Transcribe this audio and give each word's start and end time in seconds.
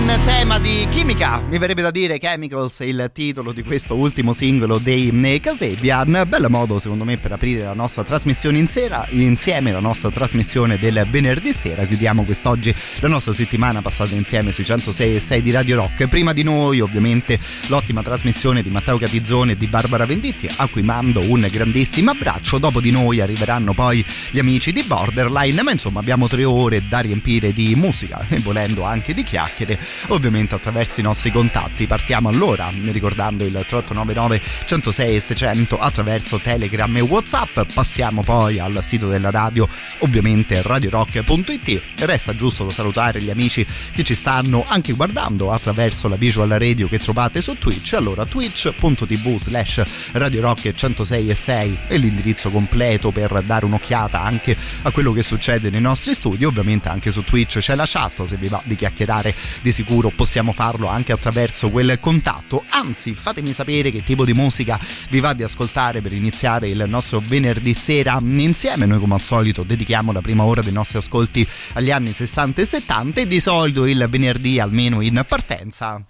In 0.00 0.20
tema 0.24 0.58
di 0.58 0.86
chimica, 0.90 1.42
mi 1.48 1.58
verrebbe 1.58 1.82
da 1.82 1.90
dire 1.90 2.18
Chemicals 2.18 2.80
il 2.80 3.10
titolo 3.12 3.52
di 3.52 3.62
questo 3.62 3.94
ultimo 3.94 4.32
singolo 4.32 4.78
dei 4.78 5.38
Casebian. 5.42 6.24
Bel 6.26 6.46
modo 6.48 6.78
secondo 6.78 7.04
me 7.04 7.18
per 7.18 7.32
aprire 7.32 7.64
la 7.64 7.74
nostra 7.74 8.02
trasmissione 8.02 8.58
in 8.58 8.66
sera, 8.66 9.06
insieme 9.10 9.72
la 9.72 9.80
nostra 9.80 10.10
trasmissione 10.10 10.78
del 10.78 11.06
venerdì 11.10 11.52
sera. 11.52 11.84
Chiudiamo 11.84 12.24
quest'oggi 12.24 12.74
la 13.00 13.08
nostra 13.08 13.34
settimana 13.34 13.82
passata 13.82 14.14
insieme 14.14 14.52
sui 14.52 14.64
106 14.64 15.16
e 15.16 15.20
6 15.20 15.42
di 15.42 15.50
Radio 15.50 15.76
Rock. 15.76 16.08
Prima 16.08 16.32
di 16.32 16.42
noi 16.42 16.80
ovviamente 16.80 17.38
l'ottima 17.66 18.02
trasmissione 18.02 18.62
di 18.62 18.70
Matteo 18.70 18.96
Catizzone 18.96 19.52
e 19.52 19.56
di 19.56 19.66
Barbara 19.66 20.06
Venditti 20.06 20.48
a 20.56 20.66
cui 20.66 20.82
mando 20.82 21.20
un 21.30 21.46
grandissimo 21.50 22.12
abbraccio. 22.12 22.56
Dopo 22.56 22.80
di 22.80 22.90
noi 22.90 23.20
arriveranno 23.20 23.74
poi 23.74 24.04
gli 24.30 24.38
amici 24.38 24.72
di 24.72 24.82
Borderline, 24.82 25.62
ma 25.62 25.72
insomma 25.72 26.00
abbiamo 26.00 26.26
tre 26.26 26.44
ore 26.44 26.82
da 26.88 27.00
riempire 27.00 27.52
di 27.52 27.74
musica 27.74 28.24
e 28.30 28.38
volendo 28.38 28.84
anche 28.84 29.12
di 29.12 29.22
chiacchiere 29.22 29.78
ovviamente 30.08 30.54
attraverso 30.54 31.00
i 31.00 31.02
nostri 31.02 31.30
contatti. 31.30 31.86
Partiamo 31.86 32.28
allora 32.28 32.70
ricordando 32.90 33.44
il 33.44 33.52
3899 33.52 34.40
106 34.64 35.16
e 35.16 35.20
600 35.20 35.78
attraverso 35.78 36.38
Telegram 36.38 36.94
e 36.96 37.00
Whatsapp, 37.00 37.60
passiamo 37.72 38.22
poi 38.22 38.58
al 38.58 38.78
sito 38.82 39.08
della 39.08 39.30
radio, 39.30 39.68
ovviamente 39.98 40.62
radiorock.it. 40.62 41.82
Resta 42.00 42.34
giusto 42.34 42.70
salutare 42.70 43.20
gli 43.20 43.30
amici 43.30 43.66
che 43.92 44.02
ci 44.02 44.14
stanno 44.14 44.64
anche 44.66 44.92
guardando 44.92 45.52
attraverso 45.52 46.08
la 46.08 46.16
visual 46.16 46.48
radio 46.48 46.88
che 46.88 46.98
trovate 46.98 47.40
su 47.40 47.56
Twitch. 47.58 47.94
Allora 47.94 48.26
twitch.tv 48.26 49.40
slash 49.40 49.82
radiorock 50.12 50.72
106 50.72 51.28
e 51.28 51.34
6 51.34 51.78
è 51.88 51.96
l'indirizzo 51.96 52.50
completo 52.50 53.10
per 53.10 53.42
dare 53.42 53.64
un'occhiata 53.64 54.22
anche 54.22 54.56
a 54.82 54.90
quello 54.90 55.12
che 55.12 55.22
succede 55.22 55.70
nei 55.70 55.80
nostri 55.80 56.14
studi. 56.14 56.44
Ovviamente 56.44 56.88
anche 56.88 57.10
su 57.10 57.22
Twitch 57.22 57.58
c'è 57.58 57.74
la 57.74 57.84
chat 57.86 58.24
se 58.24 58.36
vi 58.36 58.48
va 58.48 58.60
di 58.64 58.76
chiacchierare 58.76 59.34
di 59.60 59.72
sicuro 59.80 60.10
possiamo 60.10 60.52
farlo 60.52 60.88
anche 60.88 61.12
attraverso 61.12 61.70
quel 61.70 61.98
contatto. 62.00 62.64
Anzi, 62.68 63.14
fatemi 63.14 63.52
sapere 63.52 63.90
che 63.90 64.04
tipo 64.04 64.24
di 64.24 64.34
musica 64.34 64.78
vi 65.08 65.20
va 65.20 65.32
di 65.32 65.42
ascoltare 65.42 66.02
per 66.02 66.12
iniziare 66.12 66.68
il 66.68 66.84
nostro 66.86 67.22
venerdì 67.24 67.72
sera 67.72 68.20
insieme. 68.20 68.84
Noi 68.84 68.98
come 68.98 69.14
al 69.14 69.22
solito 69.22 69.62
dedichiamo 69.62 70.12
la 70.12 70.20
prima 70.20 70.44
ora 70.44 70.60
dei 70.60 70.72
nostri 70.72 70.98
ascolti 70.98 71.46
agli 71.74 71.90
anni 71.90 72.12
60 72.12 72.60
e 72.60 72.64
70 72.64 73.20
e 73.20 73.26
di 73.26 73.40
solito 73.40 73.86
il 73.86 74.06
venerdì 74.08 74.60
almeno 74.60 75.00
in 75.00 75.24
partenza 75.26 76.02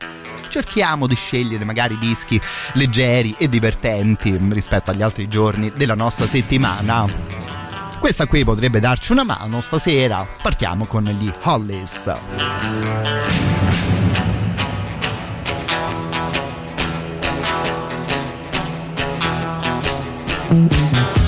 cerchiamo 0.49 1.07
di 1.07 1.15
scegliere 1.15 1.65
magari 1.65 1.97
dischi 1.97 2.41
leggeri 2.73 3.37
e 3.39 3.49
divertenti 3.49 4.37
rispetto 4.51 4.91
agli 4.91 5.03
altri 5.03 5.29
giorni 5.29 5.71
della 5.77 5.95
nostra 5.95 6.27
settimana. 6.27 7.60
Questa 8.01 8.27
qui 8.27 8.45
potrebbe 8.45 8.81
darci 8.81 9.13
una 9.13 9.25
mano 9.25 9.61
stasera. 9.61 10.27
Partiamo 10.43 10.87
con 10.87 11.05
gli 11.05 11.31
Hollies. 11.43 12.11
stop 20.51 21.20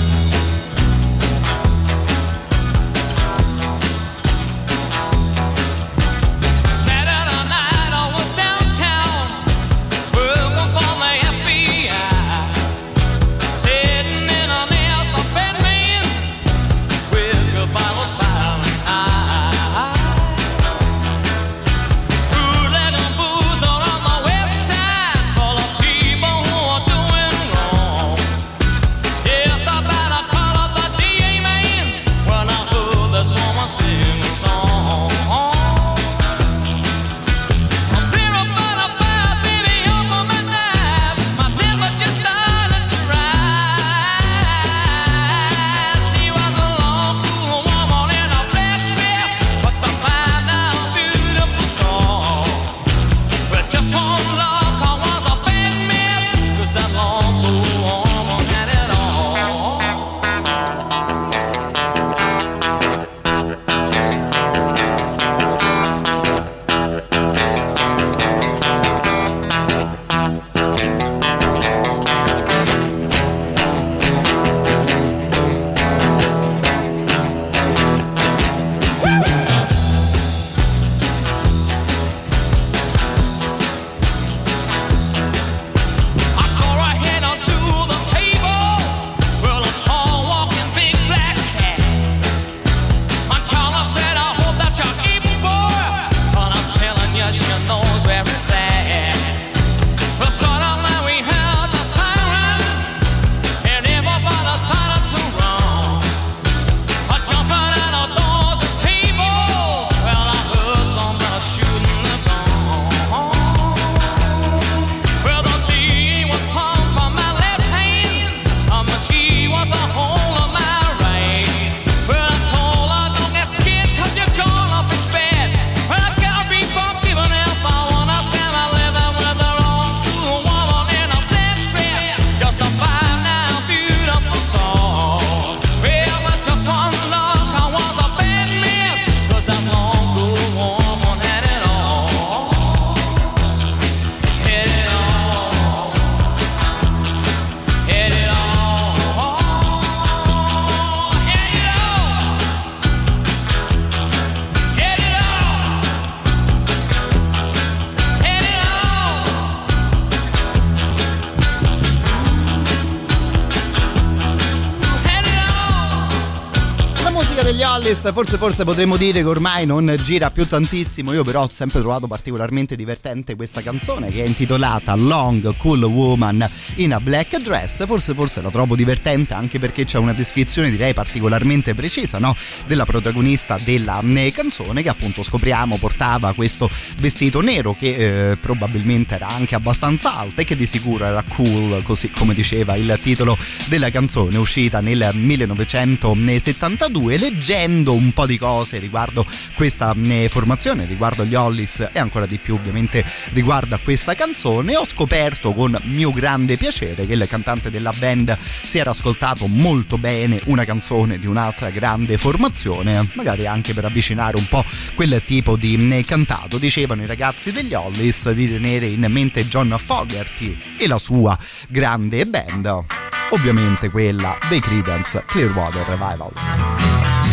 degli 167.53 167.61
Hollis, 167.63 168.11
forse 168.13 168.37
forse 168.37 168.63
potremmo 168.63 168.97
dire 168.97 169.21
che 169.21 169.27
ormai 169.27 169.67
non 169.67 169.95
gira 170.01 170.31
più 170.31 170.47
tantissimo, 170.47 171.13
io 171.13 171.23
però 171.23 171.43
ho 171.43 171.49
sempre 171.51 171.81
trovato 171.81 172.07
particolarmente 172.07 172.75
divertente 172.75 173.35
questa 173.35 173.61
canzone 173.61 174.11
che 174.11 174.23
è 174.23 174.27
intitolata 174.27 174.95
Long 174.95 175.55
Cool 175.57 175.83
Woman 175.83 176.43
in 176.75 176.93
a 176.93 176.99
Black 176.99 177.39
Dress, 177.41 177.85
forse 177.85 178.15
forse 178.15 178.41
la 178.41 178.49
trovo 178.49 178.75
divertente 178.75 179.35
anche 179.35 179.59
perché 179.59 179.85
c'è 179.85 179.99
una 179.99 180.13
descrizione 180.13 180.71
direi 180.71 180.93
particolarmente 180.93 181.75
precisa 181.75 182.17
no? 182.17 182.35
della 182.65 182.85
protagonista 182.85 183.57
della 183.63 184.01
eh, 184.01 184.31
canzone 184.33 184.81
che 184.81 184.89
appunto 184.89 185.21
scopriamo 185.21 185.77
portava 185.77 186.33
questo 186.33 186.69
vestito 186.99 187.41
nero 187.41 187.75
che 187.77 188.31
eh, 188.31 188.35
probabilmente 188.37 189.13
era 189.15 189.27
anche 189.27 189.53
abbastanza 189.53 190.17
alto 190.17 190.41
e 190.41 190.45
che 190.45 190.55
di 190.55 190.65
sicuro 190.65 191.05
era 191.05 191.23
cool 191.27 191.83
così 191.83 192.09
come 192.09 192.33
diceva 192.33 192.75
il 192.75 192.97
titolo 193.01 193.37
della 193.67 193.91
canzone 193.91 194.37
uscita 194.37 194.79
nel 194.79 195.11
1972 195.13 197.03
2 197.03 197.17
leggendo 197.43 197.93
un 197.93 198.13
po' 198.13 198.25
di 198.25 198.37
cose 198.37 198.79
riguardo 198.79 199.25
questa 199.55 199.93
eh, 200.01 200.29
formazione, 200.29 200.85
riguardo 200.85 201.25
gli 201.25 201.35
Hollis 201.35 201.89
e 201.91 201.99
ancora 201.99 202.25
di 202.25 202.37
più 202.37 202.53
ovviamente 202.53 203.03
riguardo 203.33 203.75
a 203.75 203.79
questa 203.83 204.15
canzone 204.15 204.77
ho 204.77 204.85
scoperto 204.85 205.51
con 205.51 205.77
mio 205.83 206.11
grande 206.11 206.55
piacere 206.55 207.05
che 207.05 207.11
il 207.15 207.27
cantante 207.27 207.69
della 207.69 207.91
band 207.91 208.37
si 208.39 208.77
era 208.77 208.91
ascoltato 208.91 209.47
molto 209.47 209.97
bene 209.97 210.39
una 210.45 210.63
canzone 210.63 211.19
di 211.19 211.25
un'altra 211.25 211.69
grande 211.69 212.17
formazione, 212.17 213.09
magari 213.15 213.45
anche 213.45 213.73
per 213.73 213.83
avvicinare 213.83 214.37
un 214.37 214.47
po' 214.47 214.63
quel 214.95 215.21
tipo 215.25 215.57
di 215.57 215.75
eh, 215.91 216.05
cantato. 216.05 216.57
Dicevano 216.57 217.01
i 217.01 217.07
ragazzi 217.07 217.51
degli 217.51 217.73
Hollis 217.73 218.31
di 218.31 218.47
tenere 218.47 218.85
in 218.85 219.05
mente 219.09 219.45
John 219.49 219.75
Fogerty 219.77 220.57
e 220.77 220.87
la 220.87 220.97
sua 220.97 221.37
grande 221.67 222.25
band, 222.25 222.85
ovviamente 223.31 223.89
quella 223.89 224.37
dei 224.47 224.61
Credence 224.61 225.25
Clearwater 225.27 225.85
Revival. 225.87 227.32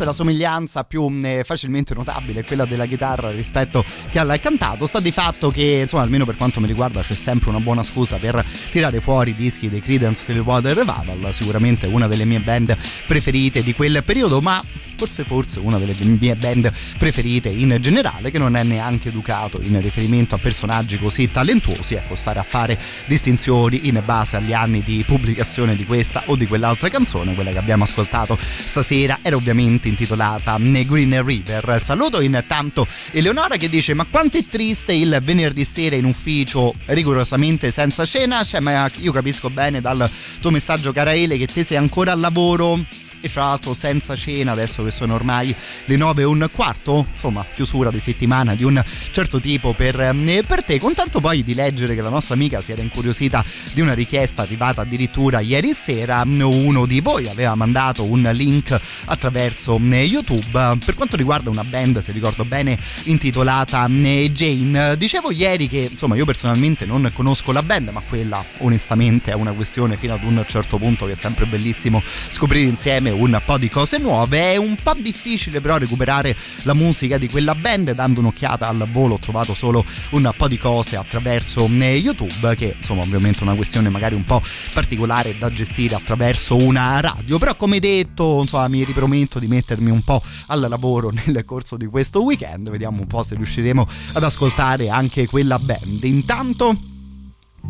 Forse 0.00 0.04
la 0.04 0.12
somiglianza 0.12 0.84
più 0.84 1.20
eh, 1.22 1.42
facilmente 1.44 1.94
notabile 1.94 2.40
è 2.40 2.44
quella 2.44 2.64
della 2.64 2.86
chitarra 2.86 3.30
rispetto 3.30 3.84
che 4.10 4.18
al 4.18 4.38
cantato. 4.40 4.86
Sta 4.86 5.00
di 5.00 5.12
fatto 5.12 5.50
che 5.50 5.80
insomma 5.82 6.02
almeno 6.02 6.24
per 6.24 6.36
quanto 6.36 6.60
mi 6.60 6.66
riguarda 6.66 7.02
c'è 7.02 7.14
sempre 7.14 7.50
una 7.50 7.60
buona 7.60 7.82
scusa 7.82 8.16
per 8.16 8.44
tirare 8.70 9.00
fuori 9.00 9.30
i 9.30 9.34
dischi 9.34 9.68
dei 9.68 9.80
Creedence 9.80 10.24
Clearwater 10.24 10.76
Revival 10.76 11.32
sicuramente 11.34 11.86
una 11.86 12.06
delle 12.06 12.24
mie 12.24 12.40
band 12.40 12.76
preferite 13.06 13.62
di 13.62 13.74
quel 13.74 14.02
periodo 14.04 14.40
ma 14.40 14.62
forse 15.00 15.24
forse 15.24 15.60
una 15.60 15.78
delle 15.78 15.94
mie 15.98 16.36
band 16.36 16.70
preferite 16.98 17.48
in 17.48 17.78
generale 17.80 18.30
che 18.30 18.36
non 18.36 18.54
è 18.54 18.62
neanche 18.62 19.08
educato 19.08 19.58
in 19.62 19.80
riferimento 19.80 20.34
a 20.34 20.38
personaggi 20.38 20.98
così 20.98 21.30
talentuosi 21.30 21.94
ecco 21.94 22.14
stare 22.14 22.38
a 22.38 22.42
fare 22.42 22.78
distinzioni 23.06 23.88
in 23.88 24.02
base 24.04 24.36
agli 24.36 24.52
anni 24.52 24.82
di 24.82 25.02
pubblicazione 25.06 25.74
di 25.74 25.86
questa 25.86 26.24
o 26.26 26.36
di 26.36 26.46
quell'altra 26.46 26.90
canzone 26.90 27.34
quella 27.34 27.50
che 27.50 27.56
abbiamo 27.56 27.84
ascoltato 27.84 28.36
stasera 28.40 29.20
era 29.22 29.36
ovviamente 29.36 29.88
intitolata 29.88 30.58
Green 30.58 31.24
River. 31.24 31.80
Saluto 31.80 32.20
intanto 32.20 32.86
Eleonora 33.12 33.56
che 33.56 33.70
dice 33.70 33.94
ma 33.94 34.04
quanto 34.04 34.36
è 34.36 34.44
triste 34.44 34.92
il 34.92 35.18
venerdì 35.22 35.64
sera 35.64 35.96
in 35.96 36.04
ufficio 36.04 36.74
rigorosamente 36.86 37.70
senza 37.70 38.04
cena? 38.04 38.44
Cioè 38.44 38.60
ma 38.60 38.90
io 38.98 39.12
capisco 39.12 39.48
bene 39.48 39.80
dal 39.80 40.10
tuo 40.42 40.50
messaggio 40.50 40.92
cara 40.92 41.14
Ele 41.14 41.38
che 41.38 41.46
te 41.46 41.64
sei 41.64 41.78
ancora 41.78 42.12
al 42.12 42.20
lavoro 42.20 43.08
e 43.20 43.28
fra 43.28 43.44
l'altro 43.44 43.74
senza 43.74 44.16
cena 44.16 44.52
adesso 44.52 44.82
che 44.82 44.90
sono 44.90 45.14
ormai 45.14 45.54
le 45.84 45.96
9 45.96 46.22
e 46.22 46.24
un 46.24 46.48
quarto 46.52 47.06
insomma 47.12 47.44
chiusura 47.54 47.90
di 47.90 48.00
settimana 48.00 48.54
di 48.54 48.64
un 48.64 48.82
certo 49.12 49.40
tipo 49.40 49.72
per, 49.72 50.00
eh, 50.00 50.44
per 50.46 50.64
te. 50.64 50.78
Con 50.78 50.94
tanto 50.94 51.20
poi 51.20 51.42
di 51.42 51.54
leggere 51.54 51.94
che 51.94 52.00
la 52.00 52.08
nostra 52.08 52.34
amica 52.34 52.60
si 52.60 52.72
era 52.72 52.82
incuriosita 52.82 53.44
di 53.72 53.80
una 53.80 53.92
richiesta 53.92 54.42
arrivata 54.42 54.82
addirittura 54.82 55.40
ieri 55.40 55.72
sera 55.72 56.22
uno 56.24 56.86
di 56.86 57.00
voi 57.00 57.28
aveva 57.28 57.54
mandato 57.54 58.04
un 58.04 58.28
link 58.32 58.78
attraverso 59.06 59.80
eh, 59.90 60.02
YouTube. 60.04 60.78
Per 60.84 60.94
quanto 60.94 61.16
riguarda 61.16 61.50
una 61.50 61.64
band 61.64 62.00
se 62.00 62.12
ricordo 62.12 62.44
bene 62.44 62.78
intitolata 63.04 63.86
eh, 63.86 64.30
Jane 64.32 64.96
dicevo 64.96 65.30
ieri 65.30 65.68
che 65.68 65.88
insomma 65.90 66.16
io 66.16 66.24
personalmente 66.24 66.86
non 66.86 67.10
conosco 67.12 67.52
la 67.52 67.62
band 67.62 67.88
ma 67.88 68.02
quella 68.08 68.44
onestamente 68.58 69.30
è 69.30 69.34
una 69.34 69.52
questione 69.52 69.96
fino 69.96 70.14
ad 70.14 70.22
un 70.22 70.44
certo 70.48 70.78
punto 70.78 71.06
che 71.06 71.12
è 71.12 71.16
sempre 71.16 71.46
bellissimo 71.46 72.02
scoprire 72.30 72.68
insieme 72.68 73.09
insieme 73.10 73.12
un 73.12 73.42
po' 73.44 73.58
di 73.58 73.68
cose 73.68 73.98
nuove. 73.98 74.52
È 74.52 74.56
un 74.56 74.76
po' 74.80 74.94
difficile 74.94 75.60
però 75.60 75.76
recuperare 75.76 76.36
la 76.62 76.74
musica 76.74 77.18
di 77.18 77.28
quella 77.28 77.54
band 77.54 77.92
dando 77.92 78.20
un'occhiata 78.20 78.68
al 78.68 78.88
volo. 78.90 79.14
Ho 79.14 79.18
trovato 79.18 79.54
solo 79.54 79.84
un 80.10 80.30
po' 80.36 80.48
di 80.48 80.58
cose 80.58 80.96
attraverso 80.96 81.66
eh, 81.66 81.96
YouTube, 81.96 82.54
che 82.56 82.76
insomma 82.78 83.02
ovviamente 83.02 83.40
è 83.40 83.42
una 83.42 83.54
questione 83.54 83.88
magari 83.88 84.14
un 84.14 84.24
po' 84.24 84.42
particolare 84.72 85.36
da 85.38 85.48
gestire 85.50 85.94
attraverso 85.94 86.56
una 86.56 87.00
radio. 87.00 87.38
Però 87.38 87.54
come 87.56 87.78
detto, 87.78 88.40
insomma, 88.40 88.68
mi 88.68 88.84
riprometto 88.84 89.38
di 89.38 89.46
mettermi 89.46 89.90
un 89.90 90.02
po' 90.02 90.22
al 90.46 90.66
lavoro 90.68 91.10
nel 91.24 91.44
corso 91.44 91.76
di 91.76 91.86
questo 91.86 92.22
weekend. 92.22 92.70
Vediamo 92.70 93.00
un 93.00 93.06
po' 93.06 93.22
se 93.22 93.34
riusciremo 93.34 93.86
ad 94.14 94.22
ascoltare 94.22 94.88
anche 94.88 95.26
quella 95.26 95.58
band. 95.58 96.04
Intanto 96.04 96.89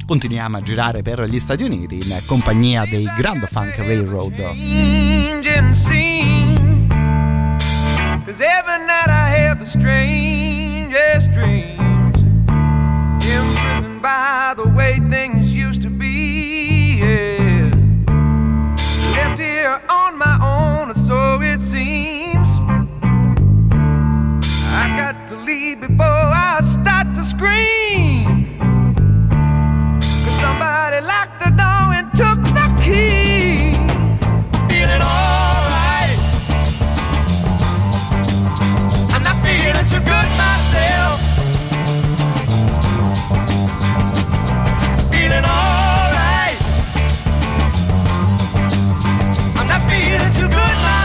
continuiamo 0.06 0.56
a 0.56 0.62
girare 0.62 1.02
per 1.02 1.22
gli 1.24 1.38
Stati 1.38 1.62
Uniti 1.62 1.94
in 1.94 2.18
compagnia 2.26 2.84
dei 2.84 3.08
Grand 3.16 3.46
Funk 3.46 3.76
Railroad. 3.78 4.34
By 14.00 14.54
the 14.56 14.68
way 14.68 14.98
things 15.10 15.52
used 15.52 15.82
to 15.82 15.90
be. 15.90 16.96
Yeah. 16.98 17.70
Left 19.14 19.38
here 19.38 19.80
on 19.88 20.16
my 20.16 20.38
own, 20.40 20.94
so 20.94 21.40
it 21.40 21.60
seems. 21.60 22.48
I 24.72 24.96
got 24.96 25.28
to 25.28 25.36
leave 25.36 25.80
before 25.80 26.32
I 26.32 26.60
start 26.62 27.14
to 27.14 27.22
scream. 27.22 27.79
Too 50.32 50.46
good 50.48 50.99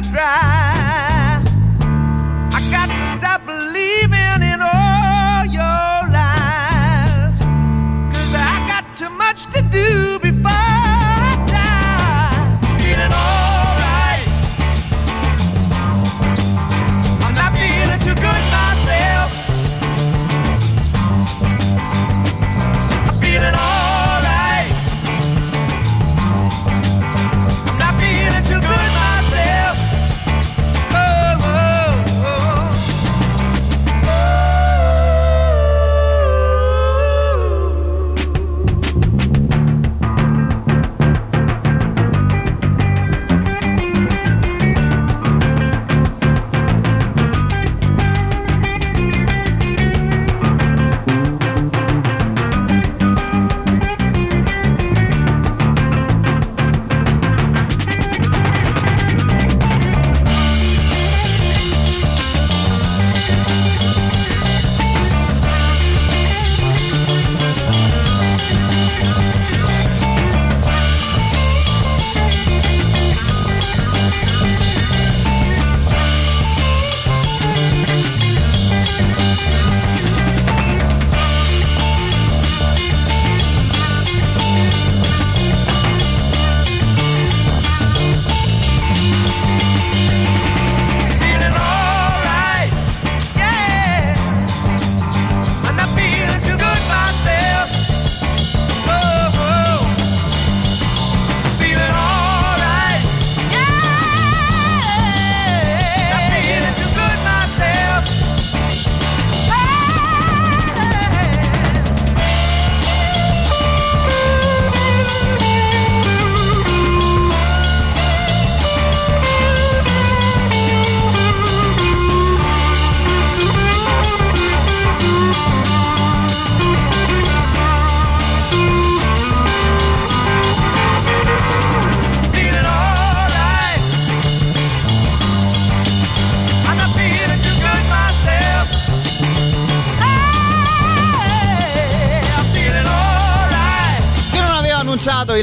be 0.00 0.10
bright. 0.10 0.57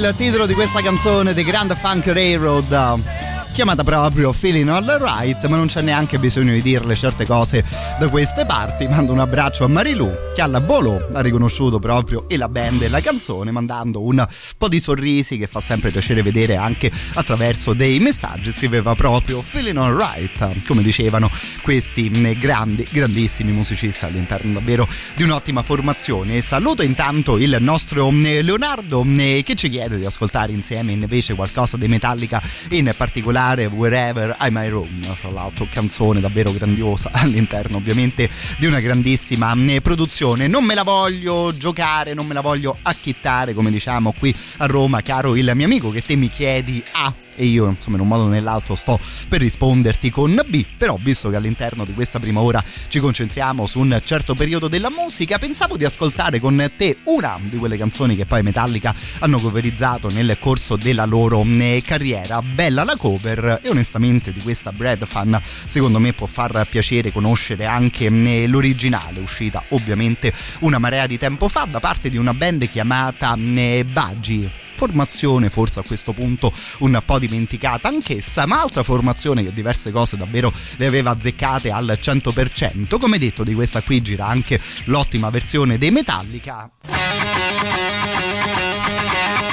Il 0.09 0.15
titolo 0.15 0.45
di 0.45 0.53
questa 0.53 0.81
canzone 0.81 1.33
The 1.33 1.43
Grand 1.43 1.75
Funk 1.75 2.05
Railroad 2.07 3.24
chiamata 3.55 3.83
proprio 3.83 4.33
Feeling 4.33 4.67
All 4.67 4.97
Right, 4.99 5.47
ma 5.47 5.55
non 5.55 5.67
c'è 5.67 5.81
neanche 5.81 6.19
bisogno 6.19 6.51
di 6.51 6.61
dirle 6.61 6.93
certe 6.93 7.25
cose 7.25 7.63
da 7.97 8.09
queste 8.09 8.45
parti. 8.45 8.85
Mando 8.85 9.13
un 9.13 9.19
abbraccio 9.19 9.63
a 9.63 9.69
Marilu 9.69 10.11
che 10.35 10.41
alla 10.41 10.59
volo 10.59 11.07
ha 11.13 11.21
riconosciuto 11.21 11.79
proprio 11.79 12.27
e 12.27 12.35
la 12.35 12.49
band 12.49 12.81
e 12.81 12.89
la 12.89 12.99
canzone, 12.99 13.51
mandando 13.51 14.05
un 14.05 14.27
po' 14.57 14.67
di 14.67 14.81
sorrisi 14.81 15.37
che 15.37 15.47
fa 15.47 15.61
sempre 15.61 15.89
piacere 15.89 16.21
vedere 16.21 16.57
anche 16.57 16.91
attraverso 17.13 17.71
dei 17.71 17.97
messaggi. 17.99 18.51
Scriveva 18.51 18.93
proprio 18.93 19.41
Feeling 19.41 19.77
All 19.77 19.97
Right, 19.97 20.65
come 20.67 20.83
dicevano 20.83 21.31
questi 21.61 22.09
grandi, 22.37 22.85
grandissimi 22.91 23.53
musicisti 23.53 24.03
all'interno 24.03 24.51
davvero 24.51 24.85
di 25.15 25.23
un'ottima 25.23 25.61
formazione. 25.61 26.41
Saluto 26.41 26.81
intanto 26.81 27.37
il 27.37 27.55
nostro 27.61 28.09
Leonardo 28.11 29.05
che 29.05 29.53
ci 29.55 29.69
chiede 29.69 29.97
di 29.97 30.05
ascoltare 30.05 30.51
insieme 30.51 30.91
invece 30.91 31.35
qualcosa 31.35 31.77
dei 31.77 31.87
Metallica, 31.87 32.41
in 32.71 32.93
particolare 32.97 33.43
Wherever 33.53 34.35
I 34.39 34.49
My 34.49 34.67
Room, 34.69 35.01
tra 35.19 35.29
l'altro 35.29 35.67
canzone 35.71 36.19
davvero 36.19 36.51
grandiosa 36.51 37.11
all'interno 37.13 37.77
ovviamente 37.77 38.29
di 38.57 38.65
una 38.65 38.79
grandissima 38.79 39.55
produzione. 39.81 40.47
Non 40.47 40.63
me 40.63 40.73
la 40.73 40.83
voglio 40.83 41.55
giocare, 41.55 42.13
non 42.13 42.25
me 42.25 42.33
la 42.33 42.41
voglio 42.41 42.77
acchittare 42.81 43.53
come 43.53 43.69
diciamo 43.69 44.13
qui 44.17 44.35
a 44.57 44.65
Roma, 44.65 45.01
caro 45.01 45.35
il 45.35 45.51
mio 45.53 45.65
amico 45.65 45.91
che 45.91 46.01
te 46.01 46.15
mi 46.15 46.29
chiedi 46.29 46.83
a 46.93 47.13
e 47.35 47.45
io 47.45 47.67
insomma 47.67 47.97
in 47.97 48.01
un 48.01 48.07
modo 48.07 48.23
o 48.23 48.27
nell'altro 48.27 48.75
sto 48.75 48.99
per 49.27 49.41
risponderti 49.41 50.09
con 50.09 50.41
B, 50.47 50.65
però 50.77 50.97
visto 51.01 51.29
che 51.29 51.35
all'interno 51.35 51.85
di 51.85 51.93
questa 51.93 52.19
prima 52.19 52.41
ora 52.41 52.63
ci 52.87 52.99
concentriamo 52.99 53.65
su 53.65 53.79
un 53.79 54.01
certo 54.03 54.33
periodo 54.35 54.67
della 54.67 54.89
musica, 54.89 55.37
pensavo 55.39 55.77
di 55.77 55.85
ascoltare 55.85 56.39
con 56.39 56.71
te 56.77 56.97
una 57.03 57.37
di 57.41 57.57
quelle 57.57 57.77
canzoni 57.77 58.15
che 58.15 58.25
poi 58.25 58.43
Metallica 58.43 58.93
hanno 59.19 59.39
coverizzato 59.39 60.09
nel 60.09 60.37
corso 60.39 60.75
della 60.75 61.05
loro 61.05 61.43
eh, 61.43 61.81
carriera. 61.85 62.41
Bella 62.41 62.83
la 62.83 62.95
cover 62.97 63.59
e 63.61 63.69
onestamente 63.69 64.31
di 64.31 64.41
questa 64.41 64.71
Brad 64.71 65.05
fan 65.05 65.41
secondo 65.65 65.99
me 65.99 66.13
può 66.13 66.27
far 66.27 66.65
piacere 66.69 67.11
conoscere 67.11 67.65
anche 67.65 68.05
eh, 68.05 68.47
l'originale, 68.47 69.19
uscita 69.19 69.63
ovviamente 69.69 70.33
una 70.59 70.79
marea 70.79 71.07
di 71.07 71.17
tempo 71.17 71.47
fa 71.47 71.67
da 71.69 71.79
parte 71.79 72.09
di 72.09 72.17
una 72.17 72.33
band 72.33 72.69
chiamata 72.69 73.35
eh, 73.35 73.85
Baggi 73.91 74.64
formazione 74.75 75.49
forse 75.49 75.79
a 75.79 75.83
questo 75.83 76.13
punto 76.13 76.51
un 76.79 77.01
po' 77.05 77.19
dimenticata 77.19 77.87
anch'essa, 77.87 78.45
ma 78.45 78.61
altra 78.61 78.83
formazione 78.83 79.43
che 79.43 79.53
diverse 79.53 79.91
cose 79.91 80.17
davvero 80.17 80.51
le 80.75 80.85
aveva 80.85 81.11
azzeccate 81.11 81.71
al 81.71 81.97
100%. 81.99 82.99
Come 82.99 83.17
detto 83.17 83.43
di 83.43 83.53
questa 83.53 83.81
qui 83.81 84.01
gira 84.01 84.27
anche 84.27 84.59
l'ottima 84.85 85.29
versione 85.29 85.77
dei 85.77 85.91
Metallica. 85.91 86.69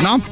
No? 0.01 0.23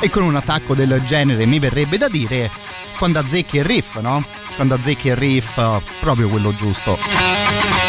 E 0.00 0.10
con 0.10 0.22
un 0.22 0.36
attacco 0.36 0.74
del 0.74 1.02
genere 1.06 1.46
mi 1.46 1.58
verrebbe 1.58 1.96
da 1.98 2.08
dire 2.08 2.50
quando 2.98 3.18
azzecchi 3.18 3.56
il 3.56 3.64
riff, 3.64 3.98
no? 3.98 4.24
Quando 4.54 4.74
azzecchi 4.74 5.08
il 5.08 5.16
riff 5.16 5.60
proprio 6.00 6.28
quello 6.28 6.54
giusto. 6.54 7.85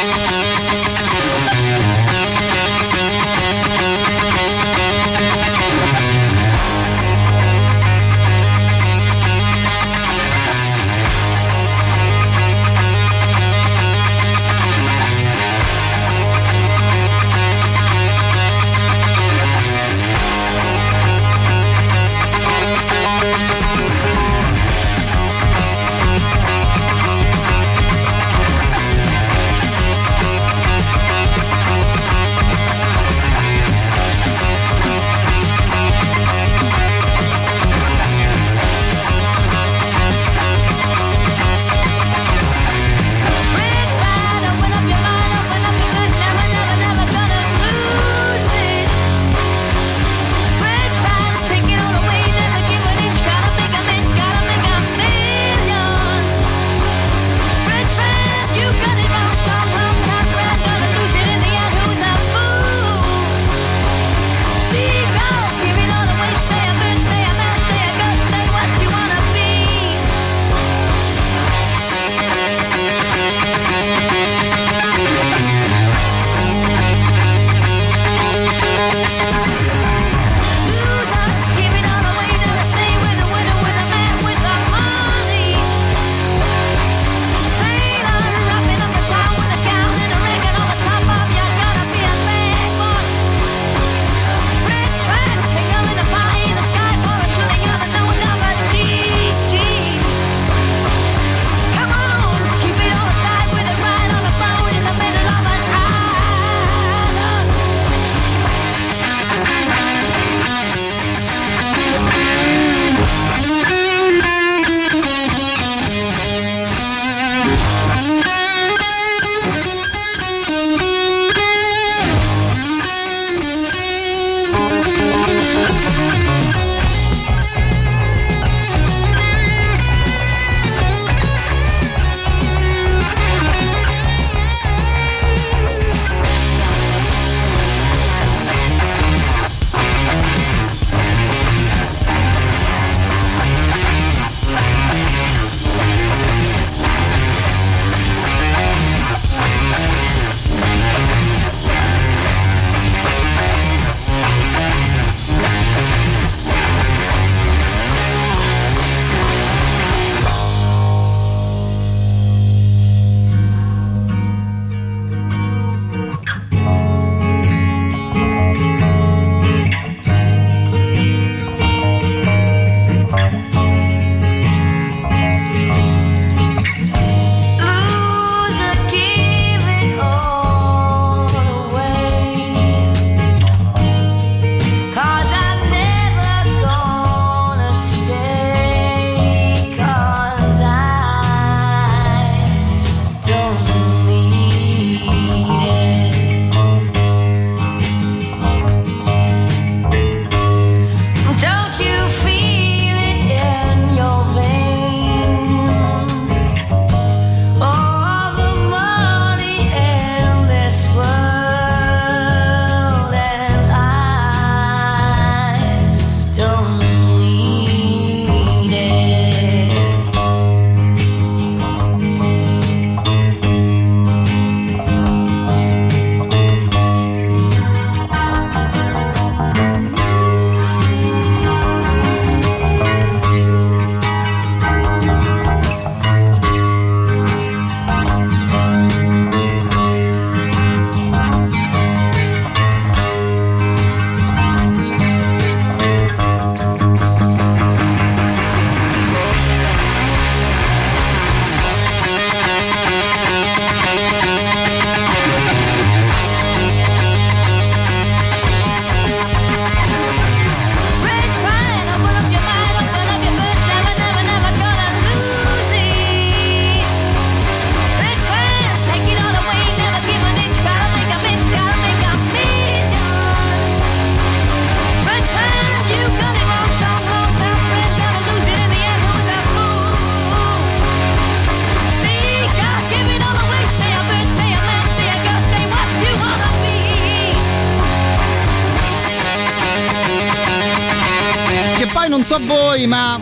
Voi, 292.78 292.86
ma 292.86 293.20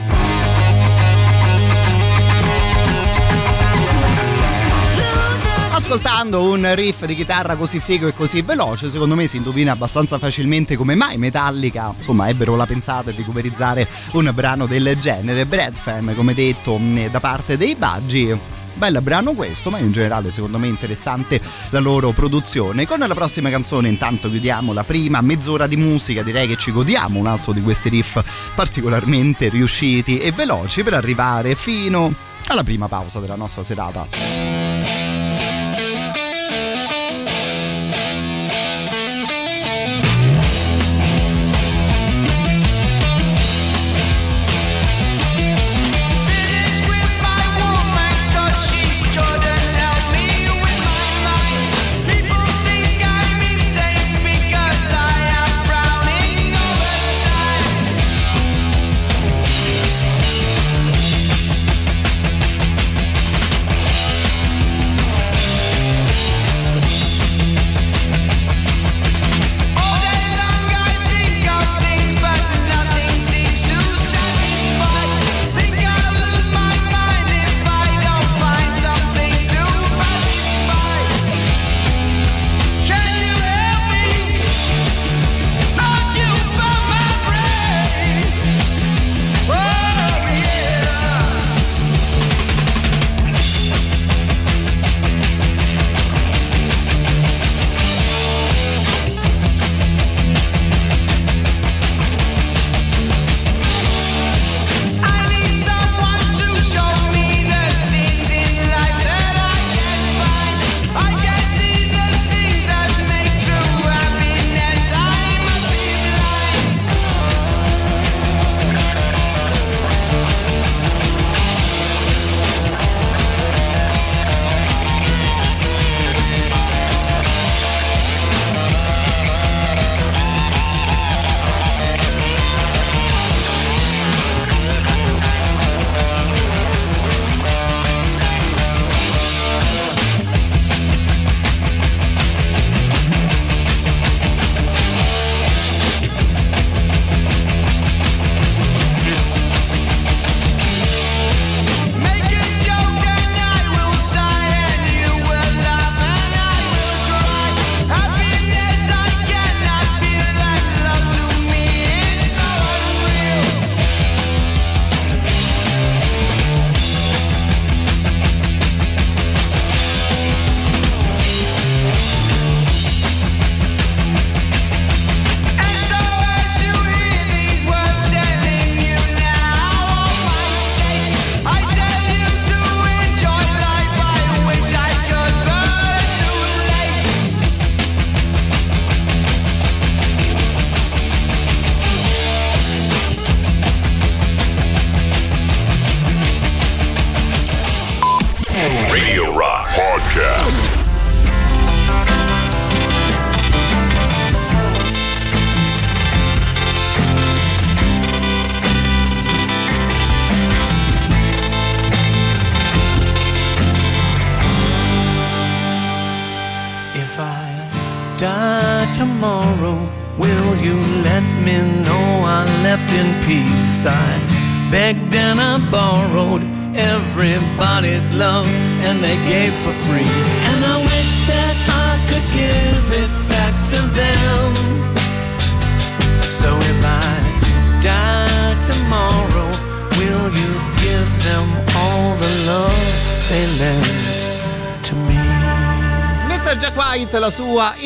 ascoltando 5.71 6.49
un 6.49 6.73
riff 6.75 7.05
di 7.05 7.15
chitarra 7.15 7.55
così 7.55 7.79
figo 7.79 8.07
e 8.07 8.13
così 8.13 8.41
veloce, 8.41 8.89
secondo 8.89 9.15
me 9.15 9.27
si 9.27 9.37
indovina 9.37 9.71
abbastanza 9.71 10.17
facilmente 10.17 10.75
come 10.75 10.95
mai 10.95 11.17
Metallica, 11.17 11.93
insomma, 11.95 12.27
ebbero 12.27 12.55
la 12.55 12.65
pensata 12.65 13.11
di 13.11 13.23
coverizzare 13.23 13.87
un 14.11 14.29
brano 14.33 14.65
del 14.65 14.95
genere. 14.97 15.45
Brad 15.45 15.73
Fan, 15.73 16.13
come 16.15 16.33
detto, 16.33 16.79
da 17.09 17.19
parte 17.19 17.55
dei 17.55 17.75
Baggi 17.75 18.54
Bel 18.75 18.99
brano 19.01 19.33
questo, 19.33 19.69
ma 19.69 19.77
in 19.77 19.91
generale 19.91 20.31
secondo 20.31 20.57
me 20.57 20.67
interessante 20.67 21.41
la 21.69 21.79
loro 21.79 22.11
produzione. 22.11 22.85
Con 22.85 22.99
la 22.99 23.13
prossima 23.13 23.49
canzone 23.49 23.87
intanto 23.87 24.29
chiudiamo 24.29 24.73
la 24.73 24.83
prima 24.83 25.21
mezz'ora 25.21 25.65
di 25.65 25.77
musica, 25.77 26.21
direi 26.23 26.47
che 26.47 26.57
ci 26.57 26.71
godiamo 26.71 27.17
un 27.17 27.27
altro 27.27 27.53
di 27.53 27.61
questi 27.61 27.89
riff 27.89 28.21
particolarmente 28.53 29.47
riusciti 29.47 30.19
e 30.19 30.31
veloci 30.31 30.83
per 30.83 30.93
arrivare 30.93 31.55
fino 31.55 32.13
alla 32.47 32.63
prima 32.63 32.87
pausa 32.87 33.19
della 33.19 33.35
nostra 33.35 33.63
serata. 33.63 34.44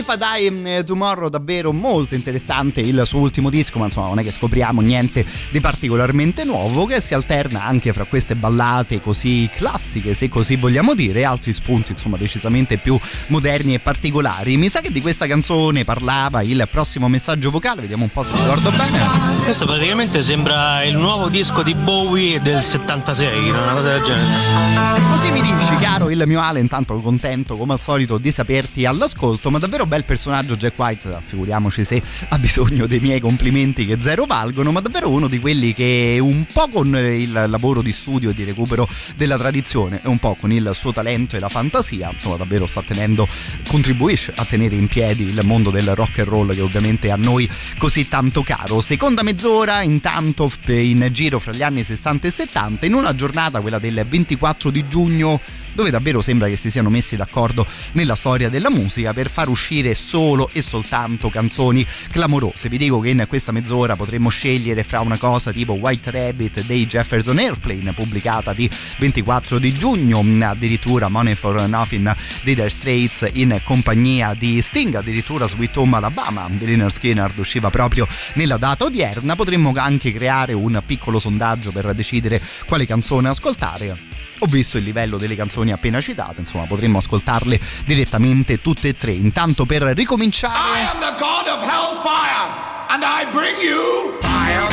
If 0.10 0.15
I 0.15 0.50
Die 0.50 0.78
eh, 0.78 0.84
Tomorrow 0.84 1.30
davvero 1.30 1.72
molto 1.72 2.15
interessante 2.15 2.80
il 2.80 3.02
suo 3.06 3.19
ultimo 3.19 3.50
disco 3.50 3.80
ma 3.80 3.86
insomma 3.86 4.08
non 4.08 4.19
è 4.19 4.24
che 4.24 4.32
scopriamo 4.32 4.82
niente 4.82 5.26
di 5.52 5.60
particolarmente 5.60 6.43
nuovo 6.43 6.86
che 6.86 7.00
si 7.00 7.13
alterna 7.13 7.63
anche 7.63 7.93
fra 7.93 8.06
queste 8.06 8.36
ballate 8.36 9.02
così 9.02 9.48
classiche 9.54 10.13
se 10.13 10.28
così 10.28 10.56
vogliamo 10.56 10.95
dire 10.95 11.19
e 11.19 11.26
altri 11.26 11.54
spunti 11.54 11.91
insomma 11.91 12.17
decisamente 12.17 12.78
più 12.78 12.98
moderni 13.28 13.76
e 13.76 13.80
particolari. 13.80 14.58
Mi 14.58 14.69
sa 14.69 14.82
che 14.82 14.91
di 14.91 15.02
questa 15.02 15.28
canzone 15.28 15.84
parlava 15.84 16.41
il 16.41 16.67
prossimo 16.72 17.08
messaggio 17.08 17.52
vocale 17.52 17.82
vediamo 17.82 18.04
un 18.04 18.12
po' 18.12 18.24
se 18.24 18.32
ricordo 18.34 18.72
bene. 18.72 19.43
Questo 19.43 19.65
praticamente 19.65 20.22
sembra 20.22 20.84
il 20.84 20.98
nuovo 20.98 21.30
disco 21.30 21.62
di 21.62 21.76
Bowie 21.76 22.39
del 22.41 22.62
76 22.62 23.50
una 23.50 23.74
cosa 23.74 23.91
del 23.91 24.02
genere. 24.02 25.02
Così 25.12 25.32
mi 25.32 25.41
dici 25.41 25.76
caro 25.80 26.10
il 26.10 26.24
mio 26.26 26.41
Ale 26.41 26.60
intanto 26.60 26.95
contento 27.00 27.56
come 27.56 27.74
al 27.74 27.80
solito 27.80 28.17
di 28.17 28.32
sapere 28.32 28.60
aperti 28.60 28.86
all'ascolto, 28.86 29.52
ma 29.52 29.60
davvero 29.60 29.86
bel 30.00 30.04
personaggio 30.04 30.56
Jack 30.56 30.78
White, 30.78 31.22
figuriamoci 31.26 31.84
se 31.84 32.02
ha 32.30 32.38
bisogno 32.38 32.86
dei 32.86 33.00
miei 33.00 33.20
complimenti 33.20 33.86
che 33.86 33.98
zero 34.00 34.26
valgono, 34.26 34.72
ma 34.72 34.80
davvero 34.80 35.10
uno 35.10 35.28
di 35.28 35.40
quelli 35.40 35.74
che 35.74 36.18
un 36.22 36.46
po' 36.52 36.68
con 36.70 36.88
il 36.96 37.32
lavoro 37.48 37.82
di 37.82 37.92
studio 37.92 38.30
e 38.30 38.34
di 38.34 38.44
recupero 38.44 38.88
della 39.16 39.38
tradizione 39.38 40.00
e 40.04 40.08
un 40.08 40.20
po' 40.20 40.36
con 40.40 40.52
il 40.52 40.72
suo 40.74 40.94
talento 40.94 41.36
e 41.36 41.40
la 41.40 41.50
fantasia, 41.50 42.12
insomma 42.14 42.38
davvero 42.38 42.66
sta 42.66 42.82
tenendo, 42.82 43.28
contribuisce 43.68 44.34
a 44.36 44.46
tenere 44.46 44.76
in 44.76 44.88
piedi 44.88 45.24
il 45.24 45.40
mondo 45.44 45.70
del 45.70 45.94
rock 45.96 46.20
and 46.20 46.28
roll 46.28 46.54
che 46.54 46.62
ovviamente 46.62 47.12
a 47.12 47.16
noi 47.16 47.50
così 47.78 48.08
tanto 48.08 48.42
caro. 48.44 48.82
Seconda 48.82 49.24
mezz'ora 49.24 49.82
intanto 49.82 50.52
in 50.68 51.10
giro 51.12 51.40
fra 51.40 51.52
gli 51.52 51.64
anni 51.64 51.84
60 51.84 52.28
e 52.28 52.32
70 52.32 52.86
in 52.86 52.94
una 52.94 53.16
giornata 53.16 53.60
quella 53.60 53.80
del 53.80 54.06
24 54.08 54.70
di 54.70 54.88
giugno 54.88 55.42
dove 55.73 55.89
davvero 55.89 56.21
sembra 56.21 56.47
che 56.47 56.55
si 56.55 56.69
siano 56.69 56.89
messi 56.89 57.15
d'accordo 57.15 57.65
nella 57.93 58.15
storia 58.15 58.49
della 58.49 58.69
musica 58.69 59.13
per 59.13 59.29
far 59.29 59.49
uscire 59.49 59.95
solo 59.95 60.49
e 60.51 60.62
soltanto 60.62 61.29
canzoni 61.29 61.86
clamorose. 62.12 62.69
Vi 62.69 62.77
dico 62.77 62.99
che 62.99 63.10
in 63.10 63.25
questa 63.27 63.51
mezz'ora 63.51 63.95
potremmo 63.95 64.29
scegliere 64.29 64.84
fra 64.84 64.99
una 64.99 65.17
cosa 65.17 65.51
tipo 65.51 65.73
White 65.73 66.12
Rabbit 66.12 66.65
dei 66.65 66.86
Jefferson 66.86 67.38
Airplane 67.38 67.93
pubblicata 67.93 68.53
di 68.53 68.69
24 68.97 69.60
di 69.60 69.73
giugno, 69.73 70.23
addirittura 70.47 71.10
Money 71.10 71.36
for 71.36 71.67
Nothing 71.67 72.15
dei 72.43 72.55
Dire 72.55 72.69
Straits 72.69 73.27
in 73.34 73.60
compagnia 73.63 74.34
di 74.34 74.62
Sting, 74.62 74.95
addirittura 74.95 75.47
Sweet 75.47 75.77
Home 75.77 75.97
Alabama 75.97 76.47
di 76.49 76.65
Liner 76.65 76.91
Skinner 76.91 77.32
usciva 77.38 77.69
proprio 77.69 78.08
nella 78.34 78.58
data 78.58 78.86
odierna. 78.86 79.36
Potremmo 79.36 79.73
anche 79.75 80.12
creare 80.12 80.53
un 80.53 80.82
piccolo 80.86 81.19
sondaggio 81.19 81.71
per 81.71 81.93
decidere 81.93 82.41
quale 82.65 82.86
canzone 82.86 83.29
ascoltare 83.29 84.18
ho 84.39 84.45
visto 84.47 84.78
il 84.78 84.84
livello 84.84 85.17
delle 85.17 85.36
canzoni 85.36 85.71
appena 85.71 86.02
citate, 86.02 86.41
insomma 86.41 86.65
potremmo 86.65 86.97
ascoltarle 86.99 87.60
direttamente 87.86 88.62
tutte 88.62 88.89
e 88.89 88.97
tre. 88.97 89.12
Intanto 89.12 89.65
per 89.65 89.84
ricominciare... 89.84 90.54
I 90.54 90.86
am 90.86 90.99
the 90.99 91.15
god 91.17 91.47
of 91.47 91.62
hellfire 91.62 92.67
and 92.89 93.04
I 93.04 93.25
bring 93.32 93.62
you 93.62 94.17
fire. 94.21 94.67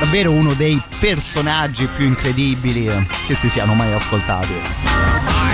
Davvero 0.00 0.32
uno 0.32 0.52
dei 0.54 0.80
personaggi 0.98 1.86
più 1.86 2.04
incredibili 2.04 2.88
che 3.26 3.34
si 3.34 3.48
siano 3.48 3.74
mai 3.74 3.92
ascoltati. 3.92 5.53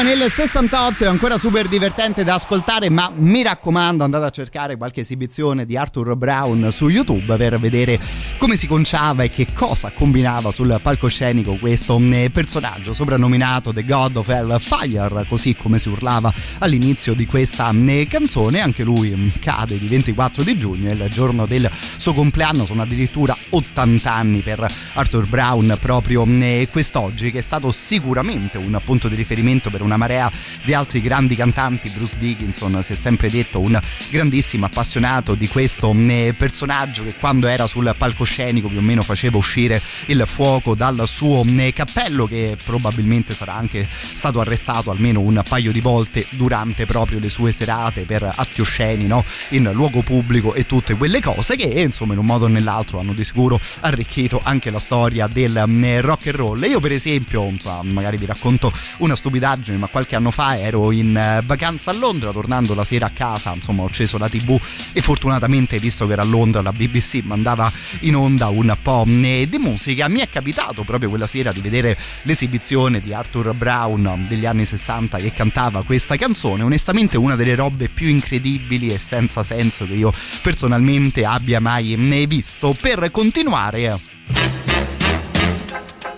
Usciva 0.00 0.02
nel 0.02 0.30
68, 0.30 1.04
è 1.04 1.06
ancora 1.06 1.36
super 1.36 1.68
divertente 1.68 2.24
da 2.24 2.34
ascoltare, 2.34 2.88
ma 2.88 3.12
mi 3.14 3.42
raccomando 3.42 4.04
andate 4.04 4.24
a 4.24 4.30
cercare 4.30 4.76
qualche 4.76 5.00
esibizione 5.00 5.66
di 5.66 5.76
Arthur 5.76 6.16
Brown 6.16 6.70
su 6.72 6.88
YouTube 6.88 7.36
per 7.36 7.58
vedere 7.58 7.98
come 8.38 8.56
si 8.56 8.66
conciava 8.66 9.22
e 9.22 9.30
che 9.30 9.46
cosa 9.52 9.90
combinava 9.94 10.52
sul 10.52 10.78
palcoscenico 10.82 11.56
questo 11.56 11.98
mm, 11.98 12.26
personaggio 12.26 12.94
soprannominato 12.94 13.72
The 13.72 13.84
God 13.84 14.16
of 14.16 14.28
Hellfire, 14.28 15.24
così 15.28 15.54
come 15.54 15.78
si 15.78 15.88
urlava 15.88 16.32
all'inizio 16.58 17.14
di 17.14 17.26
questa 17.26 17.70
mm, 17.72 18.02
canzone. 18.08 18.60
Anche 18.60 18.82
lui 18.82 19.14
mm, 19.14 19.28
cade 19.40 19.78
di 19.78 19.86
24 19.86 20.42
di 20.42 20.58
giugno, 20.58 20.90
il 20.90 21.06
giorno 21.10 21.46
del 21.46 21.70
suo 21.98 22.14
compleanno, 22.14 22.64
sono 22.64 22.82
addirittura 22.82 23.36
80 23.50 24.12
anni 24.12 24.40
per 24.40 24.66
Arthur 24.94 25.26
Brown 25.26 25.76
proprio 25.80 26.24
quest'oggi, 26.70 27.30
che 27.30 27.38
è 27.38 27.42
stato 27.42 27.72
sicuramente 27.72 28.58
un 28.58 28.78
punto 28.84 29.08
di 29.08 29.14
riferimento 29.14 29.70
per 29.70 29.82
una 29.90 29.96
marea 29.96 30.30
di 30.62 30.72
altri 30.72 31.00
grandi 31.00 31.34
cantanti. 31.34 31.90
Bruce 31.90 32.16
Dickinson 32.18 32.82
si 32.82 32.92
è 32.92 32.96
sempre 32.96 33.28
detto 33.28 33.60
un 33.60 33.78
grandissimo 34.08 34.66
appassionato 34.66 35.34
di 35.34 35.48
questo 35.48 35.92
eh, 35.94 36.34
personaggio 36.36 37.02
che 37.02 37.14
quando 37.18 37.48
era 37.48 37.66
sul 37.66 37.92
palcoscenico 37.96 38.68
più 38.68 38.78
o 38.78 38.82
meno 38.82 39.02
faceva 39.02 39.36
uscire 39.36 39.80
il 40.06 40.22
fuoco 40.26 40.74
dal 40.74 41.02
suo 41.06 41.44
eh, 41.44 41.72
cappello 41.72 42.26
che 42.26 42.56
probabilmente 42.62 43.34
sarà 43.34 43.54
anche 43.54 43.86
stato 43.90 44.40
arrestato 44.40 44.90
almeno 44.90 45.20
un 45.20 45.42
paio 45.46 45.72
di 45.72 45.80
volte 45.80 46.24
durante 46.30 46.86
proprio 46.86 47.18
le 47.18 47.28
sue 47.28 47.52
serate 47.52 48.02
per 48.02 48.30
atti 48.34 48.60
osceni 48.60 49.06
no? 49.06 49.24
in 49.50 49.70
luogo 49.72 50.02
pubblico 50.02 50.54
e 50.54 50.66
tutte 50.66 50.94
quelle 50.94 51.20
cose 51.20 51.56
che 51.56 51.64
insomma 51.64 52.12
in 52.12 52.18
un 52.18 52.26
modo 52.26 52.44
o 52.44 52.48
nell'altro 52.48 53.00
hanno 53.00 53.12
di 53.12 53.24
sicuro 53.24 53.60
arricchito 53.80 54.40
anche 54.42 54.70
la 54.70 54.78
storia 54.78 55.26
del 55.26 55.56
eh, 55.56 56.00
rock 56.00 56.28
and 56.28 56.36
roll. 56.36 56.64
Io 56.64 56.80
per 56.80 56.92
esempio, 56.92 57.44
insomma, 57.44 57.82
magari 57.82 58.16
vi 58.16 58.26
racconto 58.26 58.72
una 58.98 59.16
stupida 59.16 59.50
stupidaggine, 59.70 59.76
ma 59.78 59.86
qualche 59.86 60.16
anno 60.16 60.30
fa 60.30 60.58
ero 60.58 60.90
in 60.90 61.16
eh, 61.16 61.42
vacanza 61.44 61.90
a 61.90 61.94
Londra, 61.94 62.32
tornando 62.32 62.74
la 62.74 62.84
sera 62.84 63.06
a 63.06 63.10
casa, 63.10 63.52
insomma 63.54 63.82
ho 63.82 63.86
acceso 63.86 64.18
la 64.18 64.28
tv 64.28 64.60
e 64.92 65.00
fortunatamente, 65.00 65.78
visto 65.78 66.06
che 66.06 66.12
era 66.12 66.22
a 66.22 66.24
Londra, 66.24 66.60
la 66.60 66.72
BBC 66.72 67.20
mandava 67.22 67.70
in 68.00 68.16
onda 68.16 68.48
un 68.48 68.76
po' 68.82 69.04
eh, 69.06 69.46
di 69.48 69.58
musica. 69.58 70.08
Mi 70.08 70.20
è 70.20 70.28
capitato 70.28 70.82
proprio 70.82 71.08
quella 71.08 71.26
sera 71.26 71.52
di 71.52 71.60
vedere 71.60 71.96
l'esibizione 72.22 73.00
di 73.00 73.12
Arthur 73.12 73.54
Brown 73.54 74.26
degli 74.28 74.46
anni 74.46 74.64
60 74.64 75.18
che 75.18 75.32
cantava 75.32 75.82
questa 75.82 76.16
canzone, 76.16 76.62
onestamente 76.62 77.16
una 77.16 77.36
delle 77.36 77.54
robe 77.54 77.88
più 77.88 78.08
incredibili 78.08 78.88
e 78.88 78.98
senza 78.98 79.42
senso 79.42 79.86
che 79.86 79.94
io 79.94 80.12
personalmente 80.42 81.24
abbia 81.24 81.60
mai 81.60 81.92
eh, 81.94 82.26
visto. 82.26 82.76
Per 82.78 83.10
continuare 83.10 83.98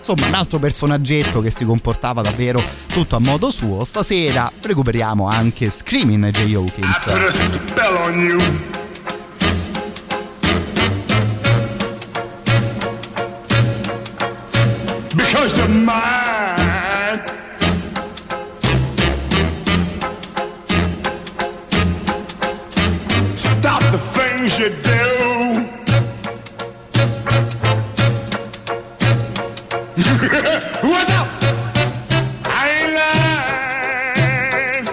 insomma 0.05 0.27
un 0.27 0.33
altro 0.33 0.59
personaggetto 0.59 1.39
che 1.39 1.49
si 1.49 1.63
comportava 1.63 2.21
davvero 2.21 2.61
tutto 2.87 3.15
a 3.15 3.19
modo 3.19 3.49
suo 3.49 3.85
stasera 3.85 4.51
recuperiamo 4.61 5.29
anche 5.29 5.69
Screaming 5.69 6.29
J. 6.29 6.53
Hawkins 6.55 8.01
Because 15.15 15.57
you're 15.57 15.67
mine. 15.67 17.21
Stop 23.35 23.81
the 23.91 23.99
things 23.99 24.57
you 24.57 24.69
do. 24.81 25.12
What's 30.83 31.11
up? 31.11 31.27
I 32.45 32.69
ain't 32.79 32.93
lying. 32.95 34.85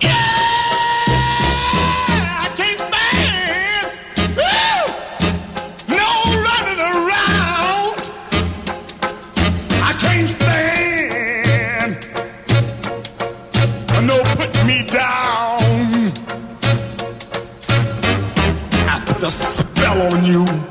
Yeah, 0.00 0.10
I 2.42 2.48
can't 2.56 2.80
stand. 2.80 3.86
No 5.88 6.08
running 6.42 6.80
around. 6.90 8.00
I 9.80 9.92
can't 10.02 10.28
stand. 10.28 11.92
No 14.04 14.16
put 14.34 14.52
me 14.66 14.78
down. 14.86 15.62
I 18.88 19.00
put 19.06 19.22
a 19.22 19.30
spell 19.30 20.02
on 20.12 20.24
you. 20.24 20.63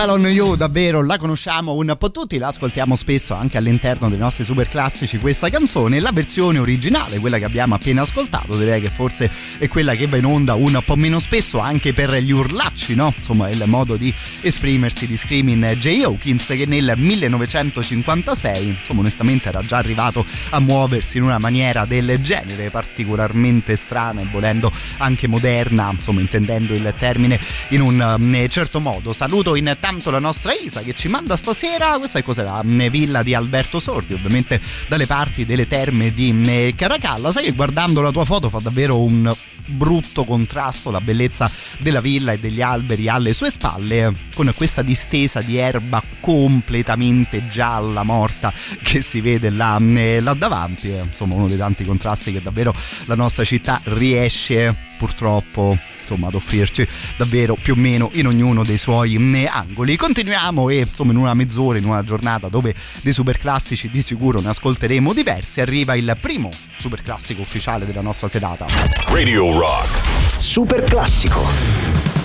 Spell 0.00 0.12
on 0.12 0.26
You 0.28 0.56
davvero 0.56 1.04
la 1.04 1.18
conosciamo 1.18 1.74
un 1.74 1.94
po' 1.98 2.10
tutti, 2.10 2.38
la 2.38 2.46
ascoltiamo 2.46 2.96
spesso 2.96 3.34
anche 3.34 3.58
all'interno 3.58 4.08
dei 4.08 4.16
nostri 4.16 4.44
super 4.44 4.66
classici 4.66 5.18
questa 5.18 5.50
canzone, 5.50 6.00
la 6.00 6.10
versione 6.10 6.58
originale, 6.58 7.18
quella 7.18 7.36
che 7.36 7.44
abbiamo 7.44 7.74
appena 7.74 8.00
ascoltato, 8.00 8.56
direi 8.56 8.80
che 8.80 8.88
forse 8.88 9.30
è 9.58 9.68
quella 9.68 9.94
che 9.94 10.06
va 10.06 10.16
in 10.16 10.24
onda 10.24 10.54
un 10.54 10.80
po' 10.86 10.96
meno 10.96 11.18
spesso 11.18 11.58
anche 11.58 11.92
per 11.92 12.14
gli 12.14 12.30
urlacci, 12.30 12.94
no? 12.94 13.12
Insomma 13.14 13.50
il 13.50 13.62
modo 13.66 13.96
di 13.96 14.10
esprimersi 14.40 15.06
di 15.06 15.18
Screaming 15.18 15.74
J. 15.74 16.04
Hawkins 16.04 16.46
che 16.46 16.64
nel 16.64 16.94
1956, 16.96 18.66
insomma 18.68 19.00
onestamente 19.00 19.50
era 19.50 19.60
già 19.60 19.76
arrivato 19.76 20.24
a 20.48 20.60
muoversi 20.60 21.18
in 21.18 21.24
una 21.24 21.38
maniera 21.38 21.84
del 21.84 22.22
genere 22.22 22.70
particolarmente 22.70 23.76
strana 23.76 24.22
e 24.22 24.26
volendo 24.30 24.72
anche 24.96 25.26
moderna, 25.28 25.90
insomma 25.90 26.22
intendendo 26.22 26.72
il 26.72 26.90
termine 26.98 27.38
in 27.68 27.82
un 27.82 28.16
um, 28.18 28.48
certo 28.48 28.80
modo. 28.80 29.12
Saluto 29.12 29.56
intanto 29.90 30.12
la 30.12 30.20
nostra 30.20 30.52
Isa 30.52 30.82
che 30.82 30.94
ci 30.94 31.08
manda 31.08 31.34
stasera, 31.34 31.98
questa 31.98 32.20
è 32.20 32.22
cos'è? 32.22 32.44
La 32.44 32.62
mm, 32.64 32.86
villa 32.86 33.24
di 33.24 33.34
Alberto 33.34 33.80
Sordi, 33.80 34.14
ovviamente 34.14 34.60
dalle 34.86 35.06
parti 35.06 35.44
delle 35.44 35.66
terme 35.66 36.14
di 36.14 36.32
mm, 36.32 36.68
Caracalla. 36.76 37.32
Sai 37.32 37.44
che 37.44 37.52
guardando 37.52 38.00
la 38.00 38.12
tua 38.12 38.24
foto 38.24 38.48
fa 38.48 38.60
davvero 38.62 39.00
un 39.00 39.34
brutto 39.66 40.24
contrasto 40.24 40.90
la 40.90 41.00
bellezza 41.00 41.50
della 41.78 42.00
villa 42.00 42.32
e 42.32 42.38
degli 42.38 42.60
alberi 42.60 43.08
alle 43.08 43.32
sue 43.32 43.50
spalle 43.50 44.12
con 44.34 44.52
questa 44.56 44.82
distesa 44.82 45.42
di 45.42 45.58
erba 45.58 46.02
completamente 46.18 47.48
gialla 47.48 48.02
morta 48.02 48.52
che 48.82 49.02
si 49.02 49.20
vede 49.20 49.50
là, 49.50 49.78
mm, 49.78 50.22
là 50.22 50.34
davanti 50.34 50.90
è 50.90 51.00
insomma 51.02 51.34
uno 51.34 51.48
dei 51.48 51.58
tanti 51.58 51.84
contrasti 51.84 52.32
che 52.32 52.42
davvero 52.42 52.72
la 53.06 53.16
nostra 53.16 53.42
città 53.44 53.80
riesce 53.84 54.74
purtroppo 54.96 55.76
insomma 56.10 56.28
ad 56.28 56.34
offrirci 56.34 56.86
davvero 57.16 57.54
più 57.54 57.74
o 57.74 57.76
meno 57.76 58.10
in 58.14 58.26
ognuno 58.26 58.64
dei 58.64 58.78
suoi 58.78 59.16
mm, 59.16 59.46
angoli 59.48 59.96
continuiamo 59.96 60.68
e 60.68 60.80
insomma 60.80 61.12
in 61.12 61.18
una 61.18 61.34
mezz'ora 61.34 61.78
in 61.78 61.84
una 61.84 62.02
giornata 62.02 62.48
dove 62.48 62.74
dei 63.02 63.12
super 63.12 63.38
classici 63.38 63.88
di 63.88 64.02
sicuro 64.02 64.40
ne 64.40 64.48
ascolteremo 64.48 65.12
diversi 65.12 65.60
arriva 65.60 65.94
il 65.94 66.16
primo 66.20 66.50
super 66.78 67.02
classico 67.02 67.42
ufficiale 67.42 67.86
della 67.86 68.00
nostra 68.00 68.28
serata 68.28 68.66
Radio 69.08 69.58
Rock. 69.58 70.38
Super 70.38 70.82
classico. 70.84 72.19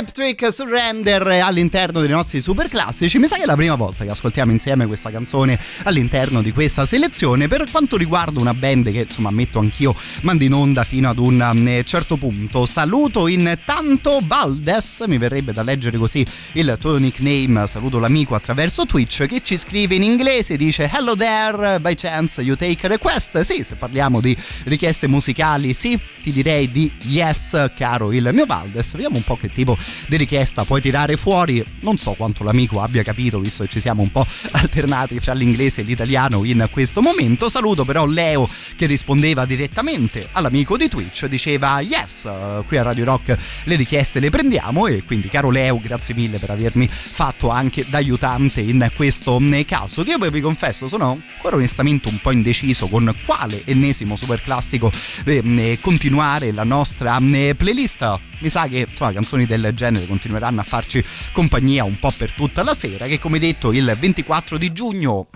subscribe 0.00 0.09
Trick 0.20 0.52
Surrender 0.52 1.26
all'interno 1.26 2.00
dei 2.00 2.10
nostri 2.10 2.42
super 2.42 2.68
classici. 2.68 3.18
Mi 3.18 3.26
sa 3.26 3.36
che 3.36 3.44
è 3.44 3.46
la 3.46 3.54
prima 3.54 3.74
volta 3.74 4.04
che 4.04 4.10
ascoltiamo 4.10 4.52
insieme 4.52 4.84
questa 4.84 5.10
canzone 5.10 5.58
all'interno 5.84 6.42
di 6.42 6.52
questa 6.52 6.84
selezione. 6.84 7.48
Per 7.48 7.64
quanto 7.70 7.96
riguarda 7.96 8.38
una 8.38 8.52
band 8.52 8.92
che 8.92 9.06
insomma 9.08 9.30
ammetto 9.30 9.60
anch'io 9.60 9.96
mando 10.20 10.44
in 10.44 10.52
onda 10.52 10.84
fino 10.84 11.08
ad 11.08 11.18
un 11.18 11.40
um, 11.40 11.82
certo 11.84 12.18
punto. 12.18 12.66
Saluto 12.66 13.28
intanto 13.28 14.20
Valdes, 14.22 15.04
mi 15.06 15.16
verrebbe 15.16 15.54
da 15.54 15.62
leggere 15.62 15.96
così 15.96 16.22
il 16.52 16.76
tuo 16.78 16.98
nickname. 16.98 17.66
Saluto 17.66 17.98
l'amico 17.98 18.34
attraverso 18.34 18.84
Twitch 18.84 19.24
che 19.24 19.40
ci 19.42 19.56
scrive 19.56 19.94
in 19.94 20.02
inglese, 20.02 20.58
dice 20.58 20.90
Hello 20.92 21.16
there, 21.16 21.80
by 21.80 21.94
chance 21.94 22.42
you 22.42 22.56
take 22.56 22.84
a 22.84 22.90
request? 22.90 23.40
Sì, 23.40 23.64
se 23.66 23.74
parliamo 23.74 24.20
di 24.20 24.36
richieste 24.64 25.06
musicali, 25.06 25.72
sì, 25.72 25.98
ti 26.22 26.30
direi 26.30 26.70
di 26.70 26.92
yes, 27.04 27.70
caro 27.74 28.12
il 28.12 28.28
mio 28.34 28.44
Valdes. 28.44 28.92
Vediamo 28.92 29.16
un 29.16 29.24
po' 29.24 29.38
che 29.38 29.48
tipo 29.48 29.78
di 30.10 30.16
richiesta 30.16 30.64
puoi 30.64 30.80
tirare 30.80 31.16
fuori. 31.16 31.64
Non 31.80 31.96
so 31.96 32.12
quanto 32.12 32.42
l'amico 32.42 32.82
abbia 32.82 33.04
capito, 33.04 33.38
visto 33.38 33.62
che 33.62 33.70
ci 33.70 33.80
siamo 33.80 34.02
un 34.02 34.10
po' 34.10 34.26
alternati 34.50 35.20
fra 35.20 35.32
l'inglese 35.32 35.82
e 35.82 35.84
l'italiano 35.84 36.44
in 36.44 36.68
questo 36.72 37.00
momento. 37.00 37.48
Saluto 37.48 37.84
però 37.84 38.04
Leo 38.06 38.48
che 38.74 38.86
rispondeva 38.86 39.44
direttamente 39.44 40.28
all'amico 40.32 40.76
di 40.76 40.88
Twitch, 40.88 41.26
diceva 41.26 41.80
yes, 41.80 42.28
qui 42.66 42.76
a 42.76 42.82
Radio 42.82 43.04
Rock 43.04 43.38
le 43.64 43.76
richieste 43.76 44.18
le 44.18 44.30
prendiamo 44.30 44.88
e 44.88 45.04
quindi 45.04 45.28
caro 45.28 45.50
Leo, 45.50 45.78
grazie 45.80 46.14
mille 46.14 46.38
per 46.38 46.50
avermi 46.50 46.88
fatto 46.88 47.50
anche 47.50 47.86
da 47.88 47.98
aiutante 47.98 48.60
in 48.60 48.90
questo 48.96 49.40
caso. 49.64 50.02
Io 50.02 50.18
vi 50.18 50.40
confesso, 50.40 50.88
sono 50.88 51.20
ancora 51.34 51.54
onestamente 51.54 52.08
un 52.08 52.18
po' 52.18 52.32
indeciso 52.32 52.88
con 52.88 53.14
quale 53.24 53.62
ennesimo 53.64 54.16
super 54.16 54.42
classico 54.42 54.90
eh, 55.24 55.78
continuare 55.80 56.50
la 56.50 56.64
nostra 56.64 57.16
eh, 57.20 57.54
playlist. 57.56 58.18
Mi 58.40 58.48
sa 58.48 58.66
che 58.66 58.86
insomma, 58.88 59.12
canzoni 59.12 59.44
del 59.44 59.70
genere 59.74 59.99
continueranno 60.06 60.60
a 60.60 60.64
farci 60.64 61.04
compagnia 61.32 61.84
un 61.84 61.98
po' 61.98 62.12
per 62.16 62.32
tutta 62.32 62.62
la 62.62 62.74
sera, 62.74 63.06
che 63.06 63.18
come 63.18 63.38
detto 63.38 63.72
il 63.72 63.96
24 63.98 64.58
di 64.58 64.72
giugno, 64.72 65.28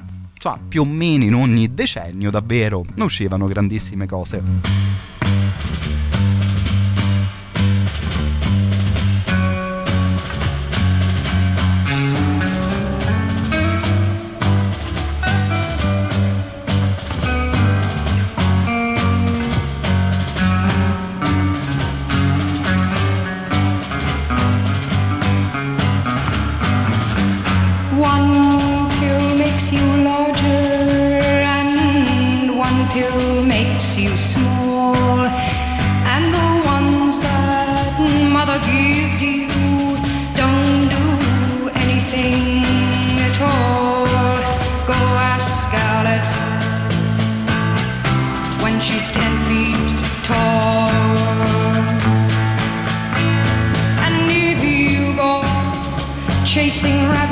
più 0.69 0.83
o 0.83 0.85
meno 0.85 1.25
in 1.25 1.35
ogni 1.35 1.73
decennio 1.73 2.31
davvero, 2.31 2.85
uscivano 2.97 3.47
grandissime 3.47 4.07
cose. 4.07 4.43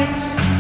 Thanks. 0.05 0.52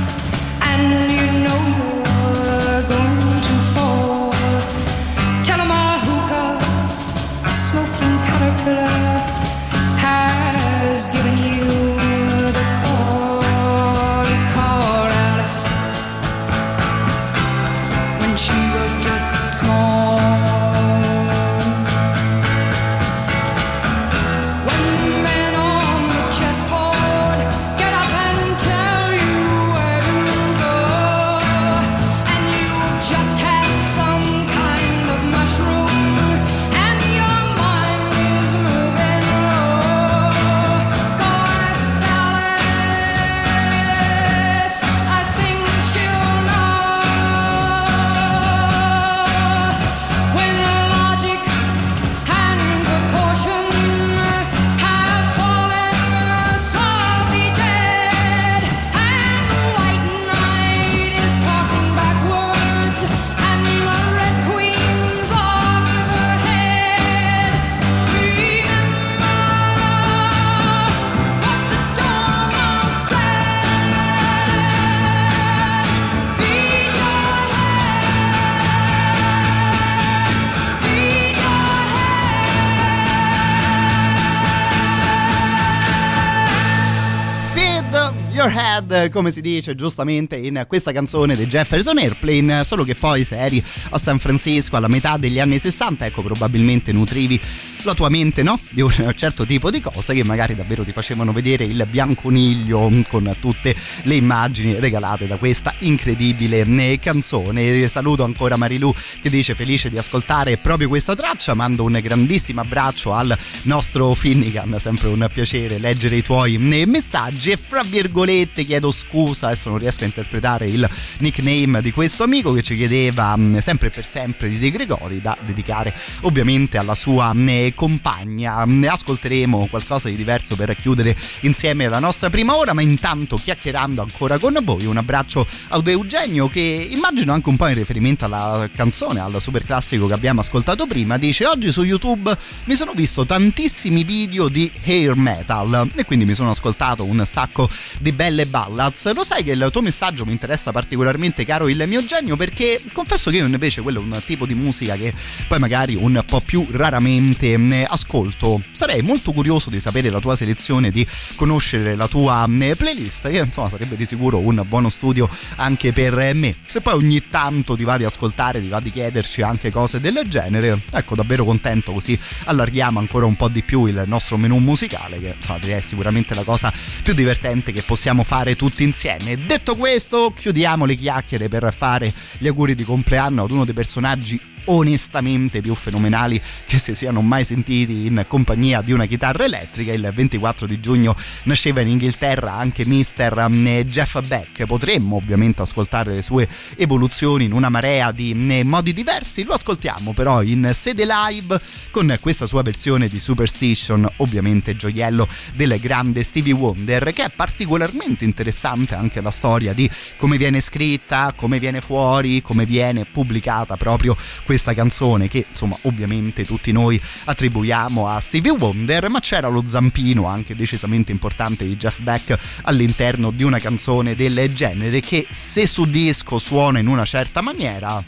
Your 88.42 88.52
Head, 88.52 89.10
come 89.10 89.30
si 89.30 89.40
dice 89.40 89.76
giustamente 89.76 90.34
in 90.34 90.64
questa 90.66 90.90
canzone 90.90 91.36
di 91.36 91.46
Jefferson 91.46 91.98
Airplane, 91.98 92.64
solo 92.64 92.82
che 92.82 92.96
poi 92.96 93.22
se 93.22 93.38
eri 93.38 93.62
a 93.90 93.98
San 93.98 94.18
Francisco 94.18 94.74
alla 94.74 94.88
metà 94.88 95.16
degli 95.16 95.38
anni 95.38 95.60
60, 95.60 96.06
ecco 96.06 96.22
probabilmente 96.22 96.90
nutrivi 96.90 97.40
la 97.84 97.94
tua 97.94 98.08
mente 98.08 98.42
no? 98.42 98.58
di 98.70 98.80
un 98.80 99.12
certo 99.16 99.44
tipo 99.44 99.70
di 99.70 99.80
cose 99.80 100.14
che 100.14 100.24
magari 100.24 100.54
davvero 100.54 100.84
ti 100.84 100.92
facevano 100.92 101.32
vedere 101.32 101.64
il 101.64 101.84
bianconiglio 101.88 102.90
con 103.08 103.32
tutte 103.40 103.74
le 104.02 104.14
immagini 104.14 104.78
regalate 104.78 105.26
da 105.26 105.36
questa 105.36 105.72
incredibile 105.78 106.62
eh, 106.62 106.98
canzone. 107.00 107.86
Saluto 107.88 108.24
ancora 108.24 108.56
Marilu 108.56 108.92
che 109.20 109.30
dice 109.30 109.54
felice 109.54 109.88
di 109.88 109.98
ascoltare 109.98 110.56
proprio 110.56 110.88
questa 110.88 111.14
traccia, 111.14 111.54
mando 111.54 111.84
un 111.84 111.98
grandissimo 112.02 112.60
abbraccio 112.60 113.12
al 113.14 113.36
nostro 113.62 114.14
Finnegan, 114.14 114.76
sempre 114.78 115.08
un 115.08 115.28
piacere 115.32 115.78
leggere 115.78 116.16
i 116.16 116.22
tuoi 116.22 116.54
eh, 116.54 116.86
messaggi 116.86 117.52
e 117.52 117.56
fra 117.56 117.82
virgolette 117.82 118.30
chiedo 118.54 118.90
scusa, 118.90 119.46
adesso 119.46 119.68
non 119.68 119.78
riesco 119.78 120.04
a 120.04 120.06
interpretare 120.06 120.66
il 120.66 120.88
nickname 121.18 121.82
di 121.82 121.92
questo 121.92 122.24
amico 122.24 122.52
che 122.52 122.62
ci 122.62 122.76
chiedeva 122.76 123.36
mh, 123.36 123.58
sempre 123.58 123.90
per 123.90 124.06
sempre 124.06 124.48
di 124.48 124.58
De 124.58 124.70
Gregori 124.70 125.20
da 125.20 125.36
dedicare 125.44 125.94
ovviamente 126.22 126.78
alla 126.78 126.94
sua 126.94 127.32
mh, 127.32 127.74
compagna. 127.74 128.64
Ne 128.64 128.88
ascolteremo 128.88 129.66
qualcosa 129.68 130.08
di 130.08 130.16
diverso 130.16 130.56
per 130.56 130.76
chiudere 130.76 131.16
insieme 131.40 131.88
la 131.88 131.98
nostra 131.98 132.30
prima 132.30 132.56
ora, 132.56 132.72
ma 132.72 132.82
intanto 132.82 133.36
chiacchierando 133.36 134.02
ancora 134.02 134.38
con 134.38 134.58
voi 134.62 134.86
un 134.86 134.96
abbraccio 134.96 135.46
ad 135.68 135.86
Eugenio 135.86 136.48
che 136.48 136.88
immagino 136.90 137.32
anche 137.32 137.48
un 137.48 137.56
po' 137.56 137.66
in 137.66 137.74
riferimento 137.74 138.24
alla 138.24 138.68
canzone, 138.74 139.20
al 139.20 139.40
super 139.40 139.64
classico 139.64 140.06
che 140.06 140.14
abbiamo 140.14 140.40
ascoltato 140.40 140.86
prima, 140.86 141.18
dice 141.18 141.46
oggi 141.46 141.70
su 141.70 141.82
YouTube 141.82 142.36
mi 142.64 142.74
sono 142.74 142.92
visto 142.92 143.26
tantissimi 143.26 144.04
video 144.04 144.48
di 144.48 144.70
hair 144.84 145.14
metal 145.14 145.90
e 145.94 146.04
quindi 146.04 146.24
mi 146.24 146.34
sono 146.34 146.50
ascoltato 146.50 147.04
un 147.04 147.24
sacco 147.26 147.68
di 148.00 148.12
belle 148.22 148.46
ballads. 148.46 149.12
Lo 149.14 149.24
sai 149.24 149.42
che 149.42 149.50
il 149.50 149.68
tuo 149.72 149.80
messaggio 149.80 150.24
mi 150.24 150.30
interessa 150.30 150.70
particolarmente, 150.70 151.44
caro 151.44 151.68
il 151.68 151.82
mio 151.88 152.04
genio, 152.04 152.36
perché 152.36 152.80
confesso 152.92 153.32
che 153.32 153.38
io 153.38 153.46
invece 153.46 153.82
quello 153.82 153.98
è 153.98 154.02
un 154.02 154.22
tipo 154.24 154.46
di 154.46 154.54
musica 154.54 154.94
che 154.94 155.12
poi 155.48 155.58
magari 155.58 155.96
un 155.96 156.22
po' 156.24 156.40
più 156.40 156.64
raramente 156.70 157.56
mh, 157.56 157.86
ascolto. 157.88 158.62
Sarei 158.70 159.02
molto 159.02 159.32
curioso 159.32 159.70
di 159.70 159.80
sapere 159.80 160.08
la 160.08 160.20
tua 160.20 160.36
selezione, 160.36 160.92
di 160.92 161.04
conoscere 161.34 161.96
la 161.96 162.06
tua 162.06 162.46
mh, 162.46 162.74
playlist, 162.76 163.28
che 163.28 163.38
insomma 163.38 163.68
sarebbe 163.68 163.96
di 163.96 164.06
sicuro 164.06 164.38
un 164.38 164.62
buono 164.68 164.88
studio 164.88 165.28
anche 165.56 165.92
per 165.92 166.32
me. 166.32 166.54
Se 166.68 166.80
poi 166.80 166.94
ogni 166.94 167.28
tanto 167.28 167.74
ti 167.74 167.82
va 167.82 167.96
di 167.96 168.04
ascoltare, 168.04 168.60
ti 168.60 168.68
va 168.68 168.78
di 168.78 168.92
chiederci 168.92 169.42
anche 169.42 169.72
cose 169.72 169.98
del 169.98 170.20
genere, 170.28 170.80
ecco 170.92 171.16
davvero 171.16 171.44
contento 171.44 171.90
così 171.92 172.16
allarghiamo 172.44 173.00
ancora 173.00 173.26
un 173.26 173.34
po' 173.34 173.48
di 173.48 173.62
più 173.62 173.86
il 173.86 174.04
nostro 174.06 174.36
menù 174.36 174.58
musicale 174.58 175.18
che 175.18 175.34
insomma, 175.36 175.58
direi 175.58 175.80
sicuramente 175.80 176.34
la 176.34 176.44
cosa 176.44 176.72
più 177.02 177.14
divertente 177.14 177.72
che 177.72 177.82
possiamo 177.82 178.11
fare 178.22 178.54
tutti 178.54 178.82
insieme. 178.82 179.36
Detto 179.46 179.76
questo, 179.76 180.34
chiudiamo 180.36 180.84
le 180.84 180.94
chiacchiere 180.94 181.48
per 181.48 181.72
fare 181.74 182.12
gli 182.36 182.46
auguri 182.46 182.74
di 182.74 182.84
compleanno 182.84 183.44
ad 183.44 183.50
uno 183.50 183.64
dei 183.64 183.74
personaggi 183.74 184.51
onestamente 184.64 185.60
più 185.60 185.74
fenomenali 185.74 186.40
che 186.66 186.78
si 186.78 186.94
siano 186.94 187.20
mai 187.20 187.44
sentiti 187.44 188.06
in 188.06 188.24
compagnia 188.28 188.80
di 188.82 188.92
una 188.92 189.06
chitarra 189.06 189.44
elettrica. 189.44 189.92
Il 189.92 190.10
24 190.12 190.66
di 190.66 190.80
giugno 190.80 191.16
nasceva 191.44 191.80
in 191.80 191.88
Inghilterra 191.88 192.52
anche 192.52 192.86
Mr. 192.86 193.48
Jeff 193.86 194.20
Beck. 194.26 194.64
Potremmo 194.66 195.16
ovviamente 195.16 195.62
ascoltare 195.62 196.14
le 196.14 196.22
sue 196.22 196.48
evoluzioni 196.76 197.44
in 197.44 197.52
una 197.52 197.68
marea 197.68 198.12
di 198.12 198.34
modi 198.64 198.92
diversi. 198.92 199.44
Lo 199.44 199.54
ascoltiamo 199.54 200.12
però 200.12 200.42
in 200.42 200.70
sede 200.74 201.04
live 201.04 201.60
con 201.90 202.16
questa 202.20 202.46
sua 202.46 202.62
versione 202.62 203.08
di 203.08 203.20
Superstition, 203.20 204.10
ovviamente 204.16 204.76
gioiello 204.76 205.28
del 205.54 205.78
grande 205.80 206.22
Stevie 206.22 206.52
Wonder, 206.52 207.12
che 207.12 207.24
è 207.24 207.30
particolarmente 207.34 208.24
interessante 208.24 208.94
anche 208.94 209.20
la 209.20 209.30
storia 209.30 209.72
di 209.72 209.90
come 210.16 210.36
viene 210.36 210.60
scritta, 210.60 211.32
come 211.36 211.58
viene 211.58 211.80
fuori, 211.80 212.42
come 212.42 212.64
viene 212.64 213.04
pubblicata 213.04 213.76
proprio 213.76 214.16
questa 214.44 214.51
canzone 214.74 215.28
che 215.28 215.46
insomma 215.50 215.76
ovviamente 215.82 216.44
tutti 216.44 216.72
noi 216.72 217.00
attribuiamo 217.24 218.08
a 218.08 218.20
Stevie 218.20 218.50
Wonder 218.50 219.08
ma 219.08 219.20
c'era 219.20 219.48
lo 219.48 219.64
zampino 219.66 220.26
anche 220.26 220.54
decisamente 220.54 221.10
importante 221.12 221.64
di 221.64 221.76
Jeff 221.76 222.00
Beck 222.00 222.38
all'interno 222.62 223.30
di 223.30 223.42
una 223.42 223.58
canzone 223.58 224.14
del 224.14 224.52
genere 224.54 225.00
che 225.00 225.26
se 225.30 225.66
su 225.66 225.86
disco 225.86 226.38
suona 226.38 226.78
in 226.78 226.88
una 226.88 227.04
certa 227.04 227.40
maniera 227.40 228.02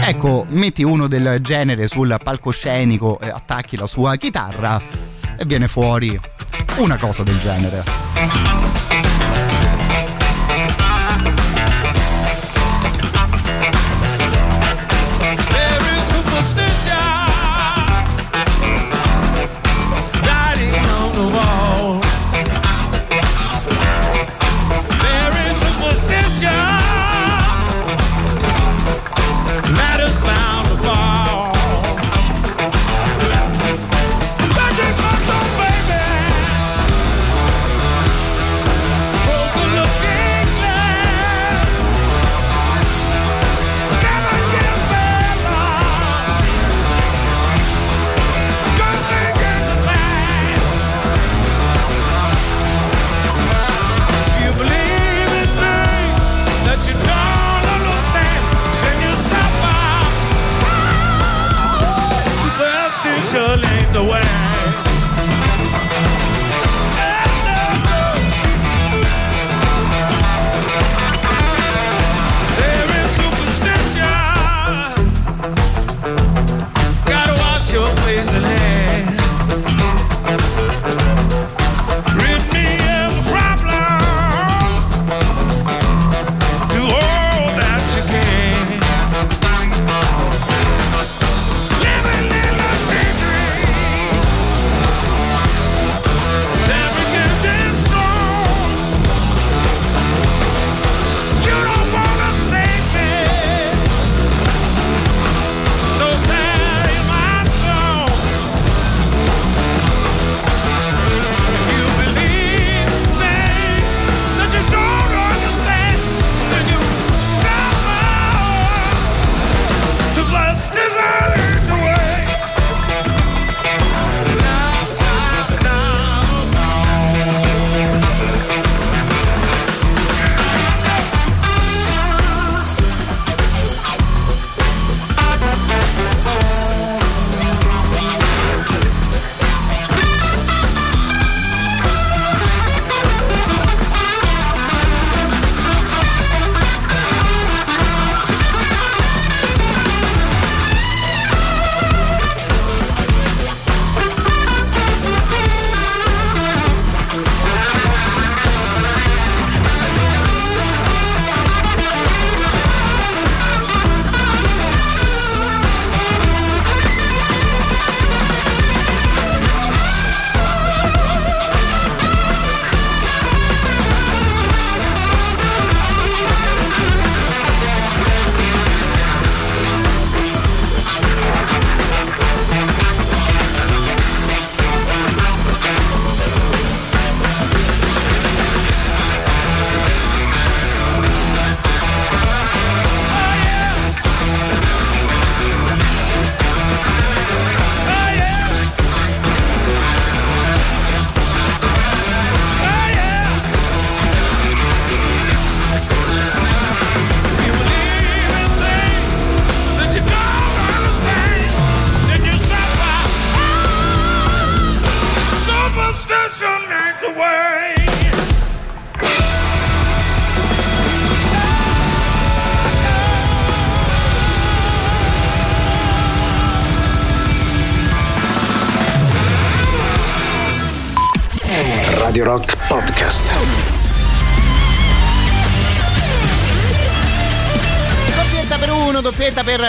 ecco 0.00 0.46
metti 0.48 0.82
uno 0.82 1.06
del 1.06 1.38
genere 1.40 1.86
sul 1.88 2.18
palcoscenico 2.22 3.16
attacchi 3.16 3.76
la 3.76 3.86
sua 3.86 4.16
chitarra 4.16 4.82
e 5.36 5.44
viene 5.44 5.68
fuori 5.68 6.18
una 6.78 6.96
cosa 6.96 7.22
del 7.22 7.38
genere 7.38 9.11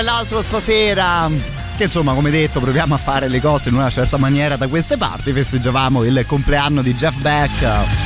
l'altro 0.04 0.42
stasera. 0.42 1.30
Che 1.76 1.84
insomma, 1.86 2.14
come 2.14 2.30
detto, 2.30 2.60
proviamo 2.60 2.94
a 2.94 2.98
fare 2.98 3.28
le 3.28 3.42
cose 3.42 3.70
in 3.70 3.76
una 3.76 3.90
certa 3.90 4.18
maniera 4.18 4.56
da 4.56 4.68
queste 4.68 4.98
parti. 4.98 5.34
Festeggiavamo 5.34 6.04
il 6.04 6.24
compleanno 6.28 6.82
di 6.82 6.94
Jeff 6.94 7.16
Beck. 7.16 8.03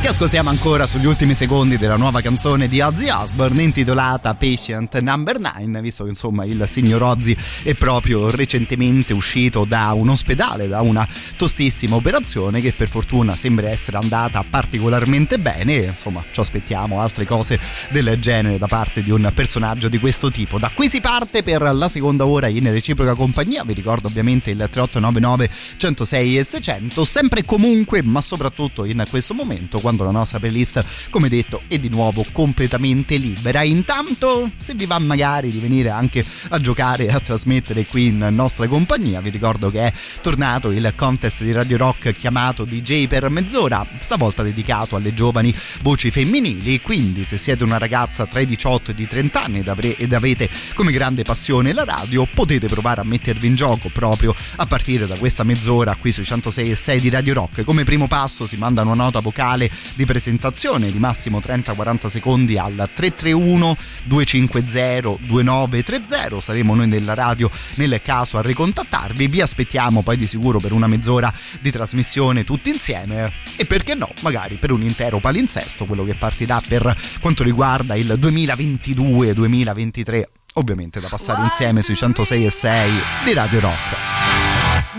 Che 0.00 0.06
ascoltiamo 0.06 0.48
ancora 0.48 0.86
sugli 0.86 1.06
ultimi 1.06 1.34
secondi 1.34 1.76
della 1.76 1.96
nuova 1.96 2.20
canzone 2.20 2.68
di 2.68 2.80
Ozzy 2.80 3.10
Osbourne 3.10 3.62
intitolata 3.64 4.32
Patient 4.34 4.96
Number 5.00 5.40
9, 5.40 5.80
visto 5.80 6.04
che 6.04 6.10
insomma 6.10 6.44
il 6.44 6.64
signor 6.68 7.02
Ozzy 7.02 7.36
è 7.64 7.74
proprio 7.74 8.30
recentemente 8.30 9.12
uscito 9.12 9.64
da 9.64 9.92
un 9.94 10.08
ospedale, 10.08 10.68
da 10.68 10.82
una 10.82 11.06
tostissima 11.36 11.96
operazione 11.96 12.60
che 12.60 12.72
per 12.72 12.88
fortuna 12.88 13.34
sembra 13.34 13.70
essere 13.70 13.96
andata 13.96 14.44
particolarmente 14.48 15.36
bene. 15.36 15.74
Insomma, 15.74 16.22
ci 16.30 16.38
aspettiamo 16.38 17.00
altre 17.00 17.26
cose 17.26 17.58
del 17.90 18.18
genere 18.20 18.56
da 18.56 18.68
parte 18.68 19.02
di 19.02 19.10
un 19.10 19.30
personaggio 19.34 19.88
di 19.88 19.98
questo 19.98 20.30
tipo. 20.30 20.58
Da 20.58 20.70
qui 20.72 20.88
si 20.88 21.00
parte 21.00 21.42
per 21.42 21.60
la 21.60 21.88
seconda 21.88 22.24
ora 22.24 22.46
in 22.46 22.70
reciproca 22.70 23.14
compagnia. 23.14 23.64
Vi 23.64 23.74
ricordo 23.74 24.06
ovviamente 24.06 24.50
il 24.50 24.58
3899 24.58 25.50
106 25.76 26.38
e 26.38 26.44
600, 26.44 27.04
sempre 27.04 27.40
e 27.40 27.44
comunque, 27.44 28.00
ma 28.04 28.20
soprattutto 28.20 28.84
in 28.84 29.04
questo 29.10 29.34
momento 29.34 29.86
quando 29.88 29.97
la 30.04 30.10
nostra 30.10 30.38
playlist, 30.38 30.84
come 31.10 31.28
detto, 31.28 31.62
è 31.66 31.78
di 31.78 31.88
nuovo 31.88 32.24
completamente 32.32 33.16
libera. 33.16 33.62
Intanto, 33.62 34.50
se 34.58 34.74
vi 34.74 34.86
va 34.86 34.98
magari 34.98 35.50
di 35.50 35.58
venire 35.58 35.90
anche 35.90 36.24
a 36.48 36.60
giocare 36.60 37.06
e 37.06 37.12
a 37.12 37.20
trasmettere 37.20 37.84
qui 37.84 38.06
in 38.06 38.28
nostra 38.30 38.66
compagnia, 38.68 39.20
vi 39.20 39.30
ricordo 39.30 39.70
che 39.70 39.80
è 39.80 39.92
tornato 40.20 40.70
il 40.70 40.92
contest 40.96 41.42
di 41.42 41.52
Radio 41.52 41.76
Rock 41.76 42.12
chiamato 42.12 42.64
DJ 42.64 43.06
per 43.06 43.28
mezz'ora, 43.28 43.86
stavolta 43.98 44.42
dedicato 44.42 44.96
alle 44.96 45.14
giovani 45.14 45.54
voci 45.82 46.10
femminili. 46.10 46.80
Quindi, 46.80 47.24
se 47.24 47.38
siete 47.38 47.64
una 47.64 47.78
ragazza 47.78 48.26
tra 48.26 48.40
i 48.40 48.46
18 48.46 48.90
e 48.90 48.94
i 48.96 49.06
30 49.06 49.42
anni 49.42 49.64
ed 49.96 50.12
avete 50.12 50.48
come 50.74 50.92
grande 50.92 51.22
passione 51.22 51.72
la 51.72 51.84
radio, 51.84 52.26
potete 52.32 52.66
provare 52.66 53.00
a 53.00 53.04
mettervi 53.04 53.46
in 53.46 53.54
gioco 53.54 53.88
proprio 53.88 54.34
a 54.56 54.66
partire 54.66 55.06
da 55.06 55.16
questa 55.16 55.44
mezz'ora 55.44 55.94
qui 55.96 56.12
sui 56.12 56.24
106 56.24 56.70
e 56.70 56.74
6 56.74 57.00
di 57.00 57.08
Radio 57.10 57.34
Rock. 57.34 57.64
Come 57.64 57.84
primo 57.84 58.06
passo 58.06 58.46
si 58.46 58.56
manda 58.56 58.82
una 58.82 58.94
nota 58.94 59.20
vocale 59.20 59.70
di 59.94 60.04
presentazione 60.04 60.90
di 60.90 60.98
massimo 60.98 61.38
30-40 61.38 62.06
secondi 62.06 62.58
al 62.58 62.72
331 62.72 63.76
250 64.04 65.26
2930 65.26 66.40
saremo 66.40 66.74
noi 66.74 66.86
nella 66.86 67.14
radio 67.14 67.50
nel 67.74 68.00
caso 68.02 68.38
a 68.38 68.42
ricontattarvi. 68.42 69.26
Vi 69.26 69.40
aspettiamo 69.40 70.02
poi 70.02 70.16
di 70.16 70.26
sicuro 70.26 70.58
per 70.58 70.72
una 70.72 70.86
mezz'ora 70.86 71.32
di 71.60 71.70
trasmissione 71.70 72.44
tutti 72.44 72.70
insieme. 72.70 73.32
E 73.56 73.66
perché 73.66 73.94
no 73.94 74.10
magari 74.22 74.56
per 74.56 74.72
un 74.72 74.82
intero 74.82 75.18
palinsesto 75.18 75.84
quello 75.84 76.04
che 76.04 76.14
partirà 76.14 76.62
per 76.66 76.96
quanto 77.20 77.42
riguarda 77.42 77.94
il 77.94 78.18
2022-2023 78.20 80.22
ovviamente 80.54 81.00
da 81.00 81.08
passare 81.08 81.42
insieme 81.42 81.82
sui 81.82 81.94
106 81.94 82.44
e 82.44 82.50
6 82.50 82.92
di 83.24 83.32
Radio 83.32 83.60
Rock. 83.60 83.96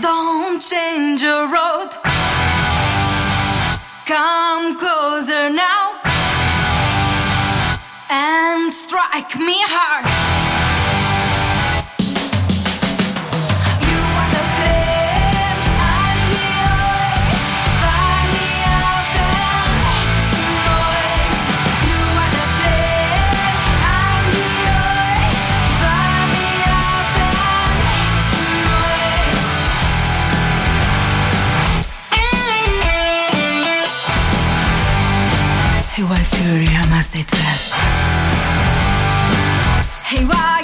Don't 0.00 0.62
change 0.62 1.24
your 1.24 1.48
road. 1.48 2.49
Come 4.10 4.76
closer 4.76 5.50
now 5.50 5.94
and 8.10 8.72
strike 8.72 9.36
me 9.36 9.54
hard. 9.60 10.49
Curious 36.40 36.86
masterclass. 36.88 37.74
Hey, 40.08 40.24
why? 40.24 40.59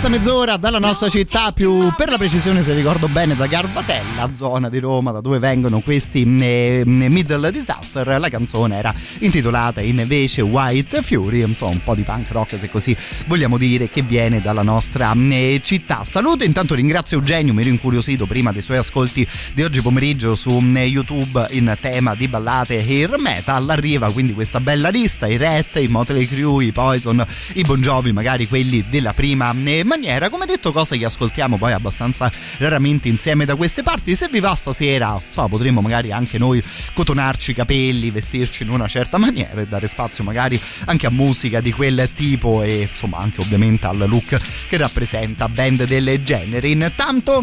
Questa 0.00 0.18
mezz'ora 0.18 0.56
dalla 0.56 0.78
nostra 0.78 1.10
città, 1.10 1.52
più 1.52 1.92
per 1.94 2.08
la 2.08 2.16
precisione, 2.16 2.62
se 2.62 2.72
ricordo 2.72 3.06
bene, 3.06 3.36
da 3.36 3.46
Garbatella, 3.46 4.30
zona 4.32 4.70
di 4.70 4.78
Roma, 4.78 5.10
da 5.10 5.20
dove 5.20 5.38
vengono 5.38 5.80
questi 5.80 6.22
eh, 6.22 6.84
Middle 6.86 7.52
Disaster. 7.52 8.18
La 8.18 8.30
canzone 8.30 8.78
era 8.78 8.94
intitolata 9.18 9.82
invece 9.82 10.40
White 10.40 11.02
Fury, 11.02 11.42
insomma 11.42 11.72
un 11.72 11.82
po' 11.84 11.94
di 11.94 12.00
punk 12.00 12.30
rock, 12.30 12.56
se 12.58 12.70
così 12.70 12.96
vogliamo 13.26 13.58
dire, 13.58 13.90
che 13.90 14.00
viene 14.00 14.40
dalla 14.40 14.62
nostra 14.62 15.12
eh, 15.14 15.60
città. 15.62 16.02
Saluto, 16.04 16.44
intanto 16.44 16.74
ringrazio 16.74 17.18
Eugenio, 17.18 17.52
mi 17.52 17.60
ero 17.60 17.68
incuriosito 17.68 18.24
prima 18.24 18.52
dei 18.52 18.62
suoi 18.62 18.78
ascolti 18.78 19.28
di 19.52 19.62
oggi 19.62 19.82
pomeriggio 19.82 20.34
su 20.34 20.50
eh, 20.76 20.84
YouTube 20.86 21.46
in 21.50 21.76
tema 21.78 22.14
di 22.14 22.26
ballate 22.26 22.78
hair 22.78 23.18
metal. 23.18 23.68
Arriva 23.68 24.10
quindi 24.10 24.32
questa 24.32 24.60
bella 24.60 24.88
lista, 24.88 25.26
i 25.26 25.36
Ret, 25.36 25.76
i 25.76 25.88
Motley 25.88 26.26
Crue, 26.26 26.64
i 26.64 26.72
Poison, 26.72 27.22
i 27.52 27.60
Bon 27.60 27.78
Jovi, 27.82 28.12
magari 28.12 28.48
quelli 28.48 28.86
della 28.88 29.12
prima 29.12 29.54
eh, 29.62 29.88
maniera, 29.90 30.28
come 30.30 30.46
detto 30.46 30.70
cose 30.70 30.96
che 30.96 31.04
ascoltiamo 31.04 31.58
poi 31.58 31.72
abbastanza 31.72 32.30
raramente 32.58 33.08
insieme 33.08 33.44
da 33.44 33.56
queste 33.56 33.82
parti, 33.82 34.14
se 34.14 34.28
vi 34.28 34.38
va 34.38 34.54
stasera 34.54 35.20
so, 35.32 35.48
potremmo 35.48 35.80
magari 35.80 36.12
anche 36.12 36.38
noi 36.38 36.62
cotonarci 36.94 37.50
i 37.50 37.54
capelli, 37.54 38.10
vestirci 38.10 38.62
in 38.62 38.70
una 38.70 38.86
certa 38.86 39.18
maniera 39.18 39.60
e 39.60 39.66
dare 39.66 39.88
spazio 39.88 40.22
magari 40.22 40.60
anche 40.84 41.06
a 41.06 41.10
musica 41.10 41.60
di 41.60 41.72
quel 41.72 42.08
tipo 42.14 42.62
e 42.62 42.88
insomma 42.90 43.18
anche 43.18 43.40
ovviamente 43.40 43.86
al 43.86 43.98
look 44.06 44.40
che 44.68 44.76
rappresenta 44.76 45.48
band 45.48 45.84
del 45.84 46.22
genere. 46.22 46.68
Intanto 46.68 47.42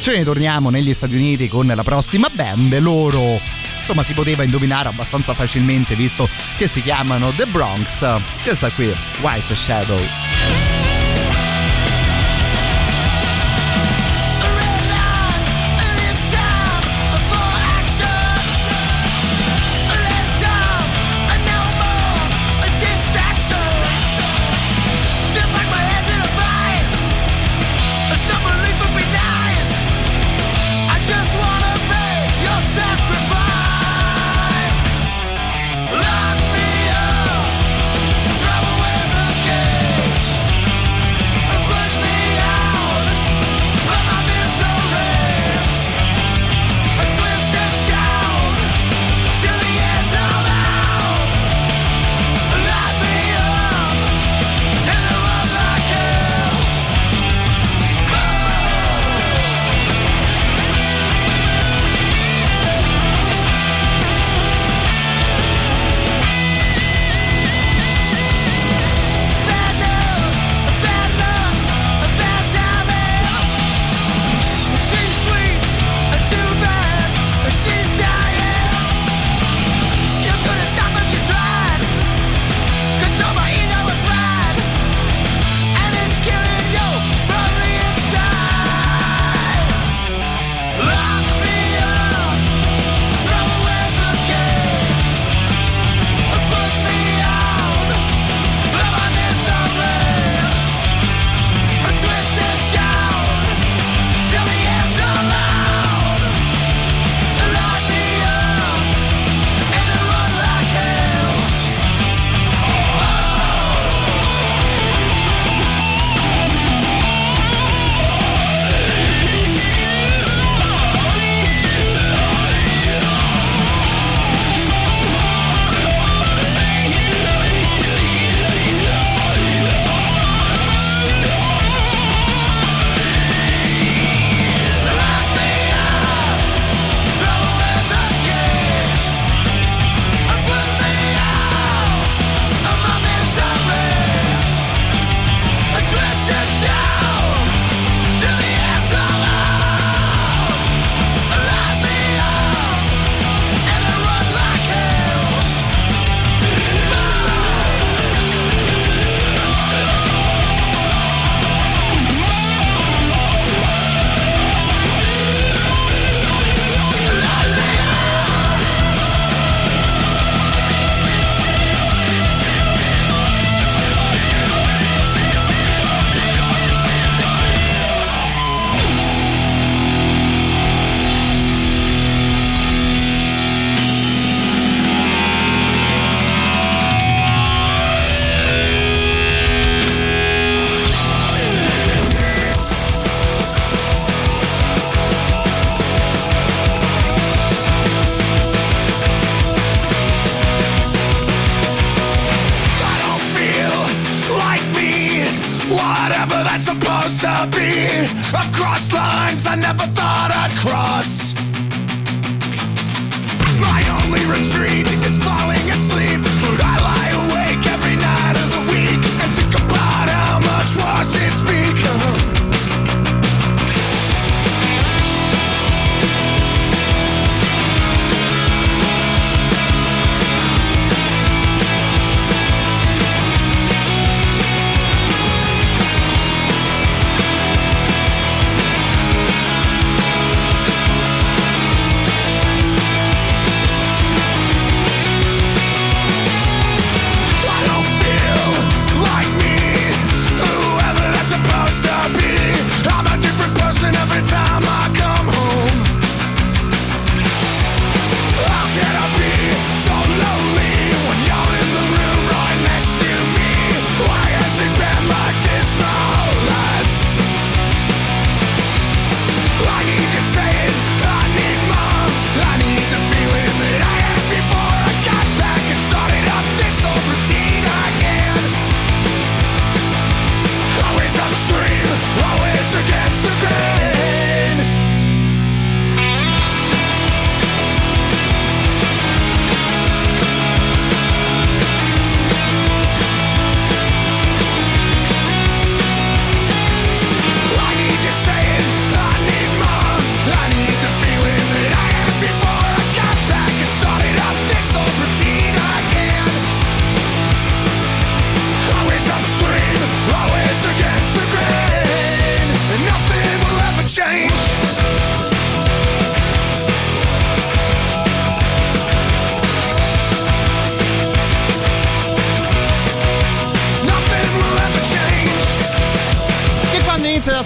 ce 0.00 0.16
ne 0.16 0.24
torniamo 0.24 0.70
negli 0.70 0.94
Stati 0.94 1.14
Uniti 1.14 1.46
con 1.46 1.66
la 1.66 1.82
prossima 1.82 2.30
band, 2.32 2.78
loro 2.78 3.68
insomma 3.90 4.06
si 4.06 4.14
poteva 4.14 4.44
indovinare 4.44 4.88
abbastanza 4.88 5.34
facilmente 5.34 5.96
visto 5.96 6.28
che 6.56 6.68
si 6.68 6.80
chiamano 6.80 7.32
The 7.32 7.46
Bronx. 7.46 8.02
Eh, 8.02 8.20
questa 8.44 8.70
qui, 8.70 8.94
White 9.20 9.54
Shadow. 9.54 10.99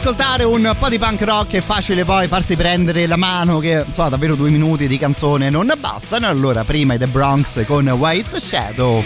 Ascoltare 0.07 0.45
un 0.45 0.77
po' 0.79 0.91
di 0.91 0.99
punk 0.99 1.23
rock 1.23 1.53
è 1.53 1.61
facile 1.63 2.05
poi 2.05 2.27
farsi 2.27 2.57
prendere 2.57 3.07
la 3.07 3.17
mano 3.17 3.59
che 3.59 3.85
insomma 3.87 4.11
davvero 4.11 4.35
due 4.35 4.51
minuti 4.51 4.87
di 4.87 4.99
canzone 4.99 5.49
non 5.49 5.73
bastano. 5.79 6.29
Allora 6.29 6.63
prima 6.63 6.93
i 6.93 6.99
The 6.99 7.07
Bronx 7.07 7.65
con 7.65 7.89
White 7.89 8.39
Shadow. 8.39 9.03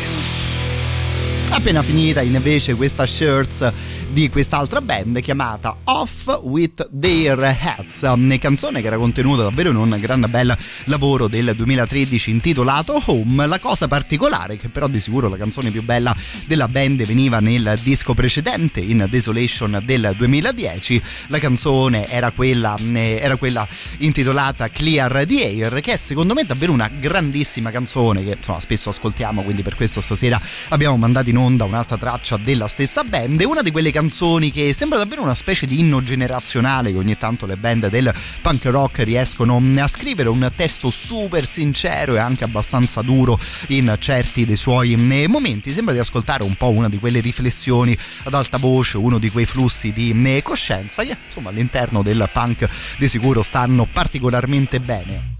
Appena 1.50 1.82
finita 1.82 2.20
invece 2.20 2.74
questa 2.74 3.06
shirts 3.06 3.72
di 4.18 4.28
quest'altra 4.30 4.80
band 4.80 5.20
chiamata 5.20 5.76
Off 5.84 6.40
with 6.42 6.88
Their 6.90 7.38
Hats, 7.38 8.00
una 8.02 8.36
canzone 8.38 8.80
che 8.80 8.88
era 8.88 8.96
contenuta 8.96 9.44
davvero 9.44 9.70
in 9.70 9.76
un 9.76 9.96
gran 10.00 10.26
bel 10.28 10.58
lavoro 10.86 11.28
del 11.28 11.54
2013 11.54 12.30
intitolato 12.30 13.00
Home. 13.04 13.46
La 13.46 13.60
cosa 13.60 13.86
particolare, 13.86 14.56
che 14.56 14.70
però 14.70 14.88
di 14.88 14.98
sicuro 14.98 15.28
la 15.28 15.36
canzone 15.36 15.70
più 15.70 15.84
bella 15.84 16.12
della 16.46 16.66
band 16.66 17.04
veniva 17.04 17.38
nel 17.38 17.78
disco 17.80 18.12
precedente, 18.12 18.80
in 18.80 19.06
Desolation 19.08 19.80
del 19.84 20.12
2010, 20.16 21.00
la 21.28 21.38
canzone 21.38 22.08
era 22.08 22.32
quella, 22.32 22.74
era 22.92 23.36
quella 23.36 23.64
intitolata 23.98 24.68
Clear 24.68 25.26
the 25.28 25.44
Air, 25.44 25.80
che 25.80 25.92
è 25.92 25.96
secondo 25.96 26.34
me 26.34 26.42
davvero 26.42 26.72
una 26.72 26.88
grandissima 26.88 27.70
canzone 27.70 28.24
che 28.24 28.34
insomma 28.36 28.58
spesso 28.58 28.88
ascoltiamo, 28.88 29.42
quindi 29.42 29.62
per 29.62 29.76
questo 29.76 30.00
stasera 30.00 30.40
abbiamo 30.70 30.96
mandato 30.96 31.30
in 31.30 31.36
onda 31.36 31.62
un'altra 31.62 31.96
traccia 31.96 32.36
della 32.36 32.66
stessa 32.66 33.04
band, 33.04 33.40
una 33.42 33.62
di 33.62 33.70
quelle 33.70 33.92
canzoni 33.92 34.06
che 34.52 34.72
sembra 34.72 34.98
davvero 34.98 35.22
una 35.22 35.34
specie 35.34 35.66
di 35.66 35.80
inno 35.80 36.02
generazionale 36.02 36.90
che 36.90 36.96
ogni 36.96 37.18
tanto 37.18 37.46
le 37.46 37.56
band 37.56 37.88
del 37.88 38.12
punk 38.40 38.64
rock 38.66 38.98
riescono 39.00 39.62
a 39.76 39.86
scrivere 39.86 40.28
un 40.28 40.50
testo 40.56 40.90
super 40.90 41.46
sincero 41.46 42.14
e 42.14 42.18
anche 42.18 42.44
abbastanza 42.44 43.02
duro 43.02 43.38
in 43.68 43.94
certi 43.98 44.46
dei 44.46 44.56
suoi 44.56 44.94
eh, 44.94 45.28
momenti. 45.28 45.70
Sembra 45.72 45.92
di 45.92 46.00
ascoltare 46.00 46.42
un 46.42 46.54
po' 46.54 46.70
una 46.70 46.88
di 46.88 46.98
quelle 46.98 47.20
riflessioni 47.20 47.96
ad 48.24 48.34
alta 48.34 48.56
voce 48.56 48.96
uno 48.96 49.18
di 49.18 49.30
quei 49.30 49.46
flussi 49.46 49.92
di 49.92 50.10
eh, 50.24 50.42
coscienza 50.42 51.02
che 51.04 51.16
insomma 51.26 51.50
all'interno 51.50 52.02
del 52.02 52.28
punk 52.32 52.68
di 52.96 53.08
sicuro 53.08 53.42
stanno 53.42 53.86
particolarmente 53.90 54.80
bene. 54.80 55.36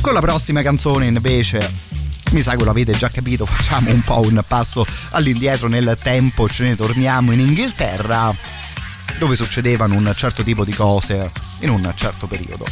Con 0.00 0.12
la 0.12 0.20
prossima 0.20 0.62
canzone 0.62 1.06
invece 1.06 1.95
mi 2.32 2.42
sa 2.42 2.56
che 2.56 2.64
lo 2.64 2.70
avete 2.70 2.92
già 2.92 3.08
capito, 3.08 3.46
facciamo 3.46 3.90
un 3.90 4.00
po' 4.00 4.20
un 4.20 4.42
passo 4.46 4.86
all'indietro 5.10 5.68
nel 5.68 5.96
tempo, 6.00 6.48
ce 6.48 6.64
ne 6.64 6.76
torniamo 6.76 7.32
in 7.32 7.40
Inghilterra 7.40 8.34
dove 9.18 9.36
succedevano 9.36 9.94
un 9.94 10.12
certo 10.14 10.42
tipo 10.42 10.64
di 10.64 10.74
cose 10.74 11.30
in 11.60 11.70
un 11.70 11.92
certo 11.94 12.26
periodo. 12.26 12.66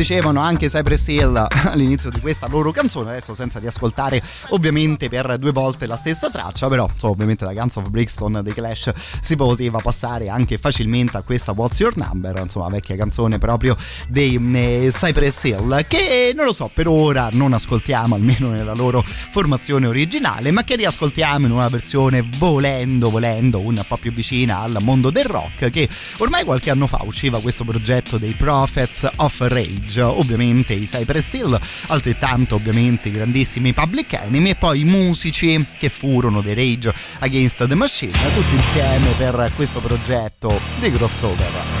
Dicevano 0.00 0.40
anche 0.40 0.68
Cypress 0.68 1.08
Hill 1.08 1.46
all'inizio 1.68 2.08
di 2.08 2.20
questa 2.20 2.46
loro 2.48 2.70
canzone, 2.70 3.10
adesso 3.10 3.34
senza 3.34 3.58
riascoltare 3.58 4.22
ovviamente 4.48 5.10
per 5.10 5.36
due 5.36 5.52
volte 5.52 5.84
la 5.84 5.96
stessa 5.96 6.30
traccia, 6.30 6.68
però 6.68 6.88
insomma, 6.90 7.12
ovviamente 7.12 7.44
da 7.44 7.52
Guns 7.52 7.76
of 7.76 7.90
Brixton 7.90 8.40
dei 8.42 8.54
Clash 8.54 8.92
si 9.20 9.36
poteva 9.36 9.78
passare 9.78 10.30
anche 10.30 10.56
facilmente 10.56 11.18
a 11.18 11.22
questa 11.22 11.52
What's 11.52 11.78
Your 11.80 11.94
Number, 11.98 12.38
insomma 12.38 12.68
vecchia 12.70 12.96
canzone 12.96 13.38
proprio 13.38 13.76
dei 14.08 14.36
eh, 14.54 14.90
Cypress 14.90 15.44
Hill, 15.44 15.84
che 15.86 16.32
non 16.34 16.46
lo 16.46 16.54
so, 16.54 16.70
per 16.72 16.88
ora 16.88 17.28
non 17.32 17.52
ascoltiamo 17.52 18.14
almeno 18.14 18.48
nella 18.48 18.74
loro 18.74 19.04
formazione 19.04 19.86
originale, 19.86 20.50
ma 20.50 20.62
che 20.62 20.76
riascoltiamo 20.76 21.44
in 21.44 21.52
una 21.52 21.68
versione 21.68 22.26
volendo, 22.38 23.10
volendo 23.10 23.60
un 23.60 23.78
po' 23.86 23.98
più 23.98 24.12
vicina 24.12 24.60
al 24.60 24.78
mondo 24.80 25.10
del 25.10 25.24
rock, 25.24 25.68
che 25.68 25.86
ormai 26.18 26.44
qualche 26.44 26.70
anno 26.70 26.86
fa 26.86 27.02
usciva 27.04 27.38
questo 27.40 27.64
progetto 27.64 28.16
dei 28.16 28.32
Prophets 28.32 29.06
of 29.16 29.38
Rage, 29.40 29.89
ovviamente 29.98 30.72
i 30.72 30.86
Cypress 30.86 31.32
Hill, 31.32 31.60
altrettanto 31.88 32.54
ovviamente 32.54 33.08
i 33.08 33.12
grandissimi 33.12 33.72
Public 33.72 34.12
Enemy 34.12 34.50
e 34.50 34.54
poi 34.54 34.80
i 34.80 34.84
musici 34.84 35.64
che 35.78 35.88
furono 35.88 36.40
dei 36.40 36.54
Rage 36.54 36.94
Against 37.18 37.66
the 37.66 37.74
Machine, 37.74 38.12
tutti 38.12 38.54
insieme 38.54 39.10
per 39.16 39.52
questo 39.56 39.80
progetto 39.80 40.60
di 40.80 40.90
crossover. 40.90 41.79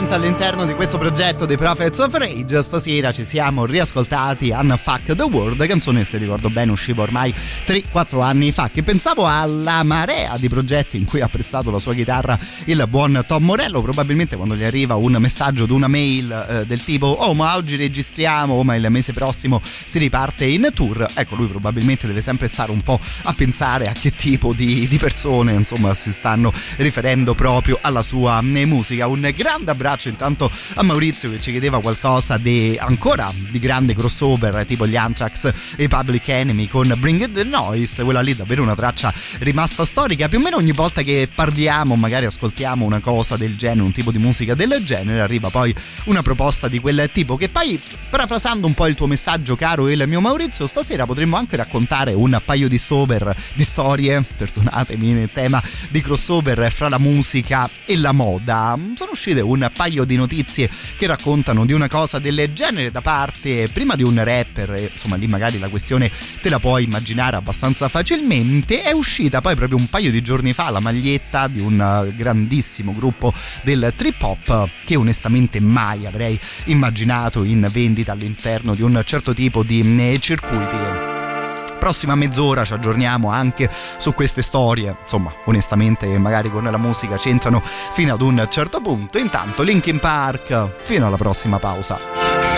Gente 0.00 0.14
all'interno 0.14 0.64
di 0.64 0.72
questo 0.72 0.96
progetto 0.96 1.44
dei 1.44 1.58
Prophets 1.58 1.98
of 1.98 2.14
Rage. 2.14 2.62
Stasera 2.62 3.12
ci 3.12 3.26
siamo 3.26 3.66
riascoltati 3.66 4.48
Unfuck 4.50 5.14
the 5.14 5.22
World, 5.22 5.66
canzone, 5.66 6.04
se 6.04 6.16
ricordo 6.16 6.48
bene, 6.48 6.72
usciva 6.72 7.02
ormai 7.02 7.34
3-4 7.70 8.20
anni 8.20 8.50
fa. 8.50 8.68
Che 8.68 8.82
pensavo 8.82 9.28
alla 9.28 9.84
marea 9.84 10.36
di 10.36 10.48
progetti 10.48 10.96
in 10.96 11.04
cui 11.04 11.20
ha 11.20 11.28
prestato 11.28 11.70
la 11.70 11.78
sua 11.78 11.94
chitarra 11.94 12.36
il 12.64 12.84
buon 12.88 13.22
Tom 13.28 13.44
Morello. 13.44 13.80
Probabilmente 13.80 14.34
quando 14.34 14.56
gli 14.56 14.64
arriva 14.64 14.96
un 14.96 15.16
messaggio 15.20 15.66
di 15.66 15.72
una 15.72 15.86
mail 15.86 16.32
eh, 16.32 16.66
del 16.66 16.82
tipo: 16.82 17.06
Oh, 17.06 17.32
ma 17.32 17.54
oggi 17.54 17.76
registriamo, 17.76 18.54
oh, 18.54 18.64
ma 18.64 18.74
il 18.74 18.90
mese 18.90 19.12
prossimo 19.12 19.62
si 19.62 19.98
riparte 19.98 20.46
in 20.46 20.68
tour. 20.74 21.06
Ecco, 21.14 21.36
lui 21.36 21.46
probabilmente 21.46 22.08
deve 22.08 22.20
sempre 22.20 22.48
stare 22.48 22.72
un 22.72 22.80
po' 22.80 22.98
a 23.22 23.32
pensare 23.34 23.86
a 23.86 23.92
che 23.92 24.10
tipo 24.10 24.52
di, 24.52 24.88
di 24.88 24.98
persone, 24.98 25.52
insomma, 25.52 25.94
si 25.94 26.10
stanno 26.10 26.52
riferendo 26.78 27.34
proprio 27.34 27.78
alla 27.80 28.02
sua 28.02 28.40
eh, 28.40 28.66
musica. 28.66 29.06
Un 29.06 29.32
grande 29.36 29.70
abbraccio 29.70 30.08
intanto 30.08 30.50
a 30.74 30.82
Maurizio 30.82 31.30
che 31.30 31.40
ci 31.40 31.52
chiedeva 31.52 31.80
qualcosa 31.80 32.36
di 32.36 32.76
ancora 32.80 33.32
di 33.36 33.60
grande 33.60 33.94
crossover 33.94 34.64
tipo 34.66 34.88
gli 34.88 34.96
Anthrax 34.96 35.52
e 35.76 35.86
Public 35.86 36.28
Enemy 36.28 36.66
con 36.66 36.92
Bring 36.98 37.20
It 37.20 37.32
the 37.32 37.44
Noise, 37.60 38.04
quella 38.04 38.22
lì 38.22 38.34
davvero 38.34 38.62
una 38.62 38.74
traccia 38.74 39.12
rimasta 39.38 39.84
storica. 39.84 40.28
Più 40.28 40.38
o 40.38 40.40
meno 40.40 40.56
ogni 40.56 40.72
volta 40.72 41.02
che 41.02 41.28
parliamo, 41.32 41.94
magari 41.94 42.24
ascoltiamo 42.24 42.86
una 42.86 43.00
cosa 43.00 43.36
del 43.36 43.56
genere, 43.56 43.82
un 43.82 43.92
tipo 43.92 44.10
di 44.10 44.18
musica 44.18 44.54
del 44.54 44.82
genere, 44.84 45.20
arriva 45.20 45.50
poi 45.50 45.74
una 46.04 46.22
proposta 46.22 46.68
di 46.68 46.78
quel 46.78 47.10
tipo 47.12 47.36
che 47.36 47.50
poi, 47.50 47.78
parafrasando 48.08 48.66
un 48.66 48.72
po' 48.72 48.86
il 48.86 48.94
tuo 48.94 49.06
messaggio 49.06 49.56
caro 49.56 49.90
il 49.90 50.02
mio 50.06 50.20
Maurizio, 50.20 50.66
stasera 50.66 51.04
potremmo 51.04 51.36
anche 51.36 51.56
raccontare 51.56 52.14
un 52.14 52.40
paio 52.42 52.66
di 52.66 52.78
stover, 52.78 53.34
di 53.52 53.64
storie, 53.64 54.24
perdonatemi 54.36 55.12
nel 55.12 55.30
tema 55.30 55.62
di 55.90 56.00
crossover 56.00 56.72
fra 56.72 56.88
la 56.88 56.98
musica 56.98 57.68
e 57.84 57.96
la 57.96 58.12
moda. 58.12 58.78
Sono 58.94 59.10
uscite 59.12 59.40
un 59.42 59.70
paio 59.76 60.04
di 60.04 60.16
notizie 60.16 60.70
che 60.96 61.06
raccontano 61.06 61.66
di 61.66 61.74
una 61.74 61.88
cosa 61.88 62.18
del 62.18 62.52
genere 62.54 62.90
da 62.90 63.02
parte 63.02 63.68
prima 63.68 63.96
di 63.96 64.02
un 64.02 64.22
rapper, 64.22 64.90
insomma 64.92 65.16
lì 65.16 65.26
magari 65.26 65.58
la 65.58 65.68
questione 65.68 66.10
te 66.40 66.48
la 66.48 66.58
puoi 66.58 66.84
immaginare 66.84 67.36
abbastanza 67.36 67.48
facilmente, 67.52 68.82
è 68.82 68.92
uscita 68.92 69.40
poi 69.40 69.54
proprio 69.54 69.78
un 69.78 69.88
paio 69.88 70.10
di 70.10 70.22
giorni 70.22 70.52
fa 70.52 70.70
la 70.70 70.80
maglietta 70.80 71.48
di 71.48 71.60
un 71.60 71.80
eh, 71.80 72.14
grandissimo 72.14 72.94
gruppo 72.94 73.32
del 73.62 73.92
trip 73.96 74.22
hop 74.22 74.68
che 74.84 74.96
onestamente 74.96 75.60
mai 75.60 76.06
avrei 76.06 76.38
immaginato 76.64 77.44
in 77.44 77.66
vendita 77.70 78.12
all'interno 78.12 78.74
di 78.74 78.82
un 78.82 79.00
certo 79.04 79.34
tipo 79.34 79.62
di 79.62 79.80
eh, 79.80 80.18
circuiti. 80.18 80.76
Prossima 81.78 82.14
mezz'ora 82.14 82.64
ci 82.64 82.74
aggiorniamo 82.74 83.30
anche 83.30 83.70
su 83.96 84.12
queste 84.12 84.42
storie. 84.42 84.94
Insomma 85.02 85.32
onestamente 85.44 86.06
magari 86.18 86.50
con 86.50 86.64
la 86.64 86.76
musica 86.76 87.16
c'entrano 87.16 87.62
fino 87.92 88.12
ad 88.12 88.20
un 88.20 88.46
certo 88.50 88.80
punto. 88.80 89.18
Intanto 89.18 89.62
Linkin 89.62 89.98
Park 89.98 90.68
fino 90.84 91.06
alla 91.06 91.16
prossima 91.16 91.58
pausa 91.58 92.49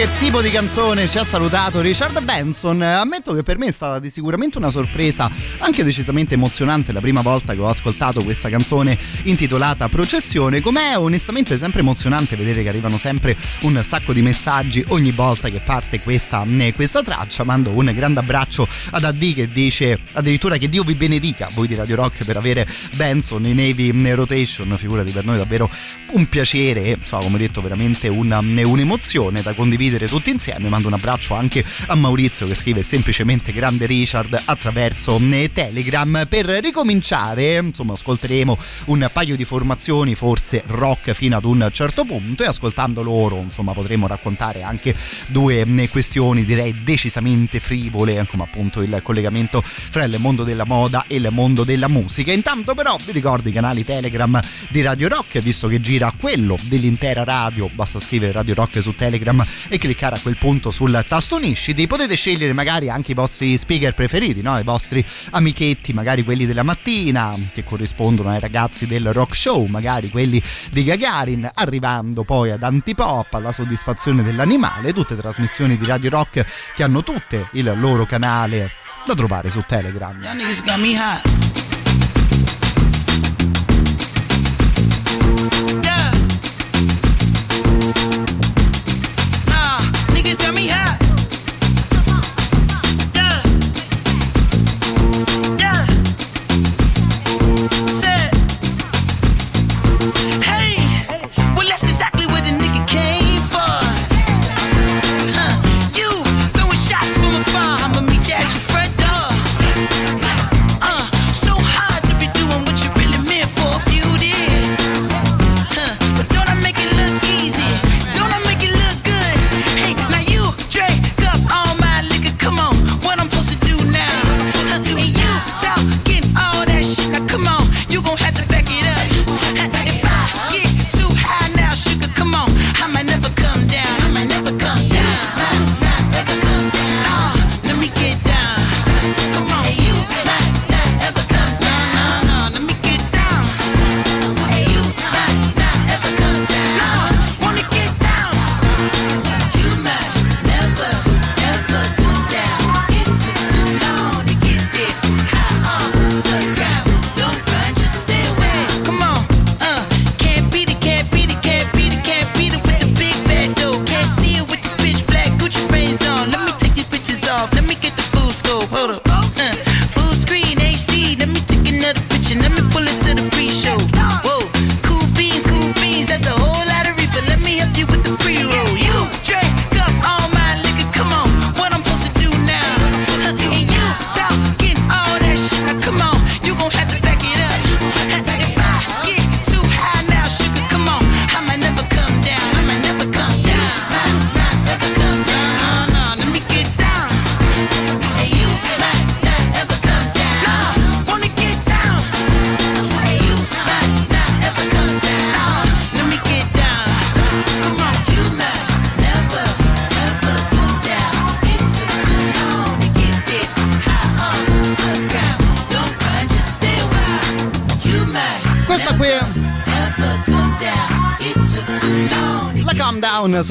che 0.00 0.08
tipo 0.18 0.40
di 0.40 0.50
canzone 0.50 1.06
ci 1.06 1.18
ha 1.18 1.24
salutato 1.24 1.82
Richard 1.82 2.22
Benson. 2.22 2.80
Ammetto 2.80 3.34
che 3.34 3.42
per 3.42 3.58
me 3.58 3.66
è 3.66 3.70
stata 3.70 3.98
di 3.98 4.08
sicuramente 4.08 4.56
una 4.56 4.70
sorpresa, 4.70 5.30
anche 5.58 5.84
decisamente 5.84 6.32
emozionante 6.32 6.90
la 6.92 7.00
prima 7.00 7.20
volta 7.20 7.52
che 7.52 7.60
ho 7.60 7.68
ascoltato 7.68 8.22
questa 8.22 8.48
canzone 8.48 8.96
intitolata 9.24 9.88
Processione. 9.88 10.62
Com'è 10.62 10.96
onestamente 10.96 11.58
sempre 11.58 11.80
emozionante 11.80 12.34
vedere 12.34 12.62
che 12.62 12.70
arrivano 12.70 12.96
sempre 12.96 13.36
un 13.62 13.78
sacco 13.82 14.14
di 14.14 14.22
messaggi 14.22 14.82
ogni 14.88 15.10
volta 15.10 15.50
che 15.50 15.60
parte 15.62 16.00
questa, 16.00 16.46
eh, 16.46 16.72
questa 16.72 17.02
traccia. 17.02 17.44
Mando 17.44 17.68
un 17.68 17.92
grande 17.94 18.20
abbraccio 18.20 18.66
ad 18.92 19.04
AD 19.04 19.34
che 19.34 19.48
dice 19.48 19.98
addirittura 20.12 20.56
che 20.56 20.70
Dio 20.70 20.82
vi 20.82 20.94
benedica 20.94 21.48
voi 21.52 21.66
di 21.66 21.74
Radio 21.74 21.96
Rock 21.96 22.24
per 22.24 22.38
avere 22.38 22.66
Benson 22.94 23.44
in 23.44 23.56
Navy 23.56 23.92
Rotation. 24.14 24.74
Figurati 24.78 25.10
per 25.10 25.26
noi 25.26 25.36
davvero 25.36 25.68
un 26.12 26.26
piacere 26.26 26.84
e 26.84 26.98
insomma, 27.10 27.22
come 27.22 27.38
detto 27.38 27.60
veramente 27.60 28.08
una, 28.08 28.38
un'emozione 28.38 29.42
da 29.42 29.52
condividere 29.52 30.06
tutti 30.06 30.30
insieme. 30.30 30.68
Mando 30.68 30.86
un 30.86 30.94
abbraccio 30.94 31.34
anche 31.34 31.64
a 31.86 31.94
Maurizio 31.96 32.46
che 32.46 32.54
scrive 32.54 32.82
semplicemente 32.84 33.52
grande 33.52 33.86
Richard 33.86 34.40
attraverso 34.44 35.20
eh, 35.30 35.50
Telegram. 35.52 36.26
Per 36.28 36.46
ricominciare, 36.46 37.56
insomma, 37.56 37.94
ascolteremo 37.94 38.56
un 38.86 39.10
paio 39.12 39.34
di 39.36 39.44
formazioni, 39.44 40.14
forse 40.14 40.62
rock 40.66 41.12
fino 41.12 41.36
ad 41.36 41.44
un 41.44 41.68
certo 41.72 42.04
punto 42.04 42.44
e 42.44 42.46
ascoltando 42.46 43.02
loro, 43.02 43.38
insomma, 43.38 43.72
potremo 43.72 44.06
raccontare 44.06 44.62
anche 44.62 44.94
due 45.26 45.62
eh, 45.62 45.88
questioni 45.88 46.44
direi 46.44 46.82
decisamente 46.84 47.58
frivole, 47.58 48.24
come 48.30 48.44
appunto 48.44 48.82
il 48.82 49.00
collegamento 49.02 49.62
fra 49.64 50.04
il 50.04 50.16
mondo 50.18 50.44
della 50.44 50.64
moda 50.64 51.04
e 51.08 51.16
il 51.16 51.28
mondo 51.32 51.64
della 51.64 51.88
musica. 51.88 52.32
Intanto 52.32 52.74
però 52.74 52.96
vi 53.04 53.12
ricordo 53.12 53.48
i 53.48 53.52
canali 53.52 53.84
Telegram 53.84 54.40
di 54.68 54.80
Radio 54.82 55.08
Rock, 55.08 55.40
visto 55.40 55.66
che 55.66 55.80
gira 55.80 56.12
quello 56.16 56.56
dell'intera 57.00 57.24
radio, 57.24 57.68
basta 57.72 57.98
scrivere 57.98 58.32
Radio 58.32 58.54
Rock 58.54 58.82
su 58.82 58.94
Telegram 58.94 59.42
e 59.68 59.78
cliccare 59.78 60.16
a 60.16 60.20
quel 60.20 60.36
punto 60.36 60.70
sul 60.70 61.02
tasto 61.08 61.36
unisciti. 61.36 61.86
Potete 61.86 62.14
scegliere 62.14 62.52
magari 62.52 62.90
anche 62.90 63.12
i 63.12 63.14
vostri 63.14 63.56
speaker 63.56 63.94
preferiti, 63.94 64.42
no? 64.42 64.58
i 64.58 64.62
vostri 64.62 65.04
amichetti, 65.30 65.94
magari 65.94 66.22
quelli 66.22 66.44
della 66.44 66.62
mattina 66.62 67.34
che 67.54 67.64
corrispondono 67.64 68.28
ai 68.28 68.38
ragazzi 68.38 68.86
del 68.86 69.12
rock 69.12 69.34
show, 69.34 69.64
magari 69.66 70.10
quelli 70.10 70.42
di 70.70 70.84
Gagarin, 70.84 71.50
arrivando 71.54 72.22
poi 72.24 72.50
ad 72.50 72.62
Antipop, 72.62 73.32
alla 73.32 73.52
soddisfazione 73.52 74.22
dell'animale, 74.22 74.92
tutte 74.92 75.16
trasmissioni 75.16 75.78
di 75.78 75.86
Radio 75.86 76.10
Rock 76.10 76.44
che 76.74 76.82
hanno 76.82 77.02
tutte 77.02 77.48
il 77.52 77.72
loro 77.76 78.04
canale 78.04 78.72
da 79.06 79.14
trovare 79.14 79.48
su 79.48 79.64
Telegram. 79.66 80.18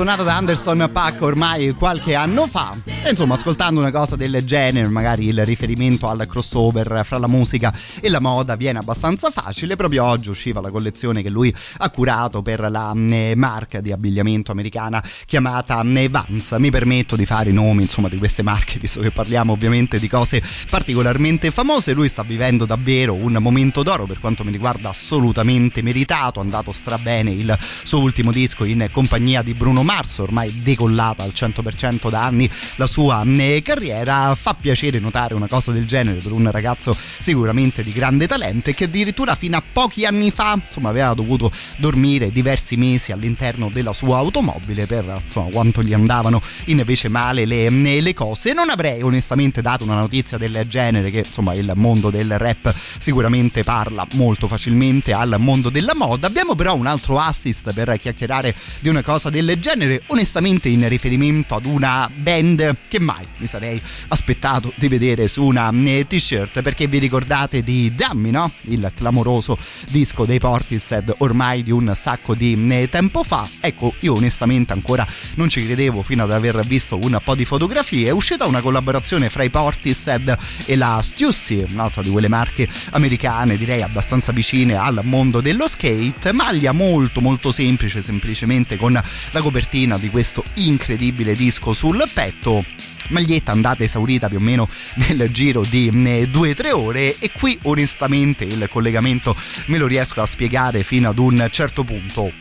Suonata 0.10 0.24
da 0.24 0.38
Anderson 0.38 0.90
Pack 0.92 1.22
ormai 1.22 1.72
qualche 1.74 2.16
anno 2.16 2.48
fa 2.48 2.89
e 3.02 3.12
insomma 3.12 3.36
ascoltando 3.36 3.80
una 3.80 3.92
cosa 3.92 4.18
del 4.18 4.44
genere 4.44 4.88
magari 4.90 5.28
il 5.28 5.46
riferimento 5.46 6.10
al 6.10 6.28
crossover 6.28 7.02
fra 7.06 7.18
la 7.18 7.28
musica 7.28 7.74
e 8.02 8.10
la 8.10 8.20
moda 8.20 8.56
viene 8.56 8.80
abbastanza 8.80 9.32
facile. 9.32 9.78
Proprio 9.78 10.04
oggi 10.04 10.30
usciva 10.30 10.60
la 10.60 10.70
collezione 10.70 11.22
che 11.22 11.30
lui 11.30 11.54
ha 11.78 11.90
curato 11.90 12.42
per 12.42 12.70
la 12.70 12.94
eh, 12.94 13.34
marca 13.38 13.80
di 13.80 13.94
abbigliamento 13.94 14.52
americana 14.52 15.02
chiamata 15.26 15.82
eh, 15.82 16.10
Vans. 16.10 16.52
Mi 16.58 16.70
permetto 16.70 17.16
di 17.16 17.26
fare 17.26 17.52
i 17.52 17.54
nomi 17.54 17.84
insomma 17.84 18.10
di 18.10 18.18
queste 18.18 18.44
marche 18.44 18.80
visto 18.80 19.00
che 19.00 19.12
parliamo 19.12 19.54
ovviamente 19.54 19.98
di 19.98 20.10
cose 20.10 20.44
particolarmente 20.70 21.52
famose. 21.52 21.94
Lui 21.94 22.10
sta 22.10 22.24
vivendo 22.24 22.66
davvero 22.66 23.14
un 23.14 23.38
momento 23.40 23.82
d'oro 23.82 24.06
per 24.06 24.20
quanto 24.20 24.44
mi 24.44 24.52
riguarda 24.52 24.90
assolutamente 24.90 25.82
meritato. 25.82 26.42
È 26.42 26.44
andato 26.44 26.74
strabene 26.74 27.32
il 27.32 27.58
suo 27.60 28.00
ultimo 28.00 28.32
disco 28.32 28.66
in 28.66 28.90
compagnia 28.92 29.42
di 29.42 29.54
Bruno 29.54 29.84
Mars 29.84 30.18
ormai 30.18 30.62
decollata 30.62 31.24
al 31.24 31.32
100% 31.34 32.10
da 32.10 32.26
anni. 32.26 32.50
La 32.76 32.88
sua 32.90 33.24
carriera 33.62 34.36
fa 34.36 34.56
piacere 34.56 35.00
notare 35.00 35.36
una 35.36 35.48
cosa 35.48 35.72
del 35.72 35.86
genere 35.86 36.20
per 36.20 36.32
un 36.32 36.50
ragazzo 36.50 36.96
sicuramente 37.20 37.84
di 37.84 37.92
grande 37.92 38.28
talento 38.28 38.72
e 38.72 38.74
che 38.74 38.86
addirittura 38.86 39.36
fino 39.36 39.58
a 39.58 39.64
pochi 39.72 40.06
anni 40.06 40.32
fa 40.32 40.60
insomma 40.66 40.90
aveva 40.90 41.14
dovuto 41.14 41.52
dormire 41.78 42.32
diversi 42.32 42.76
mesi 42.76 43.12
all'interno 43.12 43.70
della 43.72 43.94
sua 43.94 44.18
automobile 44.18 44.88
per 44.88 45.22
insomma 45.26 45.50
quanto 45.52 45.84
gli 45.84 45.94
andavano 45.94 46.42
invece 46.66 47.10
male 47.10 47.46
le, 47.46 47.70
le 47.70 48.14
cose. 48.14 48.54
Non 48.54 48.70
avrei 48.70 49.02
onestamente 49.02 49.62
dato 49.62 49.84
una 49.84 49.96
notizia 49.96 50.38
del 50.38 50.66
genere 50.68 51.12
che 51.12 51.20
insomma 51.20 51.54
il 51.54 51.72
mondo 51.76 52.10
del 52.10 52.38
rap 52.38 52.74
sicuramente 53.00 53.64
parla 53.64 54.06
molto 54.14 54.48
facilmente 54.48 55.14
al 55.14 55.36
mondo 55.38 55.70
della 55.70 55.94
moda. 55.94 56.26
Abbiamo 56.28 56.56
però 56.56 56.76
un 56.76 56.88
altro 56.88 57.20
assist 57.20 57.72
per 57.72 57.98
chiacchierare 58.00 58.56
di 58.80 58.90
una 58.90 59.04
cosa 59.04 59.30
del 59.30 59.58
genere 59.60 60.02
onestamente 60.08 60.70
in 60.70 60.88
riferimento 60.88 61.56
ad 61.56 61.66
una 61.66 62.10
band 62.12 62.78
che 62.88 63.00
mai 63.00 63.26
mi 63.38 63.48
sarei 63.48 63.82
aspettato 64.10 64.72
di 64.76 64.88
vedere 64.88 65.28
su 65.28 65.44
una 65.46 65.72
eh, 65.72 66.06
t-shirt 66.08 66.62
perché 66.62 66.88
vi 66.88 66.98
ricordate 67.00 67.64
di 67.64 67.94
Dummy, 67.94 68.32
no? 68.32 68.52
Il 68.62 68.92
clamoroso 68.96 69.58
disco 69.90 70.26
dei 70.26 70.40
Portishead 70.40 71.16
ormai 71.20 71.64
di 71.64 71.72
un 71.72 71.92
sacco 71.96 72.36
di 72.36 72.68
eh, 72.70 72.90
tempo 72.90 73.24
fa. 73.24 73.48
Ecco, 73.60 73.94
io 74.00 74.14
onestamente 74.14 74.74
ancora 74.74 75.08
non 75.36 75.50
ci 75.50 75.64
credevo 75.66 76.02
fino 76.02 76.24
ad 76.24 76.32
aver 76.32 76.60
visto 76.66 76.98
un 77.02 77.18
po' 77.24 77.36
di 77.36 77.46
fotografie. 77.46 78.08
È 78.08 78.12
uscita 78.12 78.46
una 78.46 78.62
collaborazione 78.62 79.30
fra 79.30 79.44
i 79.44 79.50
Portishead 79.50 80.38
e 80.66 80.76
la 80.76 81.00
Stussy, 81.02 81.66
un'altra 81.72 82.02
di 82.02 82.10
quelle 82.10 82.28
marche 82.28 82.68
americane, 82.92 83.58
direi 83.58 83.82
abbastanza 83.82 84.32
vicine 84.32 84.76
al 84.76 85.02
mondo 85.04 85.42
dello 85.42 85.68
skate. 85.68 86.32
Maglia 86.34 86.72
molto 86.72 87.22
molto 87.22 87.52
semplice, 87.52 88.02
semplicemente 88.02 88.78
con 88.78 88.94
la 88.94 89.42
copertina 89.42 89.98
di 89.98 90.10
questo 90.10 90.44
incredibile 90.56 91.34
disco 91.34 91.74
sul 91.74 92.04
petto 92.14 92.69
maglietta 93.10 93.52
andata 93.52 93.84
esaurita 93.84 94.28
più 94.28 94.38
o 94.38 94.42
meno 94.42 94.68
nel 95.08 95.30
giro 95.32 95.64
di 95.64 95.92
2-3 95.92 96.72
ore. 96.72 97.16
E 97.20 97.32
qui 97.32 97.58
onestamente 97.64 98.44
il 98.44 98.68
collegamento 98.70 99.36
me 99.68 99.78
lo 99.78 99.88
riesco 99.88 100.22
a 100.22 100.26
spiegare 100.26 100.84
fino 100.84 101.10
ad 101.10 101.18
un 101.18 101.48
certo 101.52 101.84
punto. 101.84 102.32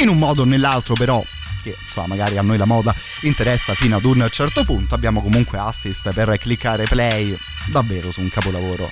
In 0.00 0.08
un 0.08 0.18
modo 0.18 0.42
o 0.42 0.44
nell'altro 0.44 0.94
però 0.94 1.22
che 1.62 1.76
insomma 1.82 2.06
magari 2.06 2.38
a 2.38 2.42
noi 2.42 2.56
la 2.56 2.64
moda 2.64 2.94
interessa 3.20 3.74
fino 3.74 3.96
ad 3.96 4.04
un 4.06 4.26
certo 4.30 4.64
punto 4.64 4.94
abbiamo 4.94 5.20
comunque 5.20 5.58
assist 5.58 6.10
per 6.14 6.38
cliccare 6.38 6.84
play 6.84 7.36
davvero 7.66 8.10
su 8.10 8.22
un 8.22 8.30
capolavoro 8.30 8.90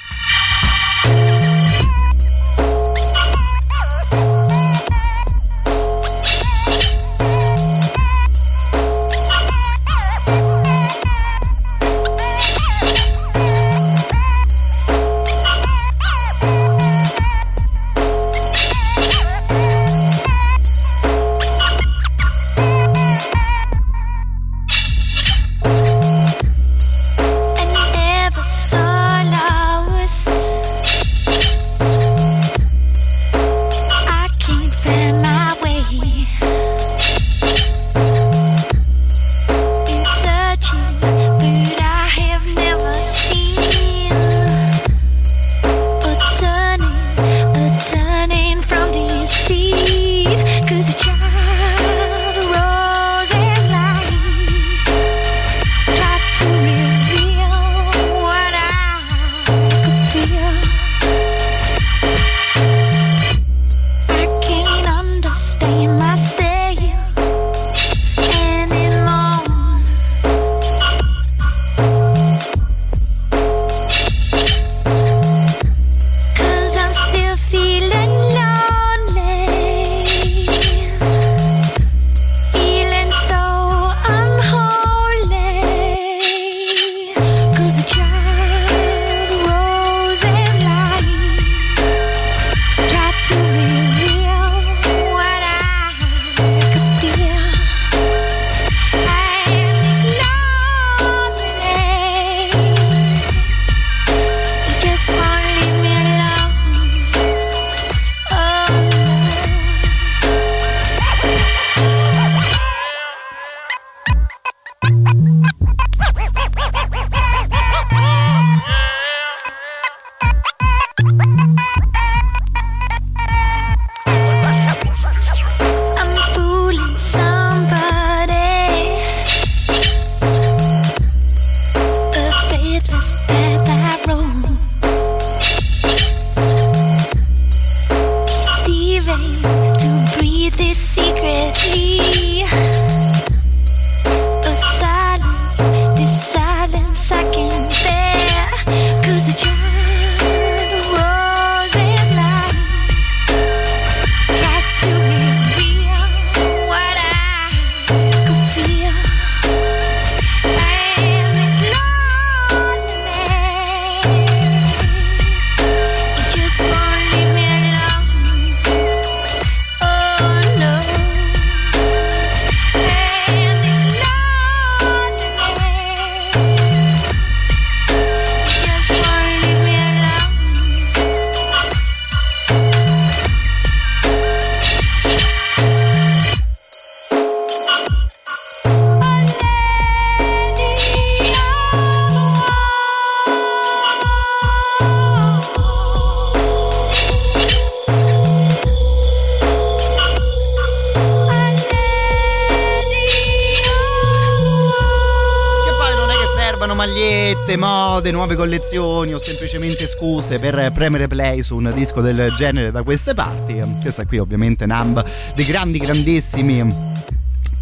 nuove 208.19 208.35
collezioni 208.35 209.15
o 209.15 209.19
semplicemente 209.21 209.87
scuse 209.87 210.41
per 210.41 210.73
premere 210.75 211.07
play 211.07 211.41
su 211.45 211.55
un 211.55 211.71
disco 211.73 212.01
del 212.01 212.35
genere 212.37 212.73
da 212.73 212.83
queste 212.83 213.15
parti. 213.15 213.61
Questa 213.81 214.07
qui 214.07 214.19
ovviamente 214.19 214.67
Numb 214.67 215.05
dei 215.37 215.45
grandi, 215.45 215.79
grandissimi 215.79 216.97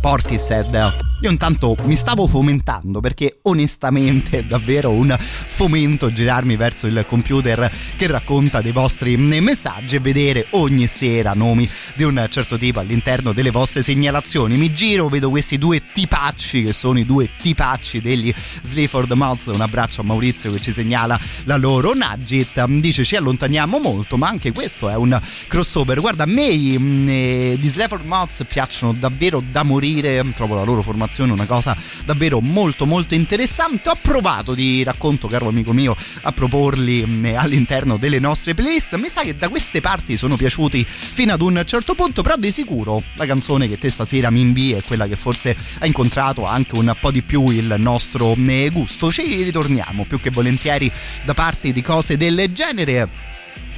Portishead. 0.01 0.93
Io 1.23 1.31
intanto 1.31 1.77
mi 1.85 1.95
stavo 1.95 2.27
fomentando 2.27 3.01
perché 3.01 3.41
onestamente 3.43 4.39
è 4.39 4.45
davvero 4.45 4.91
un 4.91 5.15
fomento 5.19 6.11
girarmi 6.11 6.57
verso 6.57 6.87
il 6.87 7.05
computer 7.07 7.71
che 7.97 8.07
racconta 8.07 8.63
dei 8.63 8.73
vostri 8.73 9.17
messaggi 9.17 9.97
e 9.97 10.01
vedere 10.01 10.47
ogni 10.51 10.87
sera 10.87 11.33
nomi 11.35 11.69
di 11.97 12.03
un 12.03 12.27
certo 12.31 12.59
tipo 12.59 12.79
all'interno 12.79 13.33
delle 13.33 13.51
vostre 13.51 13.83
segnalazioni. 13.83 14.57
Mi 14.57 14.73
giro, 14.73 15.09
vedo 15.09 15.31
questi 15.31 15.57
due 15.57 15.83
tipacci 15.93 16.65
che 16.65 16.73
sono 16.73 16.99
i 16.99 17.07
due 17.07 17.31
tipacci 17.37 18.01
degli 18.01 18.33
Sleaford 18.63 19.13
Mods. 19.13 19.47
Un 19.47 19.61
abbraccio 19.61 20.03
a 20.03 20.05
Maurizio 20.05 20.53
che 20.53 20.61
ci 20.61 20.73
segnala 20.73 21.19
la 21.45 21.57
loro. 21.57 21.95
Nugget 21.95 22.65
dice 22.67 23.05
ci 23.05 23.17
allontaniamo 23.17 23.79
molto, 23.79 24.17
ma 24.17 24.29
anche 24.29 24.53
questo 24.53 24.89
è 24.89 24.95
un 24.95 25.19
crossover. 25.49 26.01
Guarda, 26.01 26.25
a 26.25 26.27
me 26.27 26.55
mm, 26.55 27.09
eh, 27.09 27.57
gli 27.59 27.69
Sleaford 27.69 28.05
Mods 28.05 28.45
piacciono 28.47 28.93
davvero 28.93 29.43
da 29.51 29.63
morire. 29.63 30.25
Trovo 30.35 30.55
la 30.55 30.65
loro 30.65 30.83
formazione 30.83 31.33
una 31.33 31.47
cosa 31.47 31.77
davvero 32.07 32.41
molto 32.41 32.87
molto 32.87 33.15
interessante. 33.15 33.91
Ho 33.91 33.99
provato 34.01 34.55
di 34.55 34.83
racconto, 34.85 35.27
caro 35.27 35.49
amico 35.49 35.73
mio, 35.73 35.95
a 36.23 36.33
proporli 36.33 37.05
mm, 37.05 37.25
eh, 37.27 37.35
all'interno 37.35 37.99
delle 37.99 38.21
nostre 38.21 38.55
playlist. 38.55 38.95
Mi 38.95 39.09
sa 39.09 39.23
che 39.23 39.37
da 39.37 39.49
queste 39.49 39.81
parti 39.81 40.17
sono 40.17 40.37
piaciuti 40.37 40.85
fino 40.85 41.33
ad 41.33 41.41
un 41.41 41.63
certo 41.67 41.95
punto, 41.95 42.23
però 42.23 42.37
di 42.37 42.53
sicuro 42.53 43.03
la 43.15 43.27
canzone 43.27 43.69
che 43.69 43.77
te 43.77 43.91
stasera 43.91 44.31
mi 44.31 44.41
invia 44.41 44.79
è 44.79 44.83
quella 44.83 45.09
che 45.09 45.17
forse 45.17 45.57
ha 45.81 45.87
incontrato 45.87 46.47
anche 46.47 46.79
un 46.79 46.95
po' 46.99 47.11
di 47.11 47.23
più 47.23 47.49
il 47.51 47.75
nostro 47.77 48.35
mm, 48.37 48.49
eh, 48.49 48.71
gusto. 48.71 49.11
Ci 49.11 49.43
ritorniamo 49.43 50.05
più 50.05 50.21
che 50.21 50.31
volentieri 50.31 50.91
da 51.25 51.35
parte 51.35 51.73
di 51.73 51.83
cose 51.83 52.17
del 52.17 52.47
genere 52.53 53.35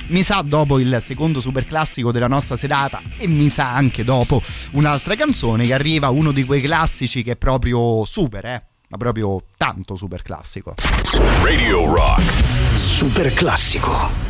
mi 0.09 0.23
sa 0.23 0.43
dopo 0.43 0.79
il 0.79 0.99
secondo 1.01 1.41
super 1.41 1.67
classico 1.67 2.13
della 2.13 2.29
nostra 2.29 2.57
serata 2.57 3.01
e 3.17 3.27
mi 3.27 3.49
sa 3.49 3.75
anche 3.75 4.05
dopo 4.05 4.43
un'altra 4.73 5.15
canzone 5.17 5.65
che 5.65 5.75
arriva 5.75 6.09
uno 6.11 6.33
di 6.33 6.45
quei 6.45 6.61
classici 6.61 7.23
che 7.23 7.33
è 7.33 7.37
proprio 7.37 8.05
super, 8.05 8.45
eh? 8.45 8.65
ma 8.89 8.97
proprio 8.97 9.43
tanto 9.57 9.97
super 9.97 10.23
classico. 10.23 10.75
Radio 11.43 11.93
Rock. 11.93 12.77
Super 12.77 13.33
classico. 13.35 14.28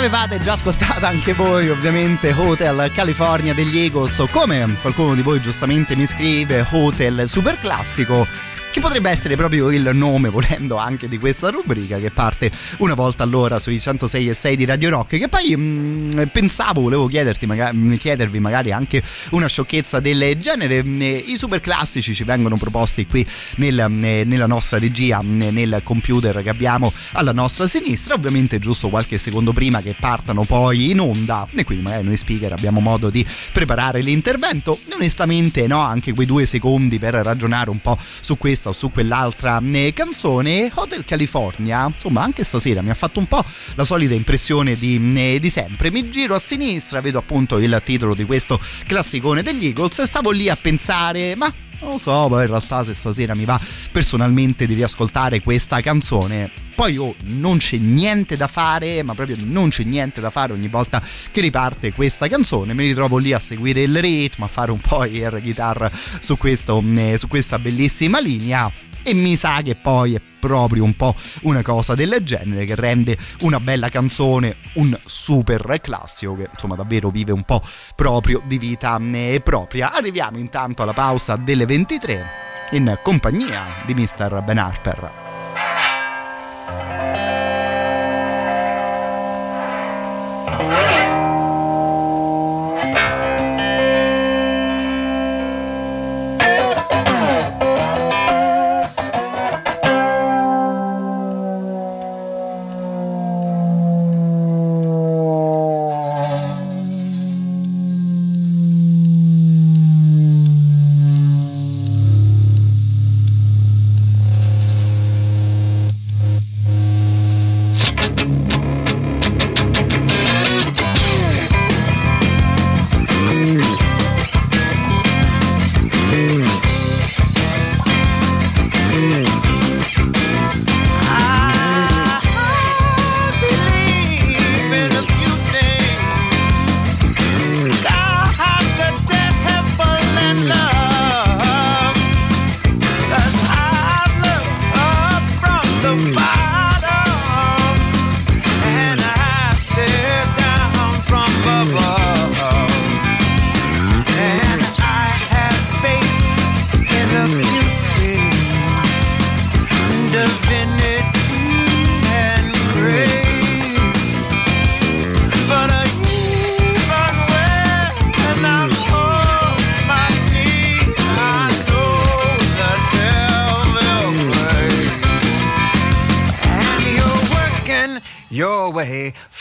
L'avevate 0.00 0.38
già 0.38 0.54
ascoltata 0.54 1.08
anche 1.08 1.34
voi, 1.34 1.68
ovviamente 1.68 2.32
Hotel 2.32 2.90
California 2.90 3.52
degli 3.52 3.76
Eagles 3.76 4.16
o 4.18 4.28
come 4.28 4.78
qualcuno 4.80 5.14
di 5.14 5.20
voi 5.20 5.42
giustamente 5.42 5.94
mi 5.94 6.06
scrive, 6.06 6.66
Hotel 6.70 7.28
super 7.28 7.58
classico 7.58 8.26
che 8.70 8.78
potrebbe 8.78 9.10
essere 9.10 9.34
proprio 9.34 9.70
il 9.70 9.90
nome, 9.94 10.28
volendo 10.28 10.76
anche 10.76 11.08
di 11.08 11.18
questa 11.18 11.50
rubrica 11.50 11.98
che 11.98 12.10
parte 12.12 12.52
una 12.78 12.94
volta 12.94 13.24
all'ora 13.24 13.58
sui 13.58 13.80
106 13.80 14.28
e 14.28 14.34
6 14.34 14.56
di 14.56 14.64
Radio 14.64 14.90
Rock. 14.90 15.18
Che 15.18 15.28
poi 15.28 15.56
mh, 15.56 16.30
pensavo, 16.32 16.82
volevo 16.82 17.08
chiederti 17.08 17.46
magari, 17.46 17.98
chiedervi 17.98 18.38
magari 18.38 18.70
anche 18.70 19.02
una 19.30 19.48
sciocchezza 19.48 19.98
del 19.98 20.36
genere. 20.38 20.78
I 20.78 21.34
super 21.36 21.60
classici 21.60 22.14
ci 22.14 22.22
vengono 22.22 22.56
proposti 22.56 23.06
qui 23.06 23.26
nel, 23.56 23.86
nella 23.90 24.46
nostra 24.46 24.78
regia, 24.78 25.20
nel 25.20 25.80
computer 25.82 26.40
che 26.40 26.48
abbiamo 26.48 26.92
alla 27.12 27.32
nostra 27.32 27.66
sinistra. 27.66 28.14
Ovviamente, 28.14 28.60
giusto 28.60 28.88
qualche 28.88 29.18
secondo 29.18 29.52
prima 29.52 29.82
che 29.82 29.96
partano 29.98 30.44
poi 30.44 30.90
in 30.90 31.00
onda, 31.00 31.44
e 31.56 31.64
quindi 31.64 31.82
magari 31.82 32.04
noi 32.04 32.16
speaker 32.16 32.52
abbiamo 32.52 32.78
modo 32.78 33.10
di 33.10 33.26
preparare 33.52 34.00
l'intervento. 34.00 34.78
Onestamente, 34.94 35.66
no, 35.66 35.80
anche 35.80 36.14
quei 36.14 36.26
due 36.26 36.46
secondi 36.46 37.00
per 37.00 37.14
ragionare 37.14 37.70
un 37.70 37.80
po' 37.80 37.98
su 37.98 38.38
questo 38.38 38.59
questa 38.60 38.68
o 38.68 38.72
su 38.72 38.90
quell'altra 38.90 39.60
eh, 39.72 39.92
canzone. 39.94 40.70
Hotel 40.74 41.04
California, 41.04 41.86
insomma, 41.86 42.22
anche 42.22 42.44
stasera 42.44 42.82
mi 42.82 42.90
ha 42.90 42.94
fatto 42.94 43.18
un 43.18 43.26
po' 43.26 43.42
la 43.74 43.84
solita 43.84 44.12
impressione 44.12 44.74
di, 44.74 45.00
eh, 45.16 45.38
di 45.40 45.48
sempre. 45.48 45.90
Mi 45.90 46.10
giro 46.10 46.34
a 46.34 46.38
sinistra, 46.38 47.00
vedo 47.00 47.18
appunto 47.18 47.58
il 47.58 47.80
titolo 47.84 48.14
di 48.14 48.24
questo 48.24 48.60
classicone 48.86 49.42
degli 49.42 49.66
Eagles 49.66 50.00
e 50.00 50.06
stavo 50.06 50.30
lì 50.30 50.48
a 50.48 50.56
pensare, 50.56 51.34
ma 51.36 51.50
non 51.80 51.92
lo 51.92 51.98
so, 51.98 52.26
poi 52.28 52.42
in 52.42 52.48
realtà 52.48 52.84
se 52.84 52.94
stasera 52.94 53.34
mi 53.34 53.44
va 53.44 53.60
personalmente 53.92 54.66
di 54.66 54.74
riascoltare 54.74 55.40
questa 55.40 55.80
canzone, 55.80 56.50
poi 56.74 56.96
oh, 56.96 57.14
non 57.24 57.58
c'è 57.58 57.76
niente 57.76 58.36
da 58.36 58.46
fare, 58.46 59.02
ma 59.02 59.14
proprio 59.14 59.36
non 59.44 59.70
c'è 59.70 59.84
niente 59.84 60.20
da 60.20 60.30
fare 60.30 60.52
ogni 60.52 60.68
volta 60.68 61.02
che 61.30 61.40
riparte 61.40 61.92
questa 61.92 62.28
canzone, 62.28 62.74
mi 62.74 62.86
ritrovo 62.86 63.18
lì 63.18 63.32
a 63.32 63.38
seguire 63.38 63.82
il 63.82 64.00
ritmo, 64.00 64.44
a 64.44 64.48
fare 64.48 64.70
un 64.70 64.80
po' 64.80 65.00
air 65.00 65.40
guitar 65.40 65.90
su, 66.20 66.36
questo, 66.36 66.82
eh, 66.96 67.16
su 67.18 67.28
questa 67.28 67.58
bellissima 67.58 68.20
linea 68.20 68.70
e 69.02 69.14
mi 69.14 69.36
sa 69.36 69.60
che 69.62 69.74
poi 69.74 70.14
è 70.14 70.20
proprio 70.40 70.84
un 70.84 70.94
po' 70.96 71.14
una 71.42 71.62
cosa 71.62 71.94
del 71.94 72.18
genere 72.22 72.64
che 72.64 72.74
rende 72.74 73.16
una 73.40 73.60
bella 73.60 73.88
canzone 73.88 74.56
un 74.74 74.96
super 75.04 75.80
classico 75.80 76.36
che 76.36 76.48
insomma 76.52 76.74
davvero 76.74 77.10
vive 77.10 77.32
un 77.32 77.44
po' 77.44 77.62
proprio 77.94 78.42
di 78.44 78.58
vita 78.58 78.98
eh, 79.12 79.40
propria. 79.42 79.92
Arriviamo 79.92 80.38
intanto 80.38 80.82
alla 80.82 80.92
pausa 80.92 81.36
delle 81.36 81.66
23 81.66 82.24
in 82.72 82.98
compagnia 83.02 83.82
di 83.86 83.94
Mr. 83.94 84.42
Ben 84.44 84.58
Harper. 84.58 85.20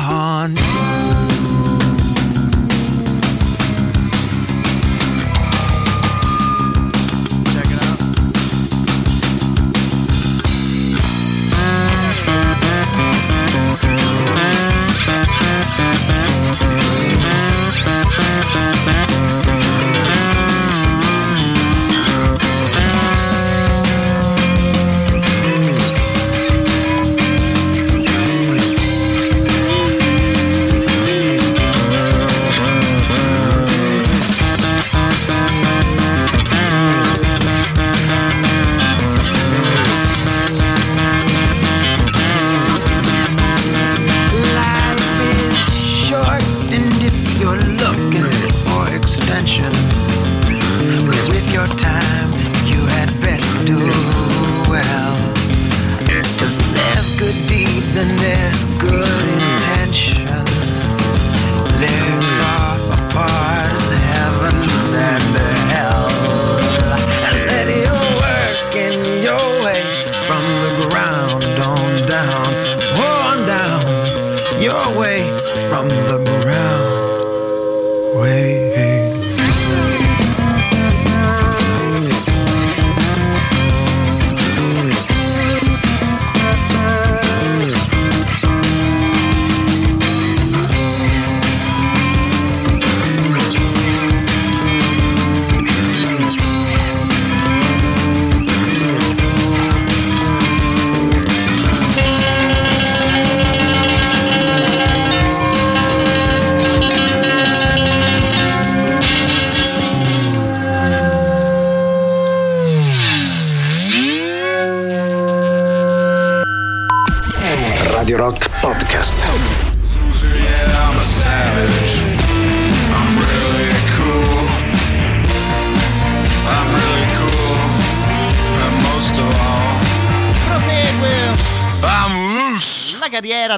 heart 0.00 0.27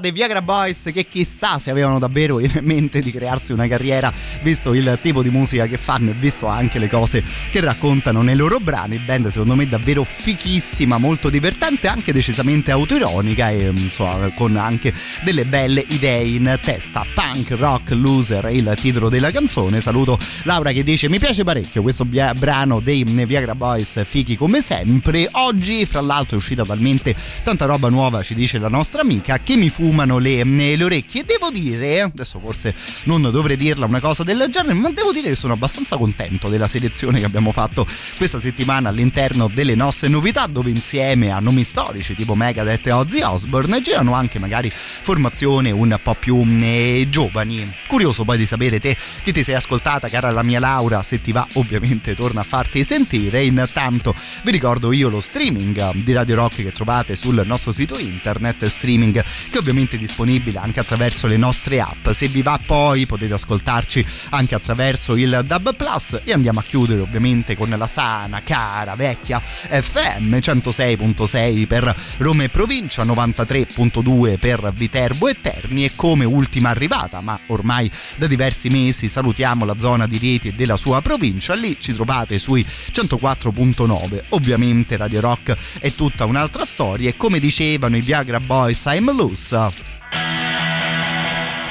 dei 0.01 0.11
Viagra 0.11 0.43
Boys 0.43 0.91
che 0.93 1.07
chissà 1.07 1.59
se 1.59 1.71
avevano 1.71 1.99
davvero 1.99 2.41
in 2.41 2.59
mente 2.63 3.01
di 3.01 3.13
crearsi 3.13 3.53
una 3.53 3.69
carriera 3.69 4.13
visto 4.43 4.75
il 4.75 4.99
tipo 5.01 5.23
di 5.23 5.31
musica 5.31 5.67
che 5.67 5.77
fanno 5.77 6.11
e 6.11 6.15
visto 6.15 6.47
anche 6.47 6.79
le 6.79 6.89
cose 6.89 7.23
che 7.51 7.61
raccontano 7.61 8.23
nei 8.23 8.35
loro 8.35 8.59
brani. 8.59 8.99
Band 8.99 9.29
secondo 9.29 9.55
me 9.55 9.69
davvero 9.69 10.05
fichissima 10.05 10.99
molto 10.99 11.29
divertente 11.29 11.87
anche 11.87 12.13
decisamente 12.13 12.71
autoironica 12.71 13.51
e 13.51 13.73
insomma 13.75 14.33
con 14.33 14.57
anche 14.57 14.93
delle 15.23 15.45
belle 15.45 15.85
idee 15.87 16.25
in 16.25 16.59
testa. 16.63 17.05
Punk 17.15 17.51
rock 17.51 17.91
loser 17.91 18.47
è 18.47 18.51
il 18.51 18.75
titolo 18.81 19.09
della 19.09 19.31
canzone. 19.31 19.81
Saluto 19.81 20.19
Laura 20.45 20.73
che 20.73 20.83
dice 20.83 21.09
mi 21.09 21.19
piace 21.19 21.45
parecchio 21.45 21.83
questo 21.83 22.05
brano 22.05 22.81
dei 22.81 23.05
Viagra 23.05 23.55
Boys 23.55 24.03
fichi 24.05 24.37
come 24.37 24.63
sempre. 24.63 25.29
Oggi 25.33 25.85
fra 25.87 26.01
l'altro 26.01 26.37
è 26.37 26.39
uscita 26.39 26.65
talmente 26.65 27.15
tanta 27.43 27.67
roba 27.67 27.89
nuova 27.89 28.23
ci 28.23 28.35
dice 28.35 28.59
la 28.59 28.69
nostra 28.69 29.03
amica 29.03 29.39
che 29.39 29.57
mi 29.57 29.69
fumano 29.91 30.19
le, 30.19 30.45
le 30.45 30.85
orecchie. 30.85 31.25
Devo 31.25 31.51
dire 31.51 32.03
adesso 32.03 32.39
forse 32.39 32.75
non 33.05 33.23
dovrei 33.23 33.57
dirla 33.57 33.87
una 33.87 33.99
cosa 33.99 34.23
del 34.23 34.47
genere 34.51 34.75
ma 34.75 34.91
devo 34.91 35.13
dire 35.13 35.29
che 35.29 35.35
sono 35.35 35.55
abbastanza 35.55 35.97
contento 35.97 36.49
della 36.49 36.69
selezione 36.69 37.19
che 37.19 37.25
abbiamo 37.25 37.51
fatto 37.51 37.85
questa 38.17 38.39
settimana 38.39 38.89
all'interno 38.89 39.51
delle 39.53 39.75
nostre 39.75 40.09
novità 40.09 40.47
dove 40.47 40.71
insieme 40.71 41.33
a 41.33 41.41
nomi 41.41 41.65
storici 41.65 42.15
tipo 42.15 42.37
Megadeth 42.37 42.87
e 42.87 42.93
Ozzy 42.93 43.23
Osbourne 43.23 43.83
girano 43.83 44.15
anche 44.15 44.39
magari 44.39 44.71
formazione 44.71 45.73
un 45.73 45.99
po' 46.01 46.15
più 46.15 46.45
eh, 46.61 47.07
giovani. 47.11 47.69
Curioso 47.89 48.25
poi 48.25 48.39
di 48.39 48.47
sapere 48.47 48.79
te 48.79 48.97
che 49.25 49.33
ti 49.33 49.43
sei 49.43 49.57
ascoltata 49.57 50.09
cara 50.09 50.31
la 50.31 50.45
mia 50.45 50.61
Laura 50.61 51.03
se 51.03 51.21
ti 51.21 51.33
va 51.33 51.47
ovviamente 51.55 52.15
torna 52.15 52.43
a 52.43 52.45
farti 52.45 52.85
sentire. 52.85 53.43
Intanto 53.43 54.15
vi 54.45 54.53
ricordo 54.53 54.93
io 54.93 55.09
lo 55.09 55.21
streaming 55.21 55.95
di 55.95 56.13
Radio 56.13 56.37
Rock 56.37 56.57
che 56.63 56.73
trovate 56.73 57.17
sul 57.17 57.43
nostro 57.45 57.73
sito 57.73 57.99
internet 57.99 58.65
streaming 58.67 59.25
che 59.51 59.59
ovviamente 59.59 59.79
è 59.89 59.97
disponibile 59.97 60.59
anche 60.59 60.81
attraverso 60.81 61.27
le 61.27 61.37
nostre 61.37 61.81
app. 61.81 62.11
Se 62.11 62.29
vi 62.29 62.43
va 62.43 62.59
poi 62.65 63.07
potete 63.07 63.35
ascoltarci 63.35 64.05
anche 64.31 64.55
attraverso 64.55 65.17
il 65.17 65.43
DAB 65.45 65.75
Plus. 65.75 66.21
E 66.25 66.33
andiamo 66.33 66.61
a 66.61 66.63
chiudere 66.63 67.01
ovviamente 67.01 67.57
con 67.57 67.71
la 67.71 67.87
sana 67.87 68.43
cara 68.43 68.95
vecchia 68.95 69.41
FM 69.41 70.35
106.6 70.35 71.67
per 71.67 71.95
Roma 72.19 72.43
e 72.45 72.49
provincia 72.49 73.05
93.2 73.05 74.39
per 74.39 74.73
Viterbo 74.75 75.29
e 75.29 75.41
Terni. 75.41 75.85
E 75.85 75.93
come 75.95 76.25
ultima 76.25 76.71
arrivata 76.71 77.21
ma 77.21 77.39
ormai 77.47 77.91
da 78.17 78.27
diversi 78.27 78.69
mesi 78.69 79.09
salutiamo 79.09 79.65
la 79.65 79.77
zona 79.79 80.07
di 80.07 80.19
Rieti 80.19 80.49
e 80.49 80.53
della 80.53 80.77
sua 80.77 81.01
provincia. 81.01 81.55
Lì 81.55 81.77
ci 81.81 81.93
trovate 81.93 82.39
sui 82.39 82.65
104.9 82.65 84.23
ovviamente 84.31 84.97
Radio 84.97 85.21
Rock 85.21 85.57
è 85.79 85.93
tutta 85.93 86.25
un'altra 86.25 86.65
storia. 86.65 87.09
E 87.09 87.17
come 87.17 87.39
dicevano 87.39 87.97
i 87.97 88.01
Viagra 88.01 88.41
Boys 88.41 88.83
I'm 88.87 89.15
loose 89.15 89.70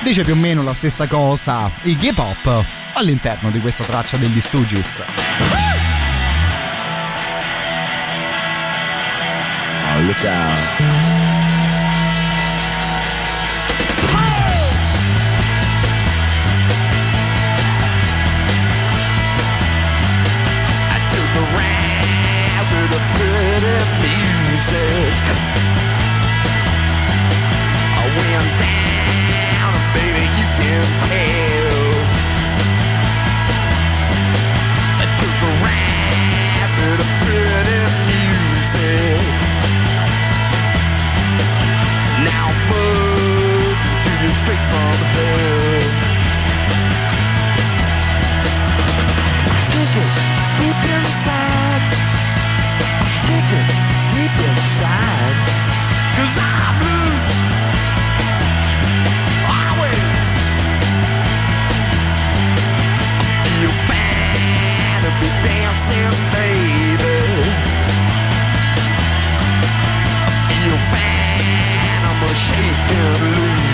dice 0.03 0.23
più 0.23 0.33
o 0.33 0.37
meno 0.37 0.63
la 0.63 0.73
stessa 0.73 1.07
cosa 1.07 1.69
Iggy 1.83 2.13
Pop 2.13 2.65
all'interno 2.93 3.51
di 3.51 3.59
questa 3.59 3.83
traccia 3.83 4.17
degli 4.17 4.41
Stooges 4.41 5.03
Oh, 9.91 10.01
look 10.01 10.23
out. 10.23 10.59
I 20.91 20.99
music. 24.59 25.48
Inside. 51.09 51.83
Stick 53.17 53.49
it 53.59 53.69
deep 54.13 54.35
inside. 54.49 55.37
Cause 56.17 56.35
I'm 56.37 56.75
loose. 56.85 57.33
Always. 59.57 60.05
I 63.17 63.45
feel 63.45 63.73
bad 63.89 64.97
to 65.05 65.11
be 65.21 65.29
dancing, 65.49 66.15
baby. 66.37 67.19
I 70.25 70.39
feel 70.47 70.77
bad, 70.93 71.99
I'm 72.09 72.21
a 72.21 72.31
shaking 72.45 73.13
loose. 73.23 73.68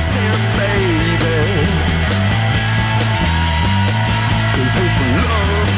Dancing, 0.00 0.40
baby. 0.56 1.40
Love, 5.28 5.70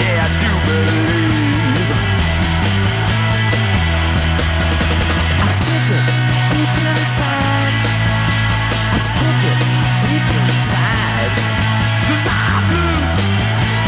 yeah, 0.00 0.24
I 0.24 0.28
do 0.40 0.52
believe. 0.66 1.90
I'm 5.42 5.50
sticking 5.60 6.06
deep 6.52 6.74
inside. 6.88 7.74
I'm 8.92 9.02
deep 10.08 10.28
inside. 10.40 11.32
Cause 12.08 12.26
I'm 12.28 12.64
loose. 12.74 13.83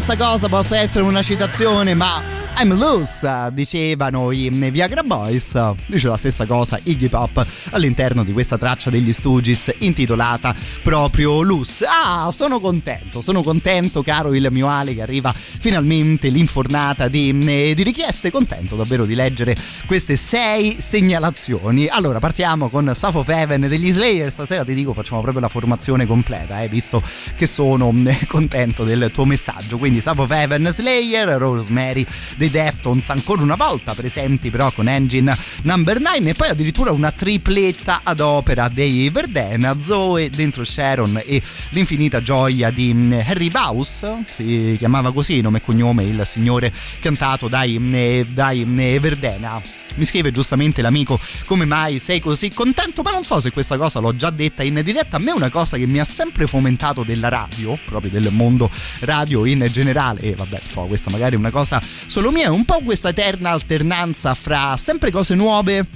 Questa 0.00 0.16
cosa 0.16 0.46
possa 0.48 0.78
essere 0.78 1.02
una 1.02 1.22
citazione, 1.22 1.92
ma 1.92 2.37
I'm 2.60 2.76
loose, 2.76 3.50
dicevano 3.52 4.32
i 4.32 4.48
Viagra 4.48 5.04
Boys. 5.04 5.56
Dice 5.86 6.08
la 6.08 6.16
stessa 6.16 6.44
cosa 6.44 6.80
Iggy 6.82 7.08
Pop 7.08 7.46
all'interno 7.70 8.24
di 8.24 8.32
questa 8.32 8.58
traccia 8.58 8.90
degli 8.90 9.12
Stooges 9.12 9.72
intitolata 9.78 10.52
proprio 10.82 11.42
Loose. 11.42 11.86
Ah, 11.86 12.28
sono 12.32 12.58
contento, 12.58 13.20
sono 13.20 13.42
contento, 13.42 14.02
caro 14.02 14.34
il 14.34 14.48
mio 14.50 14.66
Ale, 14.68 14.92
che 14.92 15.02
arriva 15.02 15.32
finalmente 15.32 16.30
l'infornata 16.30 17.06
di, 17.06 17.32
di 17.38 17.82
richieste. 17.84 18.32
Contento 18.32 18.74
davvero 18.74 19.04
di 19.04 19.14
leggere 19.14 19.54
queste 19.86 20.16
sei 20.16 20.78
segnalazioni. 20.80 21.86
Allora, 21.86 22.18
partiamo 22.18 22.68
con 22.68 22.92
of 23.00 23.28
Heaven 23.28 23.68
degli 23.68 23.92
Slayer. 23.92 24.32
Stasera 24.32 24.64
ti 24.64 24.74
dico, 24.74 24.92
facciamo 24.92 25.20
proprio 25.20 25.42
la 25.42 25.48
formazione 25.48 26.06
completa, 26.06 26.60
eh, 26.60 26.68
visto 26.68 27.00
che 27.36 27.46
sono 27.46 27.94
contento 28.26 28.82
del 28.82 29.12
tuo 29.12 29.24
messaggio. 29.26 29.78
Quindi 29.78 30.02
of 30.04 30.28
Heaven, 30.28 30.70
Slayer, 30.72 31.28
Rosemary 31.38 32.04
dei 32.48 32.50
Deftones 32.50 33.08
ancora 33.10 33.42
una 33.42 33.54
volta 33.54 33.94
presenti 33.94 34.50
però 34.50 34.70
con 34.72 34.88
Engine 34.88 35.36
Number 35.62 36.00
9 36.00 36.30
e 36.30 36.34
poi 36.34 36.48
addirittura 36.48 36.90
una 36.90 37.12
tripletta 37.12 38.00
ad 38.02 38.20
opera 38.20 38.68
dei 38.68 39.10
Verdena, 39.10 39.76
Zoe 39.80 40.30
dentro 40.30 40.64
Sharon 40.64 41.20
e 41.24 41.42
l'infinita 41.70 42.22
gioia 42.22 42.70
di 42.70 42.92
mm, 42.92 43.12
Harry 43.12 43.50
Baus, 43.50 44.06
si 44.34 44.76
chiamava 44.78 45.12
così 45.12 45.40
nome 45.40 45.58
e 45.58 45.62
cognome 45.62 46.04
il 46.04 46.22
signore 46.24 46.72
cantato 47.00 47.48
dai, 47.48 47.78
mm, 47.78 48.20
dai 48.32 48.64
mm, 48.64 48.96
Verdena. 48.98 49.60
Mi 49.94 50.04
scrive 50.04 50.30
giustamente 50.30 50.80
l'amico 50.80 51.18
come 51.44 51.64
mai 51.64 51.98
sei 51.98 52.20
così 52.20 52.50
contento, 52.50 53.02
ma 53.02 53.10
non 53.10 53.24
so 53.24 53.40
se 53.40 53.50
questa 53.50 53.76
cosa 53.76 53.98
l'ho 53.98 54.14
già 54.14 54.30
detta 54.30 54.62
in 54.62 54.80
diretta, 54.84 55.16
a 55.16 55.18
me 55.18 55.32
è 55.32 55.34
una 55.34 55.50
cosa 55.50 55.76
che 55.76 55.86
mi 55.86 55.98
ha 55.98 56.04
sempre 56.04 56.46
fomentato 56.46 57.02
della 57.02 57.28
radio, 57.28 57.76
proprio 57.84 58.10
del 58.10 58.28
mondo 58.30 58.70
radio 59.00 59.44
in 59.44 59.66
generale, 59.72 60.20
e 60.20 60.34
vabbè, 60.36 60.60
so, 60.68 60.82
questa 60.82 61.10
magari 61.10 61.34
è 61.34 61.38
una 61.38 61.50
cosa 61.50 61.82
solo 62.06 62.30
mia, 62.38 62.46
è 62.46 62.50
un 62.50 62.64
po' 62.64 62.80
questa 62.84 63.08
eterna 63.08 63.50
alternanza 63.50 64.32
fra 64.34 64.76
sempre 64.76 65.10
cose 65.10 65.34
nuove 65.34 65.86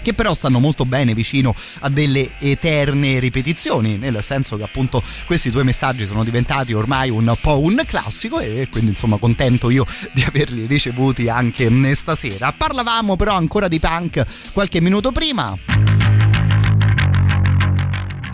che 0.00 0.14
però 0.14 0.32
stanno 0.32 0.60
molto 0.60 0.86
bene 0.86 1.12
vicino 1.12 1.54
a 1.80 1.90
delle 1.90 2.30
eterne 2.38 3.18
ripetizioni, 3.18 3.98
nel 3.98 4.22
senso 4.22 4.56
che 4.56 4.62
appunto 4.62 5.02
questi 5.26 5.50
due 5.50 5.64
messaggi 5.64 6.06
sono 6.06 6.24
diventati 6.24 6.72
ormai 6.72 7.10
un 7.10 7.34
po' 7.38 7.60
un 7.60 7.82
classico 7.84 8.38
e 8.40 8.68
quindi 8.70 8.92
insomma 8.92 9.18
contento 9.18 9.68
io 9.68 9.84
di 10.12 10.22
averli 10.22 10.64
ricevuti 10.64 11.28
anche 11.28 11.68
stasera. 11.94 12.50
Parlavamo 12.56 13.16
però 13.16 13.34
ancora 13.34 13.68
di 13.68 13.78
punk 13.78 14.24
qualche 14.52 14.80
minuto 14.80 15.12
prima. 15.12 15.54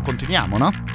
Continuiamo, 0.04 0.58
no? 0.58 0.93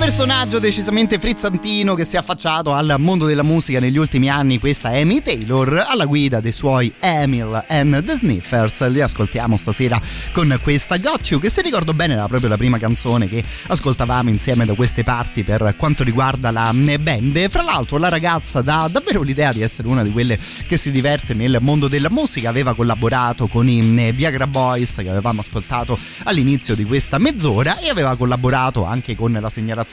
Personaggio 0.00 0.58
decisamente 0.58 1.18
frizzantino 1.18 1.94
che 1.94 2.06
si 2.06 2.16
è 2.16 2.18
affacciato 2.18 2.72
al 2.72 2.94
mondo 2.96 3.26
della 3.26 3.42
musica 3.42 3.80
negli 3.80 3.98
ultimi 3.98 4.30
anni, 4.30 4.58
questa 4.58 4.92
è 4.92 5.02
Amy 5.02 5.20
Taylor 5.20 5.84
alla 5.86 6.06
guida 6.06 6.40
dei 6.40 6.52
suoi 6.52 6.90
Emil 6.98 7.62
and 7.68 8.02
the 8.06 8.16
Sniffers. 8.16 8.88
Li 8.88 9.02
ascoltiamo 9.02 9.58
stasera 9.58 10.00
con 10.32 10.58
questa 10.62 10.96
Got 10.96 11.28
You, 11.28 11.38
che 11.38 11.50
se 11.50 11.60
ricordo 11.60 11.92
bene 11.92 12.14
era 12.14 12.26
proprio 12.28 12.48
la 12.48 12.56
prima 12.56 12.78
canzone 12.78 13.28
che 13.28 13.44
ascoltavamo 13.66 14.30
insieme 14.30 14.64
da 14.64 14.72
queste 14.72 15.04
parti 15.04 15.44
per 15.44 15.74
quanto 15.76 16.02
riguarda 16.02 16.50
la 16.50 16.72
band. 16.72 17.50
Fra 17.50 17.60
l'altro 17.60 17.98
la 17.98 18.08
ragazza 18.08 18.62
dà 18.62 18.88
davvero 18.90 19.20
l'idea 19.20 19.52
di 19.52 19.60
essere 19.60 19.86
una 19.86 20.02
di 20.02 20.12
quelle 20.12 20.38
che 20.66 20.78
si 20.78 20.90
diverte 20.90 21.34
nel 21.34 21.58
mondo 21.60 21.88
della 21.88 22.10
musica, 22.10 22.48
aveva 22.48 22.74
collaborato 22.74 23.48
con 23.48 23.68
i 23.68 24.12
Viagra 24.12 24.46
Boys 24.46 24.94
che 24.94 25.10
avevamo 25.10 25.42
ascoltato 25.42 25.98
all'inizio 26.22 26.74
di 26.74 26.84
questa 26.84 27.18
mezz'ora 27.18 27.80
e 27.80 27.90
aveva 27.90 28.16
collaborato 28.16 28.86
anche 28.86 29.14
con 29.14 29.36
la 29.38 29.50
segnalazione 29.50 29.88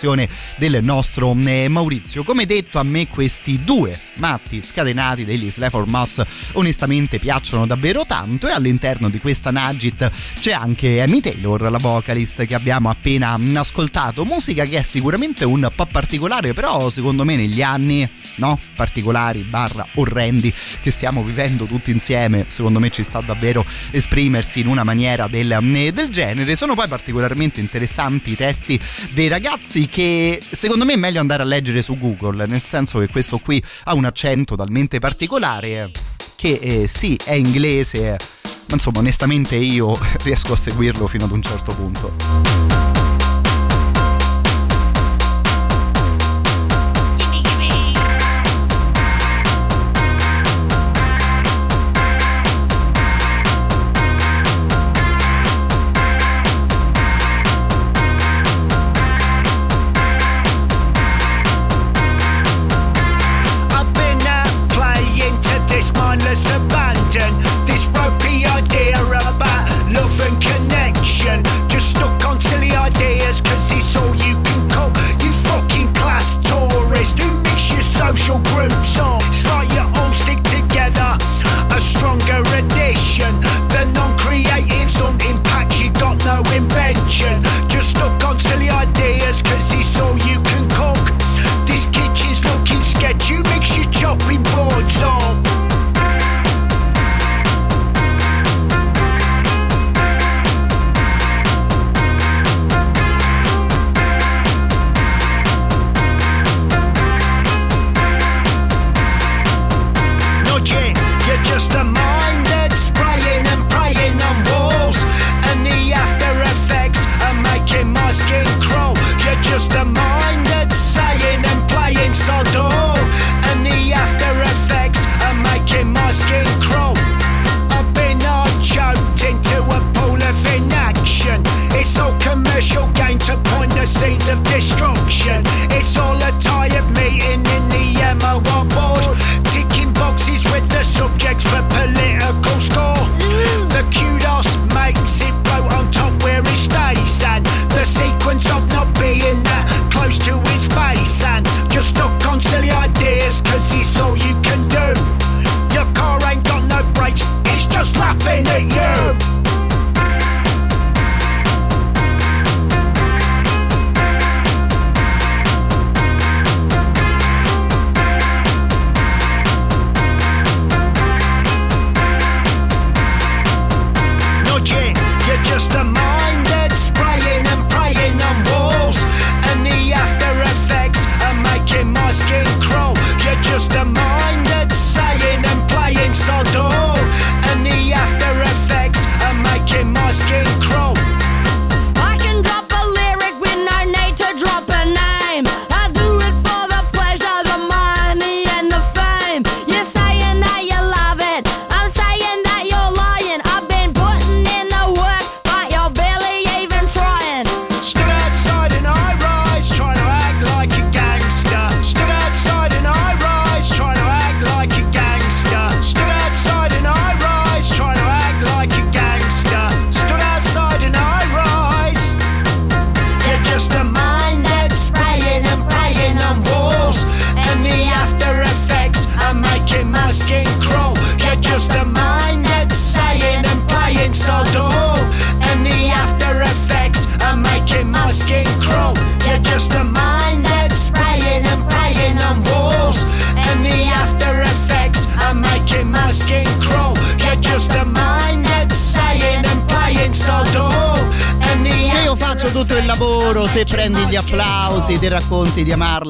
del 0.58 0.84
nostro 0.84 1.36
eh, 1.46 1.68
Maurizio. 1.68 2.24
Come 2.24 2.46
detto, 2.46 2.78
a 2.78 2.84
me 2.84 3.08
questi 3.08 3.64
due 3.64 3.98
matti 4.16 4.62
scatenati 4.62 5.26
degli 5.26 5.50
Slayer 5.50 5.86
Moths 5.86 6.24
onestamente 6.54 7.18
piacciono 7.18 7.66
davvero 7.66 8.06
tanto 8.06 8.48
e 8.48 8.52
all'interno 8.52 9.10
di 9.10 9.20
questa 9.20 9.50
Nugget 9.50 10.12
c'è 10.40 10.52
anche 10.52 11.02
Amy 11.02 11.20
Taylor, 11.20 11.72
la 11.72 11.80
vocalist 11.80 12.46
che 12.46 12.54
abbiamo 12.54 12.90
appena 12.90 13.40
ascoltato. 13.56 14.24
Musica 14.24 14.66
che 14.66 14.78
è 14.78 14.84
sicuramente 14.84 15.46
un 15.46 15.68
po' 15.76 15.88
particolare, 15.88 16.54
però 16.54 16.90
secondo 16.90 17.24
me 17.24 17.36
negli 17.36 17.64
anni 17.64 18.08
no? 18.38 18.60
particolari 18.76 19.42
barra 19.42 19.86
orrendi 19.96 20.54
che 20.82 20.92
stiamo 20.92 21.24
vivendo 21.24 21.66
tutti 21.66 21.92
insieme 21.92 22.46
secondo 22.50 22.80
me 22.80 22.90
ci 22.90 23.04
sta 23.04 23.22
davvero 23.22 23.66
esprimersi 23.92 24.60
in 24.60 24.68
una 24.68 24.84
maniera 24.84 25.28
del, 25.28 25.52
eh, 25.52 25.92
del 25.92 26.10
genere 26.10 26.56
sono 26.56 26.74
poi 26.74 26.88
particolarmente 26.88 27.60
interessanti 27.60 28.32
i 28.32 28.36
testi 28.36 28.80
dei 29.12 29.28
ragazzi 29.28 29.87
che 29.88 30.40
secondo 30.42 30.86
me 30.86 30.94
è 30.94 30.98
meglio 30.98 31.20
andare 31.20 31.44
a 31.44 31.46
leggere 31.46 31.82
su 31.82 31.98
Google 31.98 32.46
nel 32.46 32.62
senso 32.62 33.00
che 33.00 33.08
questo 33.08 33.38
qui 33.38 33.64
ha 33.86 33.94
un 33.94 34.06
accento 34.06 34.56
talmente 34.56 35.00
particolare 35.00 35.92
che 36.36 36.60
eh, 36.62 36.88
sì 36.88 37.18
è 37.24 37.34
inglese 37.34 38.18
ma 38.68 38.76
insomma 38.76 39.00
onestamente 39.00 39.56
io 39.56 39.98
riesco 40.24 40.54
a 40.54 40.58
seguirlo 40.58 41.08
fino 41.08 41.26
ad 41.26 41.32
un 41.32 41.42
certo 41.42 41.74
punto. 41.74 42.77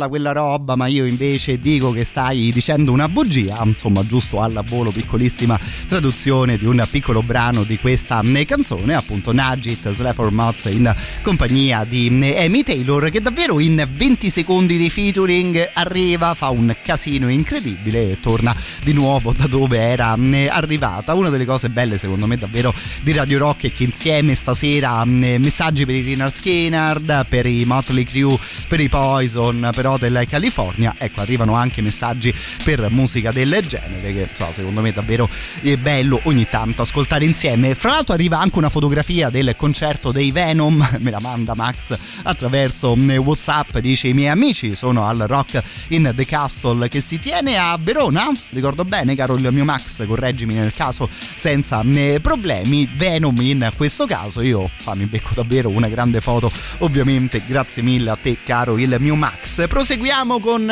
Quella 0.07 0.31
roba, 0.31 0.75
ma 0.75 0.88
io 0.88 1.05
invece 1.05 1.59
dico 1.59 1.91
che 1.91 2.03
stai 2.03 2.51
dicendo 2.51 2.91
una 2.91 3.07
bugia, 3.07 3.61
insomma 3.63 4.05
giusto 4.05 4.41
alla 4.41 4.61
volo 4.61 4.91
piccolissima 4.91 5.59
traduzione 5.88 6.57
di 6.57 6.65
un 6.65 6.85
piccolo 6.89 7.21
brano 7.21 7.63
di 7.63 7.77
questa 7.77 8.21
canzone, 8.45 8.93
appunto 8.93 9.31
Nugget 9.31 9.91
Slafer 9.91 10.31
Mods 10.31 10.65
in 10.65 10.93
compagnia 11.21 11.84
di 11.84 12.07
Amy 12.07 12.63
Taylor 12.63 13.09
che 13.09 13.21
davvero 13.21 13.59
in 13.59 13.88
20 13.89 14.29
secondi 14.29 14.77
di 14.77 14.89
featuring 14.89 15.71
arriva, 15.73 16.34
fa 16.34 16.49
un 16.49 16.75
casino 16.81 17.29
incredibile 17.29 18.11
e 18.11 18.19
torna 18.19 18.55
di 18.84 18.93
nuovo 18.93 19.34
da 19.34 19.47
dove 19.47 19.77
era 19.77 20.15
eh, 20.15 20.47
arrivata. 20.47 21.13
Una 21.13 21.29
delle 21.29 21.45
cose 21.45 21.69
belle 21.69 21.97
secondo 21.97 22.27
me 22.27 22.38
davvero 22.38 22.73
di 23.01 23.11
Radio 23.11 23.38
Rock 23.39 23.65
è 23.65 23.71
che 23.71 23.84
insieme 23.84 24.35
stasera 24.35 25.03
eh, 25.03 25.38
messaggi 25.38 25.85
per 25.85 25.95
i 25.95 26.01
Rinard 26.01 26.34
Skinard, 26.34 27.25
per 27.27 27.45
i 27.45 27.65
Motley 27.65 28.03
Crue, 28.03 28.38
per 28.68 28.80
i 28.81 28.89
Poison, 28.89 29.69
per 29.73 29.88
Hotel 29.88 30.26
California, 30.27 30.94
ecco 30.98 31.22
arrivano 31.22 31.53
anche 31.53 31.81
messaggi 31.81 32.34
per 32.64 32.89
musica 32.89 33.31
del 33.31 33.64
genere 33.65 34.14
che 34.14 34.27
insomma, 34.30 34.52
secondo 34.52 34.81
me 34.81 34.89
è 34.89 34.94
davvero 34.94 35.30
eh, 35.61 35.77
bello 35.77 36.19
ogni 36.23 36.48
tanto 36.49 36.81
ascoltare 36.81 37.23
insieme. 37.23 37.76
Fra 37.76 37.91
l'altro 37.91 38.14
arriva 38.14 38.39
anche 38.39 38.57
una 38.57 38.69
fotografia 38.69 39.30
del 39.30 39.56
concerto 39.56 40.11
dei 40.11 40.31
Venom, 40.31 40.85
me 40.99 41.11
la 41.11 41.19
manda 41.22 41.56
Max 41.56 41.98
attraverso 42.27 42.95
mm, 42.95 43.11
Whatsapp, 43.17 43.77
dice 43.77 44.09
i 44.09 44.13
miei 44.13 44.29
amici 44.29 44.75
sono 44.75 45.07
al 45.07 45.19
Rock 45.19 45.61
in 45.89 46.11
the 46.15 46.25
Castle 46.25 46.87
che 46.87 47.01
si 47.01 47.19
tiene 47.19 47.57
a 47.57 47.77
Verona, 47.79 48.31
ricordo 48.49 48.83
bene 48.85 49.15
caro 49.15 49.35
il 49.35 49.47
mio 49.51 49.63
Max, 49.63 50.05
correggimi 50.05 50.53
nel 50.53 50.73
caso 50.73 51.09
senza 51.11 51.81
mm, 51.83 52.17
problemi, 52.17 52.87
Venom 52.95 53.39
in 53.41 53.71
questo 53.75 54.05
caso, 54.05 54.41
io 54.41 54.69
fa, 54.77 54.95
mi 54.95 55.05
becco 55.05 55.33
davvero 55.33 55.69
una 55.69 55.87
grande 55.87 56.21
foto, 56.21 56.51
ovviamente. 56.79 57.43
Grazie 57.45 57.81
mille 57.81 58.09
a 58.09 58.17
te 58.21 58.37
caro 58.43 58.77
il 58.77 58.95
mio 58.99 59.15
Max. 59.15 59.67
Proseguiamo 59.67 60.39
con... 60.39 60.71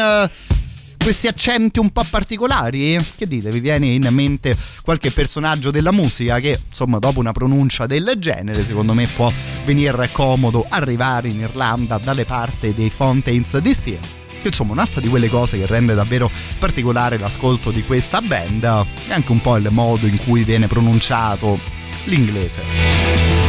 questi 1.06 1.28
accenti 1.28 1.78
un 1.78 1.92
po' 1.92 2.04
particolari? 2.10 2.98
Che 3.16 3.28
dite? 3.28 3.52
Vi 3.52 3.60
viene 3.60 3.86
in 3.86 4.08
mente 4.10 4.58
qualche 4.82 5.12
personaggio 5.12 5.70
della 5.70 5.92
musica 5.92 6.40
che, 6.40 6.60
insomma, 6.68 6.98
dopo 6.98 7.20
una 7.20 7.32
pronuncia 7.32 7.86
del 7.86 8.16
genere, 8.18 8.66
secondo 8.66 8.96
me 8.96 9.06
può 9.06 9.32
venire 9.66 10.10
comodo 10.12 10.66
arrivare 10.68 11.28
in 11.28 11.42
Irlanda 11.42 12.00
dalle 12.00 12.26
parti 12.26 12.74
dei 12.74 12.90
Fontaines 12.90 13.56
DC? 13.56 13.98
Insomma 14.42 14.72
un'altra 14.72 15.00
di 15.00 15.08
quelle 15.08 15.30
cose 15.30 15.60
che 15.60 15.68
rende 15.68 15.94
davvero 15.94 16.28
particolare 16.58 17.20
l'ascolto 17.20 17.70
di 17.70 17.84
questa 17.84 18.20
band 18.22 18.64
e 18.64 19.14
anche 19.14 19.32
un 19.32 19.42
po' 19.42 19.58
il 19.58 19.68
modo 19.70 20.08
in 20.08 20.18
cui 20.18 20.44
viene 20.44 20.66
pronunciato 20.66 21.60
l'inglese. 22.06 23.45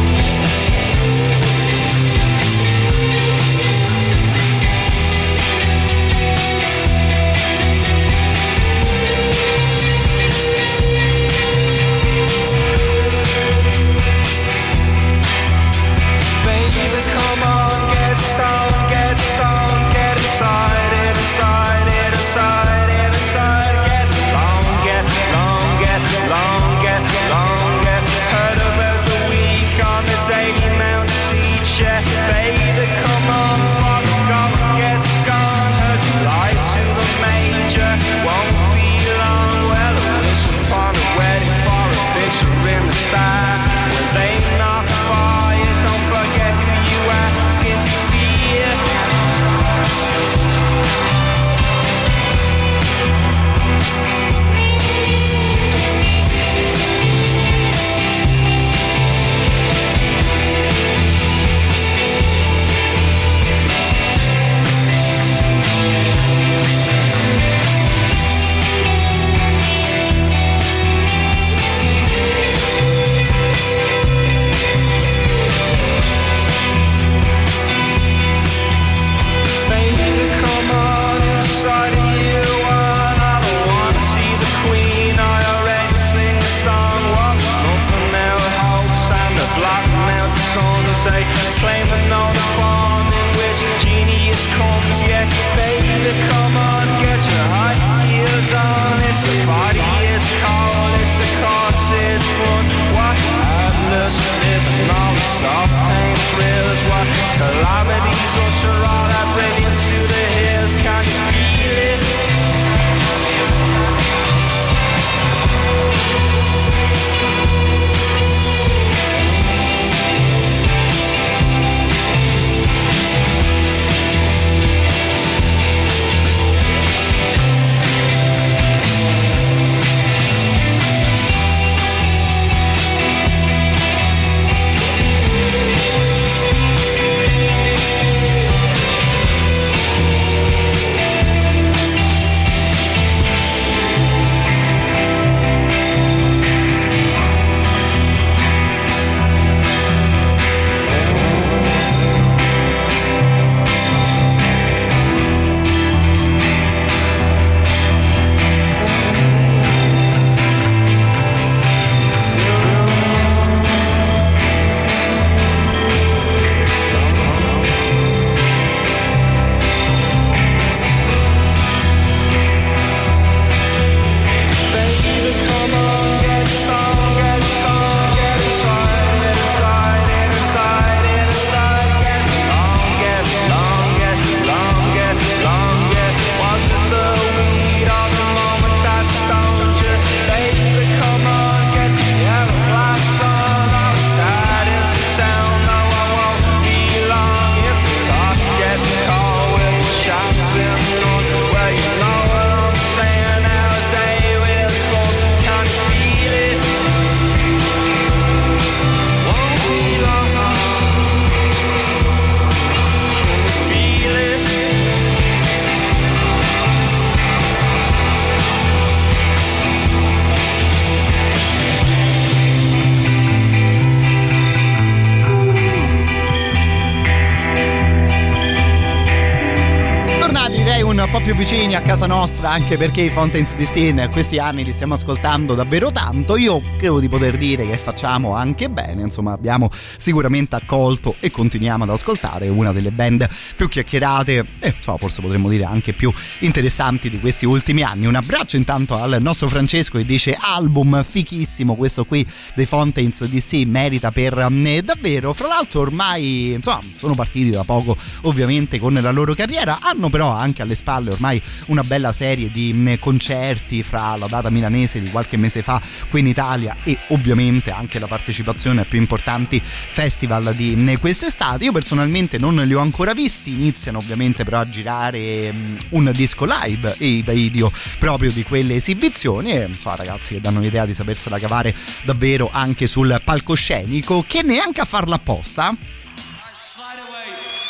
Vicini 231.37 231.75
a 231.75 231.81
casa 231.81 232.07
nostra 232.07 232.49
anche 232.49 232.77
perché 232.77 233.01
i 233.01 233.11
Fountains 233.11 233.55
DC 233.55 233.75
in 233.75 234.09
questi 234.11 234.39
anni 234.39 234.63
li 234.63 234.73
stiamo 234.73 234.95
ascoltando 234.95 235.53
davvero 235.53 235.91
tanto. 235.91 236.35
Io 236.35 236.59
credo 236.77 236.99
di 236.99 237.07
poter 237.07 237.37
dire 237.37 237.67
che 237.67 237.77
facciamo 237.77 238.33
anche 238.33 238.71
bene 238.71 239.03
insomma 239.03 239.33
abbiamo 239.33 239.69
sicuramente 239.71 240.55
accolto 240.55 241.13
e 241.19 241.29
continuiamo 241.29 241.83
ad 241.83 241.91
ascoltare 241.91 242.49
una 242.49 242.71
delle 242.71 242.89
band 242.89 243.29
più 243.55 243.69
chiacchierate 243.69 244.45
e 244.59 244.73
insomma, 244.75 244.97
forse 244.97 245.21
potremmo 245.21 245.47
dire 245.47 245.65
anche 245.65 245.93
più 245.93 246.11
interessanti 246.39 247.07
di 247.07 247.19
questi 247.19 247.45
ultimi 247.45 247.83
anni. 247.83 248.07
Un 248.07 248.15
abbraccio 248.15 248.57
intanto 248.57 248.95
al 248.95 249.19
nostro 249.21 249.47
Francesco 249.47 249.99
che 249.99 250.05
dice 250.05 250.35
album 250.39 251.03
fichissimo 251.03 251.75
questo 251.75 252.05
qui 252.05 252.25
dei 252.55 252.65
Fountains 252.65 253.23
DC 253.25 253.63
merita 253.67 254.09
per 254.09 254.39
eh, 254.39 254.81
davvero. 254.81 255.33
Fra 255.33 255.49
l'altro 255.49 255.81
ormai 255.81 256.53
insomma 256.53 256.79
sono 256.97 257.13
partiti 257.13 257.51
da 257.51 257.63
poco 257.63 257.95
ovviamente 258.23 258.79
con 258.79 258.95
la 258.95 259.11
loro 259.11 259.35
carriera. 259.35 259.77
Hanno 259.81 260.09
però 260.09 260.31
anche 260.31 260.63
alle 260.63 260.73
spalle 260.73 261.11
ormai 261.11 261.25
una 261.67 261.83
bella 261.83 262.11
serie 262.11 262.49
di 262.51 262.73
mh, 262.73 262.99
concerti 262.99 263.83
fra 263.83 264.15
la 264.15 264.27
data 264.27 264.49
milanese 264.49 265.01
di 265.01 265.09
qualche 265.09 265.37
mese 265.37 265.61
fa 265.61 265.81
qui 266.09 266.21
in 266.21 266.27
Italia 266.27 266.77
e 266.83 266.97
ovviamente 267.09 267.71
anche 267.71 267.99
la 267.99 268.07
partecipazione 268.07 268.81
a 268.81 268.85
più 268.85 268.99
importanti 268.99 269.61
festival 269.63 270.53
di 270.55 270.75
mh, 270.75 270.99
quest'estate 270.99 271.65
io 271.65 271.71
personalmente 271.71 272.37
non 272.37 272.55
li 272.55 272.73
ho 272.73 272.79
ancora 272.79 273.13
visti 273.13 273.51
iniziano 273.51 273.97
ovviamente 273.97 274.43
però 274.43 274.59
a 274.59 274.69
girare 274.69 275.51
mh, 275.51 275.77
un 275.89 276.11
disco 276.13 276.45
live 276.45 276.95
e 276.97 277.07
i 277.07 277.21
video 277.21 277.71
proprio 277.99 278.31
di 278.31 278.43
quelle 278.43 278.75
esibizioni 278.75 279.51
e 279.51 279.65
insomma 279.67 279.95
ragazzi 279.95 280.35
che 280.35 280.41
danno 280.41 280.59
l'idea 280.59 280.85
di 280.85 280.93
sapersela 280.93 281.39
cavare 281.39 281.75
davvero 282.03 282.49
anche 282.51 282.87
sul 282.87 283.19
palcoscenico 283.23 284.23
che 284.25 284.41
neanche 284.41 284.81
a 284.81 284.85
farla 284.85 285.15
apposta 285.15 285.75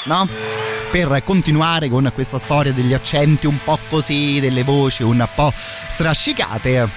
no? 0.05 0.66
Per 0.91 1.21
continuare 1.23 1.89
con 1.89 2.09
questa 2.13 2.39
storia 2.39 2.71
degli 2.71 2.93
accenti 2.93 3.45
un 3.45 3.59
po' 3.63 3.77
così, 3.89 4.39
delle 4.39 4.63
voci 4.63 5.03
un 5.03 5.27
po' 5.35 5.53
strascicate. 5.55 6.89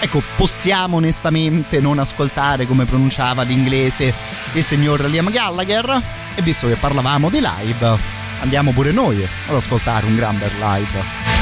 Ecco, 0.00 0.22
possiamo 0.36 0.96
onestamente 0.98 1.80
non 1.80 1.98
ascoltare 1.98 2.66
come 2.66 2.84
pronunciava 2.84 3.42
l'inglese 3.42 4.14
il 4.52 4.64
signor 4.64 5.00
Liam 5.06 5.30
Gallagher? 5.30 6.02
E 6.36 6.42
visto 6.42 6.68
che 6.68 6.76
parlavamo 6.76 7.30
di 7.30 7.40
live, 7.40 7.98
andiamo 8.40 8.70
pure 8.72 8.92
noi 8.92 9.26
ad 9.48 9.54
ascoltare 9.54 10.06
un 10.06 10.14
gran 10.14 10.38
bel 10.38 10.52
live. 10.56 11.37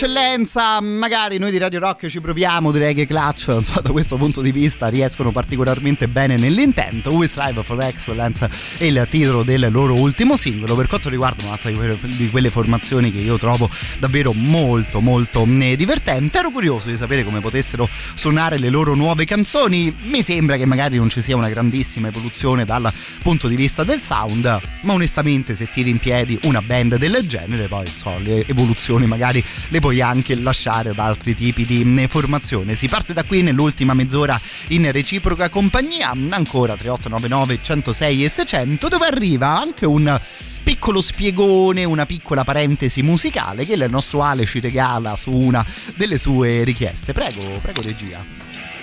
It's 0.00 0.07
all'eccellenza, 0.18 0.80
magari 0.80 1.38
noi 1.38 1.50
di 1.50 1.58
Radio 1.58 1.78
Rock 1.78 2.08
ci 2.08 2.20
proviamo, 2.20 2.72
direi 2.72 2.94
che 2.94 3.06
Clutch 3.06 3.46
insomma, 3.48 3.80
da 3.80 3.90
questo 3.90 4.16
punto 4.16 4.40
di 4.40 4.50
vista 4.50 4.88
riescono 4.88 5.30
particolarmente 5.30 6.08
bene 6.08 6.36
nell'intento. 6.36 7.12
We 7.12 7.28
Strive 7.28 7.62
for 7.62 7.80
Excellence 7.80 8.48
è 8.78 8.84
il 8.84 9.06
titolo 9.08 9.42
del 9.42 9.68
loro 9.70 9.94
ultimo 9.94 10.36
singolo, 10.36 10.74
per 10.74 10.88
quanto 10.88 11.08
riguarda 11.08 11.44
un'altra 11.44 11.70
di 11.70 11.76
quelle, 11.76 11.98
di 12.02 12.30
quelle 12.30 12.50
formazioni 12.50 13.12
che 13.12 13.20
io 13.20 13.38
trovo 13.38 13.70
davvero 13.98 14.32
molto 14.32 15.00
molto 15.00 15.46
eh, 15.46 15.76
divertente. 15.76 16.38
Ero 16.38 16.50
curioso 16.50 16.88
di 16.88 16.96
sapere 16.96 17.24
come 17.24 17.40
potessero 17.40 17.88
suonare 18.14 18.58
le 18.58 18.70
loro 18.70 18.94
nuove 18.94 19.24
canzoni, 19.24 19.94
mi 20.04 20.22
sembra 20.22 20.56
che 20.56 20.64
magari 20.64 20.96
non 20.96 21.08
ci 21.08 21.22
sia 21.22 21.36
una 21.36 21.48
grandissima 21.48 22.08
evoluzione 22.08 22.64
dal 22.64 22.90
punto 23.22 23.46
di 23.46 23.56
vista 23.56 23.84
del 23.84 24.02
sound, 24.02 24.60
ma 24.82 24.92
onestamente 24.92 25.54
se 25.54 25.68
tiri 25.70 25.90
in 25.90 25.98
piedi 25.98 26.38
una 26.42 26.60
band 26.60 26.96
del 26.96 27.16
genere 27.26 27.66
poi 27.68 27.86
so, 27.86 28.16
le 28.18 28.44
evoluzioni 28.46 29.06
magari 29.06 29.44
le 29.68 29.80
puoi 29.80 30.00
anche 30.08 30.34
lasciare 30.40 30.90
ad 30.90 30.98
altri 30.98 31.34
tipi 31.34 31.64
di 31.64 31.84
mm, 31.84 32.04
formazione. 32.06 32.74
Si 32.74 32.88
parte 32.88 33.12
da 33.12 33.24
qui 33.24 33.42
nell'ultima 33.42 33.94
mezz'ora 33.94 34.38
in 34.68 34.90
reciproca 34.90 35.48
compagnia, 35.48 36.10
ancora 36.10 36.74
3899 36.74 37.58
106 37.62 38.24
e 38.24 38.28
600, 38.28 38.88
dove 38.88 39.06
arriva 39.06 39.58
anche 39.58 39.86
un 39.86 40.20
piccolo 40.62 41.00
spiegone, 41.00 41.84
una 41.84 42.04
piccola 42.04 42.44
parentesi 42.44 43.02
musicale 43.02 43.64
che 43.64 43.74
il 43.74 43.86
nostro 43.88 44.22
Ale 44.22 44.44
ci 44.44 44.60
regala 44.60 45.16
su 45.16 45.32
una 45.32 45.64
delle 45.96 46.18
sue 46.18 46.62
richieste. 46.64 47.12
Prego, 47.12 47.42
prego 47.62 47.80
regia. 47.80 48.22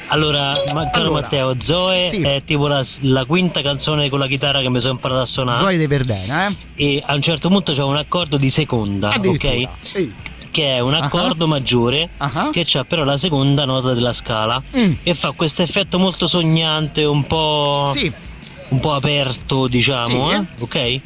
Allora, 0.07 0.53
ma- 0.73 0.89
caro 0.89 1.05
Allora, 1.05 1.21
Matteo, 1.21 1.55
Zoe 1.59 2.09
sì. 2.09 2.21
è 2.21 2.43
tipo 2.45 2.67
la, 2.67 2.85
la 3.01 3.25
quinta 3.25 3.61
canzone 3.61 4.09
con 4.09 4.19
la 4.19 4.27
chitarra 4.27 4.61
che 4.61 4.69
mi 4.69 4.79
sono 4.79 4.93
imparato 4.93 5.21
a 5.21 5.25
suonare. 5.25 5.59
Zoe 5.59 5.77
De 5.77 5.87
Verdena, 5.87 6.47
eh? 6.47 6.55
E 6.75 7.03
a 7.05 7.15
un 7.15 7.21
certo 7.21 7.49
punto 7.49 7.73
c'è 7.73 7.83
un 7.83 7.97
accordo 7.97 8.37
di 8.37 8.49
seconda, 8.49 9.09
ok? 9.09 9.43
Ehi. 9.43 10.13
Che 10.55 10.75
è 10.75 10.79
un 10.79 10.93
accordo 10.93 11.47
maggiore 11.47 12.09
che 12.51 12.65
ha 12.77 12.85
però 12.85 13.03
la 13.03 13.17
seconda 13.17 13.65
nota 13.65 13.93
della 13.93 14.13
scala 14.13 14.61
Mm. 14.77 14.93
e 15.03 15.13
fa 15.13 15.31
questo 15.31 15.63
effetto 15.63 15.99
molto 15.99 16.27
sognante, 16.27 17.03
un 17.03 17.25
po'. 17.27 17.89
Sì. 17.93 18.09
un 18.69 18.79
po' 18.79 18.93
aperto, 18.93 19.67
diciamo, 19.67 20.29
Sì. 20.29 20.35
eh? 20.35 20.45
ok? 20.61 21.01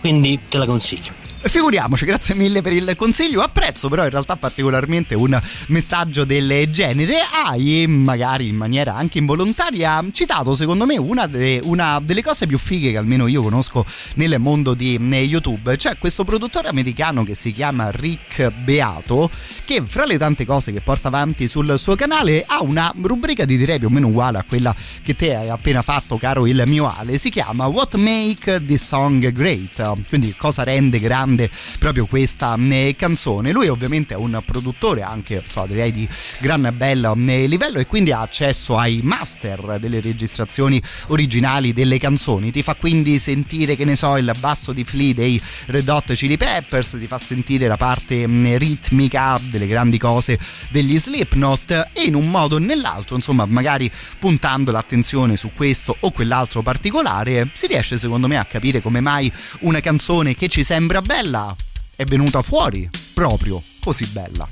Quindi 0.00 0.40
te 0.48 0.56
la 0.58 0.64
consiglio. 0.66 1.12
Figuriamoci, 1.44 2.04
grazie 2.04 2.36
mille 2.36 2.62
per 2.62 2.72
il 2.72 2.94
consiglio. 2.96 3.42
Apprezzo 3.42 3.88
però 3.88 4.04
in 4.04 4.10
realtà 4.10 4.36
particolarmente 4.36 5.16
un 5.16 5.38
messaggio 5.68 6.24
del 6.24 6.70
genere. 6.70 7.16
Hai, 7.44 7.84
magari 7.88 8.48
in 8.48 8.54
maniera 8.54 8.94
anche 8.94 9.18
involontaria, 9.18 10.04
citato 10.12 10.54
secondo 10.54 10.86
me 10.86 10.96
una, 10.96 11.26
de- 11.26 11.60
una 11.64 12.00
delle 12.00 12.22
cose 12.22 12.46
più 12.46 12.58
fighe 12.58 12.92
che 12.92 12.96
almeno 12.96 13.26
io 13.26 13.42
conosco 13.42 13.84
nel 14.14 14.36
mondo 14.38 14.74
di 14.74 14.94
eh, 14.94 15.22
YouTube. 15.22 15.76
C'è 15.76 15.98
questo 15.98 16.22
produttore 16.22 16.68
americano 16.68 17.24
che 17.24 17.34
si 17.34 17.50
chiama 17.50 17.90
Rick 17.90 18.50
Beato, 18.62 19.28
che 19.64 19.82
fra 19.84 20.04
le 20.04 20.18
tante 20.18 20.46
cose 20.46 20.72
che 20.72 20.80
porta 20.80 21.08
avanti 21.08 21.48
sul 21.48 21.76
suo 21.76 21.96
canale 21.96 22.44
ha 22.46 22.62
una 22.62 22.94
rubrica 23.02 23.44
di 23.44 23.56
direi 23.56 23.78
più 23.80 23.88
o 23.88 23.90
meno 23.90 24.06
uguale 24.06 24.38
a 24.38 24.44
quella 24.46 24.74
che 25.02 25.16
te 25.16 25.34
hai 25.34 25.48
appena 25.48 25.82
fatto, 25.82 26.16
caro 26.18 26.46
il 26.46 26.62
mio 26.66 26.88
Ale. 26.88 27.18
Si 27.18 27.30
chiama 27.30 27.66
What 27.66 27.96
Make 27.96 28.64
This 28.64 28.86
Song 28.86 29.32
Great. 29.32 30.06
Quindi 30.08 30.32
cosa 30.36 30.62
rende 30.62 31.00
grande 31.00 31.30
proprio 31.78 32.06
questa 32.06 32.56
eh, 32.58 32.94
canzone. 32.96 33.52
Lui 33.52 33.68
ovviamente 33.68 34.14
è 34.14 34.16
un 34.16 34.40
produttore 34.44 35.02
anche, 35.02 35.42
so, 35.46 35.64
direi 35.66 35.92
di 35.92 36.08
gran 36.38 36.72
bel 36.76 37.12
eh, 37.26 37.46
livello 37.46 37.78
e 37.78 37.86
quindi 37.86 38.12
ha 38.12 38.20
accesso 38.20 38.78
ai 38.78 39.00
master 39.02 39.78
delle 39.80 40.00
registrazioni 40.00 40.80
originali 41.08 41.72
delle 41.72 41.98
canzoni. 41.98 42.50
Ti 42.50 42.62
fa 42.62 42.74
quindi 42.74 43.18
sentire, 43.18 43.76
che 43.76 43.84
ne 43.84 43.96
so, 43.96 44.16
il 44.16 44.32
basso 44.38 44.72
di 44.72 44.84
Flea 44.84 45.12
dei 45.12 45.40
Red 45.66 45.88
Hot 45.88 46.12
Chili 46.12 46.36
Peppers, 46.36 46.96
ti 46.98 47.06
fa 47.06 47.18
sentire 47.18 47.66
la 47.66 47.76
parte 47.76 48.26
mh, 48.26 48.58
ritmica 48.58 49.38
delle 49.42 49.66
grandi 49.66 49.98
cose 49.98 50.38
degli 50.70 50.98
Slipknot 50.98 51.90
e 51.92 52.02
in 52.02 52.14
un 52.14 52.30
modo 52.30 52.52
o 52.56 52.58
nell'altro, 52.58 53.16
insomma, 53.16 53.44
magari 53.46 53.90
puntando 54.18 54.70
l'attenzione 54.70 55.36
su 55.36 55.50
questo 55.54 55.96
o 56.00 56.10
quell'altro 56.10 56.62
particolare, 56.62 57.48
si 57.54 57.66
riesce 57.66 57.98
secondo 57.98 58.26
me 58.26 58.36
a 58.36 58.44
capire 58.44 58.80
come 58.80 59.00
mai 59.00 59.30
una 59.60 59.80
canzone 59.80 60.34
che 60.34 60.48
ci 60.48 60.64
sembra 60.64 61.00
bella 61.00 61.21
è 61.94 62.04
venuta 62.04 62.42
fuori 62.42 62.90
proprio 63.14 63.62
così 63.80 64.06
bella. 64.06 64.48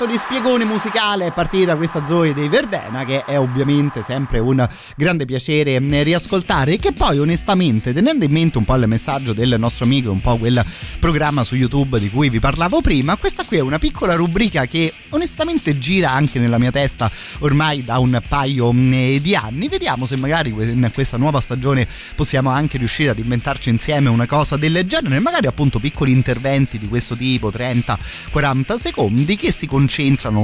Con 0.00 0.08
tanto 0.08 0.26
di 0.26 0.34
spiegone 0.34 0.64
musicale. 0.64 1.26
È 1.26 1.32
partita 1.32 1.76
questa 1.76 2.06
Zoe 2.06 2.32
dei 2.32 2.48
Verdena 2.48 3.04
che 3.04 3.22
è 3.26 3.38
ovviamente 3.38 4.00
sempre 4.00 4.38
un 4.38 4.66
grande 4.96 5.26
piacere 5.26 5.72
eh, 5.72 6.02
riascoltare. 6.02 6.72
E 6.72 6.76
che 6.78 6.92
poi 6.92 7.18
onestamente 7.18 7.92
tenendo 7.92 8.24
in 8.24 8.30
mente 8.30 8.56
un 8.56 8.64
po' 8.64 8.76
il 8.76 8.88
messaggio 8.88 9.34
del 9.34 9.56
nostro 9.58 9.84
amico, 9.84 10.10
un 10.10 10.22
po' 10.22 10.38
quel 10.38 10.64
programma 10.98 11.44
su 11.44 11.54
YouTube 11.54 11.98
di 11.98 12.08
cui 12.08 12.30
vi 12.30 12.40
parlavo 12.40 12.80
prima, 12.80 13.16
questa 13.16 13.44
qui 13.44 13.58
è 13.58 13.60
una 13.60 13.78
piccola 13.78 14.14
rubrica 14.14 14.64
che 14.64 14.90
onestamente 15.10 15.78
gira 15.78 16.12
anche 16.12 16.38
nella 16.38 16.56
mia 16.56 16.70
testa 16.70 17.10
ormai 17.40 17.84
da 17.84 17.98
un 17.98 18.18
paio 18.26 18.72
mm, 18.72 19.16
di 19.16 19.34
anni. 19.34 19.68
Vediamo 19.68 20.06
se 20.06 20.16
magari 20.16 20.48
in 20.48 20.90
questa 20.94 21.18
nuova 21.18 21.40
stagione 21.40 21.86
possiamo 22.14 22.48
anche 22.48 22.78
riuscire 22.78 23.10
ad 23.10 23.18
inventarci 23.18 23.68
insieme 23.68 24.08
una 24.08 24.26
cosa 24.26 24.56
del 24.56 24.82
genere, 24.86 25.18
magari 25.18 25.46
appunto 25.46 25.78
piccoli 25.78 26.12
interventi 26.12 26.78
di 26.78 26.88
questo 26.88 27.14
tipo, 27.16 27.50
30-40 27.50 28.76
secondi 28.76 29.36
che 29.36 29.52
si 29.52 29.66
concentrano 29.66 29.88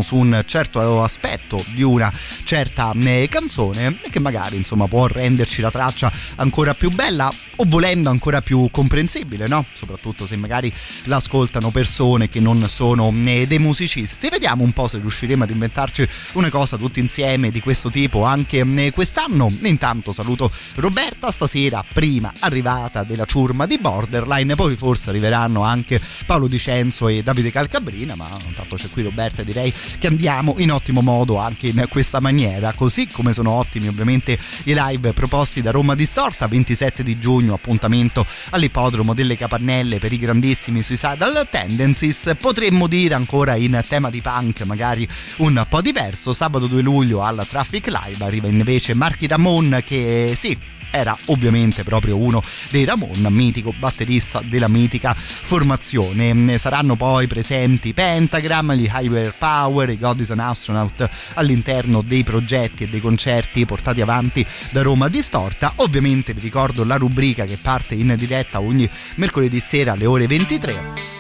su 0.03 0.17
un 0.17 0.43
certo 0.47 1.03
aspetto 1.03 1.65
di 1.69 1.83
una 1.83 2.13
certa 2.45 2.93
eh, 2.95 3.29
canzone 3.31 3.99
che 4.11 4.19
magari 4.19 4.57
insomma 4.57 4.89
può 4.89 5.07
renderci 5.07 5.61
la 5.61 5.71
traccia 5.71 6.13
ancora 6.37 6.75
più 6.75 6.91
bella 6.91 7.33
o 7.57 7.65
volendo 7.67 8.11
ancora 8.11 8.43
più 8.43 8.69
comprensibile, 8.71 9.47
no? 9.47 9.65
Soprattutto 9.75 10.27
se 10.27 10.37
magari 10.37 10.73
l'ascoltano 11.05 11.71
persone 11.71 12.29
che 12.29 12.41
non 12.41 12.69
sono 12.69 13.13
eh, 13.25 13.47
dei 13.47 13.59
musicisti. 13.59 14.29
Vediamo 14.29 14.65
un 14.65 14.73
po' 14.73 14.89
se 14.89 14.99
riusciremo 14.99 15.45
ad 15.45 15.51
inventarci 15.51 16.07
una 16.33 16.51
cosa 16.51 16.77
tutti 16.77 17.01
insieme 17.01 17.51
di 17.51 17.61
questo 17.61 17.89
tipo 17.89 18.25
anche 18.25 18.59
eh, 18.59 18.91
quest'anno. 18.91 19.51
Intanto 19.63 20.13
saluto 20.13 20.51
Roberta 20.75 21.31
stasera, 21.31 21.85
prima 21.93 22.33
arrivata 22.41 23.05
della 23.05 23.25
ciurma 23.25 23.67
di 23.67 23.79
Borderline, 23.79 24.55
poi 24.55 24.77
forse 24.77 25.11
arriveranno 25.11 25.63
anche 25.63 26.01
Paolo 26.27 26.49
Dicenzo 26.49 27.09
e 27.09 27.23
Davide 27.23 27.51
Calcabrina, 27.51 28.15
ma 28.17 28.29
intanto 28.47 28.77
c'è 28.77 28.89
qui 28.91 29.03
Roberta 29.03 29.36
direi 29.43 29.73
che 29.99 30.07
andiamo 30.07 30.55
in 30.59 30.73
ottimo 30.73 31.01
modo 31.01 31.39
anche 31.39 31.69
in 31.69 31.87
questa 31.89 32.21
maniera, 32.21 32.73
così 32.73 33.07
come 33.09 33.33
sono 33.33 33.51
ottimi 33.51 33.89
ovviamente 33.89 34.39
i 34.65 34.75
live 34.75 35.13
proposti 35.13 35.63
da 35.63 35.71
Roma 35.71 35.95
Distorta, 35.95 36.47
27 36.47 37.03
di 37.03 37.19
giugno 37.19 37.55
appuntamento 37.55 38.27
all'ippodromo 38.51 39.15
delle 39.15 39.37
Capannelle 39.37 39.99
per 39.99 40.13
i 40.13 40.19
grandissimi 40.19 40.83
Suicidal 40.83 41.47
Tendencies, 41.51 42.35
potremmo 42.39 42.87
dire 42.87 43.15
ancora 43.15 43.55
in 43.55 43.83
tema 43.89 44.11
di 44.11 44.21
punk 44.21 44.63
magari 44.63 45.09
un 45.37 45.65
po' 45.69 45.81
diverso, 45.81 46.33
sabato 46.33 46.67
2 46.67 46.83
luglio 46.83 47.23
al 47.23 47.45
Traffic 47.49 47.87
Live 47.87 48.25
arriva 48.25 48.49
invece 48.49 48.95
Marchi 48.95 49.27
Ramon 49.27 49.83
che 49.85 50.33
sì 50.37 50.57
era 50.91 51.17
ovviamente 51.27 51.85
proprio 51.85 52.17
uno 52.17 52.43
dei 52.71 52.85
Ramon, 52.85 53.27
mitico 53.31 53.73
batterista 53.79 54.43
della 54.45 54.69
mitica 54.69 55.15
formazione. 55.15 56.59
Saranno 56.59 56.97
poi 56.97 57.27
presenti 57.27 57.93
Pentagram, 57.93 58.75
gli 58.75 58.91
Hyper 58.93 59.35
Power, 59.37 59.91
i 59.91 59.99
God 59.99 60.21
is 60.21 60.31
an 60.31 60.41
Astronaut 60.41 61.09
all'interno 61.35 62.03
dei 62.03 62.25
progetti 62.25 62.85
e 62.85 62.89
dei 62.89 63.01
concerti 63.01 63.67
portati 63.67 64.01
avanti 64.01 64.45
da 64.71 64.83
Roma 64.83 65.09
Distorta. 65.09 65.73
Ovviamente 65.77 66.35
vi 66.35 66.41
ricordo 66.41 66.85
la 66.85 66.97
rubrica 66.97 67.45
che 67.45 67.59
parte 67.61 67.95
in 67.95 68.15
diretta 68.17 68.61
ogni 68.61 68.89
mercoledì 69.17 69.61
sera 69.61 69.93
alle 69.93 70.07
ore 70.07 70.27
23. 70.27 71.15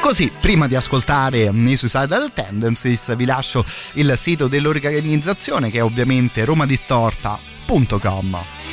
Così, 0.00 0.30
prima 0.40 0.68
di 0.68 0.76
ascoltare 0.76 1.50
i 1.52 1.76
Suicidal 1.76 2.32
Tendencies, 2.32 3.16
vi 3.16 3.24
lascio 3.24 3.64
il 3.94 4.14
sito 4.16 4.46
dell'organizzazione 4.46 5.70
che 5.70 5.78
è 5.78 5.82
ovviamente 5.82 6.44
romadistorta.com. 6.44 8.65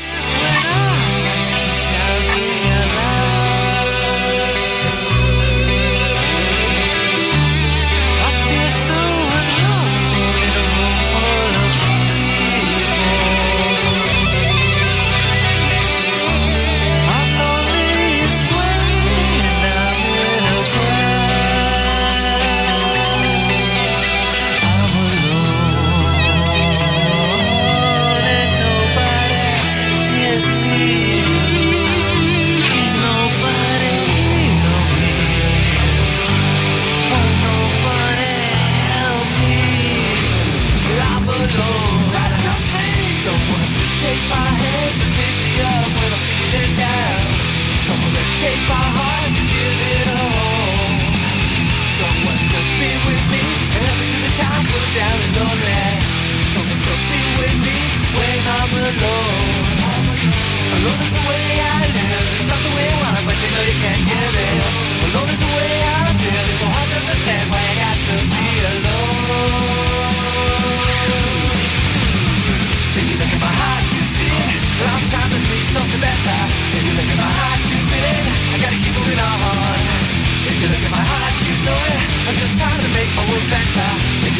Oh, 83.16 83.26
trying 83.26 83.30
to 83.30 83.38
make 83.38 83.50
better. 83.50 83.90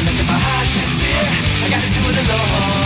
Look 0.08 0.20
at 0.20 0.28
my 0.28 0.40
heart, 0.46 0.68
you 0.76 0.86
see 0.98 1.14
it. 1.22 1.30
I 1.64 1.68
gotta 1.70 1.90
do 1.94 2.02
it 2.10 2.18
alone. 2.24 2.83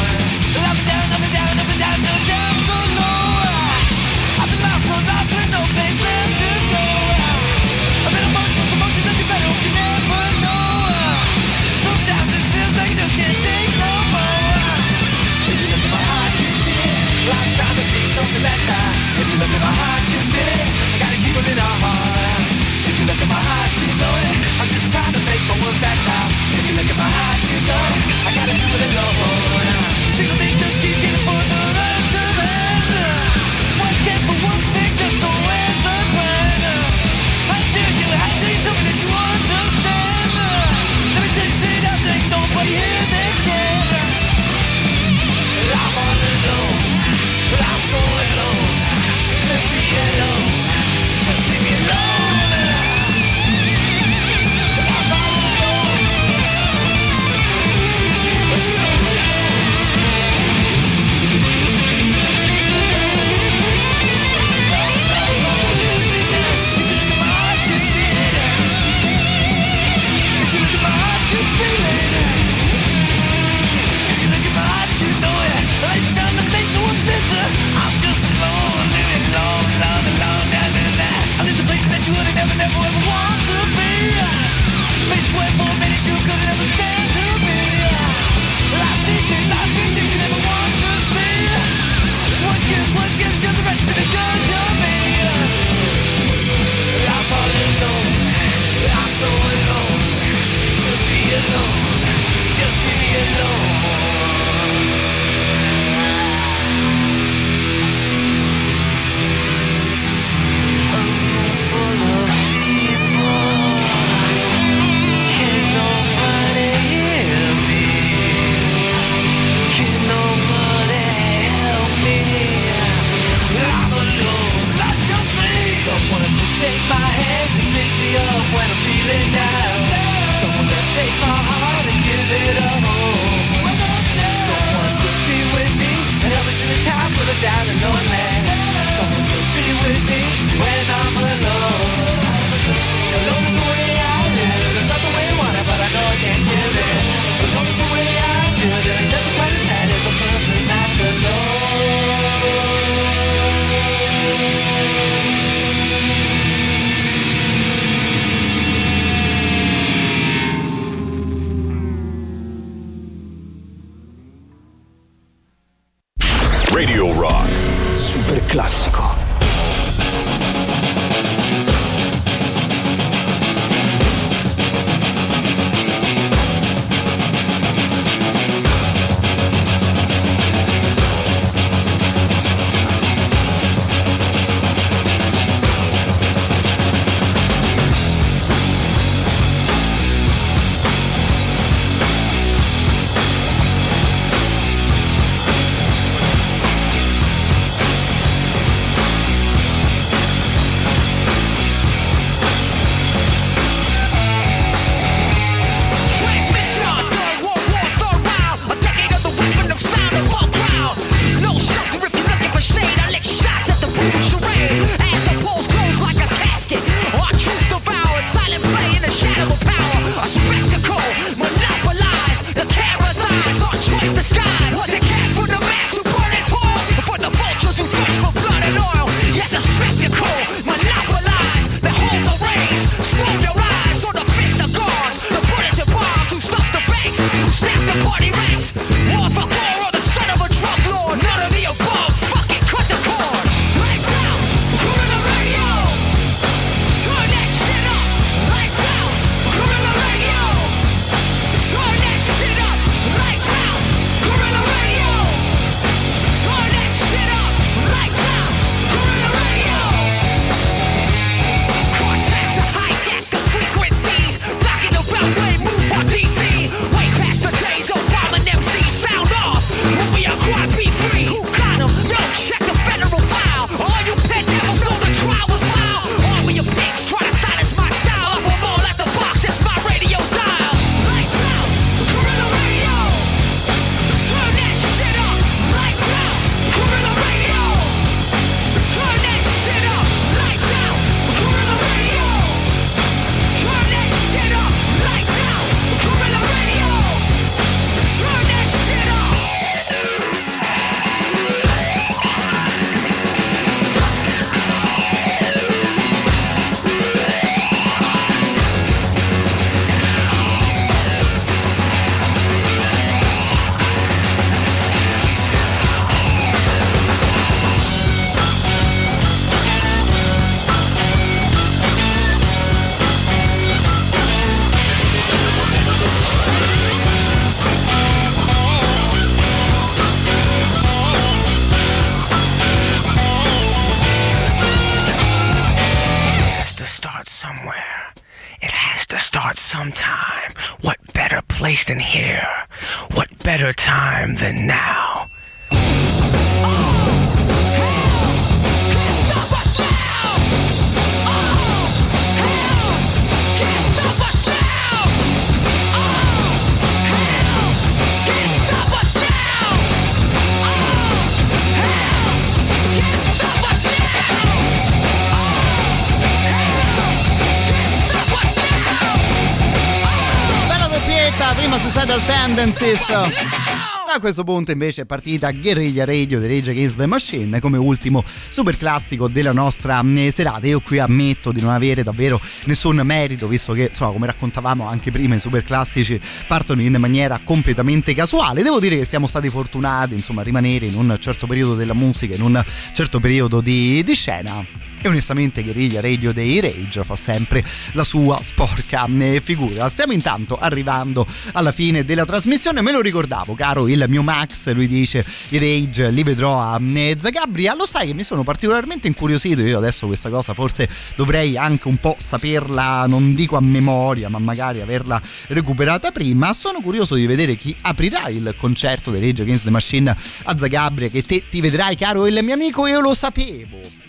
A 373.26 374.19
questo 374.19 374.44
punto 374.44 374.72
invece 374.72 375.02
è 375.02 375.06
partita 375.06 375.52
Guerriglia 375.52 376.06
Radio 376.06 376.39
di 376.39 376.48
Rage 376.48 376.72
Against 376.72 376.98
the 376.98 377.06
Machine 377.06 377.60
come 377.60 377.77
ultimo 377.77 378.23
super 378.26 378.77
classico 378.77 379.27
della 379.27 379.52
nostra 379.52 380.03
eh, 380.03 380.31
serata. 380.34 380.65
Io 380.68 380.80
qui 380.80 380.99
ammetto 380.99 381.52
di 381.52 381.61
non 381.61 381.73
avere 381.73 382.03
davvero 382.03 382.39
nessun 382.68 382.98
merito, 383.03 383.48
visto 383.48 383.73
che 383.73 383.88
insomma, 383.89 384.11
come 384.11 384.27
raccontavamo 384.27 384.88
anche 384.88 385.11
prima 385.11 385.35
i 385.35 385.39
super 385.39 385.64
classici 385.64 386.19
partono 386.45 386.81
in 386.81 386.95
maniera 386.99 387.39
completamente 387.44 388.14
casuale. 388.14 388.61
Devo 388.61 388.80
dire 388.80 388.98
che 388.98 389.06
siamo 389.06 389.27
stati 389.27 389.49
fortunati 389.49 390.14
insomma 390.14 390.41
a 390.41 390.44
rimanere 390.44 390.85
in 390.85 390.95
un 390.95 391.18
certo 391.19 391.48
periodo 391.48 391.76
della 391.76 391.94
musica, 391.94 392.35
in 392.35 392.41
un 392.41 392.64
certo 392.94 393.19
periodo 393.19 393.61
di, 393.61 394.03
di 394.03 394.14
scena. 394.14 394.64
E 394.99 395.07
onestamente 395.07 395.61
Guerriglia 395.61 396.02
Radio 396.02 396.34
dei 396.34 396.60
Rage 396.60 397.03
fa 397.03 397.15
sempre 397.15 397.64
la 397.91 398.03
sua 398.03 398.39
sporca 398.41 399.06
eh, 399.06 399.41
figura. 399.44 399.89
Stiamo 399.89 400.11
intanto 400.11 400.57
arrivando 400.57 401.26
alla 401.52 401.72
fine 401.72 402.03
della 402.03 402.26
trasmissione. 402.26 402.81
Me 402.81 402.91
lo 402.91 402.99
ricordavo, 402.99 403.53
caro 403.53 403.88
il 403.88 404.03
mio 404.07 404.23
Max. 404.23 404.72
Lui 404.73 404.88
dice: 404.88 405.23
I 405.49 405.60
Rage 405.60 406.10
li 406.10 406.23
vedrò 406.23 406.60
a 406.60 406.80
eh, 406.81 407.15
Zagabria. 407.19 407.76
Lo 407.76 407.85
sai 407.85 408.07
che 408.07 408.14
mi 408.14 408.23
sono 408.23 408.44
particolarmente 408.44 409.06
incuriosito. 409.07 409.61
Io 409.61 409.77
adesso 409.77 410.07
questa 410.07 410.30
cosa 410.30 410.56
forse 410.56 410.89
dovrei 411.15 411.57
anche 411.57 411.88
un 411.88 411.98
po' 411.98 412.15
saperla, 412.57 413.05
non 413.07 413.34
dico 413.34 413.55
a 413.55 413.61
memoria, 413.61 414.29
ma 414.29 414.39
magari 414.39 414.81
averla 414.81 415.21
recuperata 415.47 416.11
prima. 416.11 416.53
Sono 416.53 416.81
curioso 416.81 417.15
di 417.15 417.25
vedere 417.25 417.55
chi 417.55 417.75
aprirà 417.81 418.29
il 418.29 418.55
concerto 418.57 419.11
dei 419.11 419.21
Rage 419.21 419.43
Against 419.43 419.63
the 419.65 419.69
Machine 419.69 420.15
a 420.43 420.57
Zagabria. 420.57 421.09
Che 421.09 421.23
te 421.23 421.43
ti 421.47 421.61
vedrai, 421.61 421.95
caro 421.95 422.25
il 422.25 422.39
mio 422.43 422.53
amico. 422.53 422.88
Io 422.88 422.99
lo 422.99 423.13
sapevo 423.13 424.05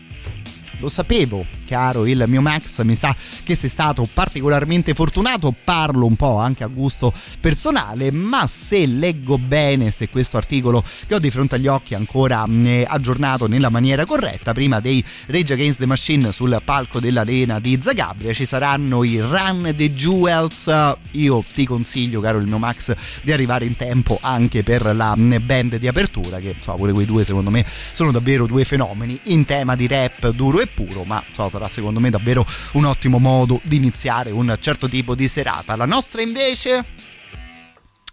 lo 0.80 0.88
sapevo, 0.88 1.44
caro 1.68 2.06
il 2.06 2.24
mio 2.26 2.40
Max, 2.40 2.82
mi 2.82 2.96
sa 2.96 3.14
che 3.44 3.54
sei 3.54 3.68
stato 3.68 4.08
particolarmente 4.10 4.94
fortunato, 4.94 5.54
parlo 5.62 6.06
un 6.06 6.16
po' 6.16 6.38
anche 6.38 6.64
a 6.64 6.66
gusto 6.66 7.12
personale, 7.40 8.10
ma 8.10 8.46
se 8.46 8.86
leggo 8.86 9.36
bene, 9.36 9.90
se 9.90 10.08
questo 10.08 10.38
articolo 10.38 10.82
che 11.06 11.14
ho 11.14 11.18
di 11.18 11.30
fronte 11.30 11.56
agli 11.56 11.66
occhi 11.66 11.92
è 11.92 11.96
ancora 11.96 12.46
mh, 12.46 12.84
aggiornato 12.86 13.46
nella 13.46 13.68
maniera 13.68 14.06
corretta, 14.06 14.54
prima 14.54 14.80
dei 14.80 15.04
Rage 15.26 15.52
Against 15.52 15.78
the 15.78 15.86
Machine 15.86 16.32
sul 16.32 16.58
palco 16.64 17.00
dell'arena 17.00 17.60
di 17.60 17.78
Zagabria 17.82 18.32
ci 18.32 18.46
saranno 18.46 19.04
i 19.04 19.20
Run 19.20 19.74
the 19.76 19.92
Jewels, 19.92 20.72
io 21.12 21.44
ti 21.52 21.66
consiglio, 21.66 22.20
caro 22.22 22.38
il 22.38 22.46
mio 22.46 22.58
Max, 22.58 22.94
di 23.22 23.30
arrivare 23.30 23.66
in 23.66 23.76
tempo 23.76 24.18
anche 24.22 24.62
per 24.62 24.94
la 24.96 25.14
mh, 25.14 25.42
band 25.44 25.76
di 25.76 25.86
apertura, 25.86 26.38
che 26.38 26.54
insomma 26.56 26.78
pure 26.78 26.92
quei 26.92 27.04
due 27.04 27.24
secondo 27.24 27.50
me 27.50 27.66
sono 27.92 28.10
davvero 28.10 28.46
due 28.46 28.64
fenomeni 28.64 29.20
in 29.24 29.44
tema 29.44 29.76
di 29.76 29.86
rap 29.86 30.30
duro 30.30 30.60
e 30.60 30.66
puro, 30.66 31.04
ma 31.04 31.22
insomma, 31.26 31.48
sarà 31.58 31.68
secondo 31.68 32.00
me 32.00 32.08
davvero 32.08 32.46
un 32.72 32.84
ottimo 32.84 33.18
modo 33.18 33.60
di 33.64 33.76
iniziare 33.76 34.30
un 34.30 34.56
certo 34.60 34.88
tipo 34.88 35.14
di 35.14 35.28
serata. 35.28 35.76
La 35.76 35.84
nostra 35.84 36.22
invece 36.22 36.84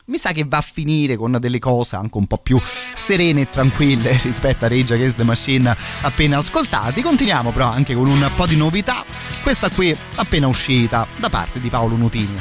mi 0.06 0.18
sa 0.18 0.32
che 0.32 0.44
va 0.46 0.58
a 0.58 0.62
finire 0.62 1.16
con 1.16 1.38
delle 1.40 1.60
cose 1.60 1.96
anche 1.96 2.18
un 2.18 2.28
po' 2.28 2.38
più 2.38 2.60
serene 2.94 3.42
e 3.42 3.50
tranquille 3.50 4.20
rispetto 4.24 4.66
a 4.66 4.68
Rage 4.68 4.94
Against 4.96 5.18
the 5.18 5.24
Machine 5.24 5.76
appena 6.02 6.38
ascoltati. 6.38 7.02
Continuiamo 7.02 7.52
però 7.52 7.68
anche 7.68 7.94
con 7.94 8.08
un 8.08 8.30
po' 8.36 8.46
di 8.48 8.58
novità. 8.58 9.04
Questa 9.42 9.70
qui 9.70 9.96
appena 10.16 10.48
uscita 10.48 11.08
da 11.18 11.30
parte 11.30 11.60
di 11.60 11.70
Paolo 11.70 11.96
Nutini. 11.96 12.40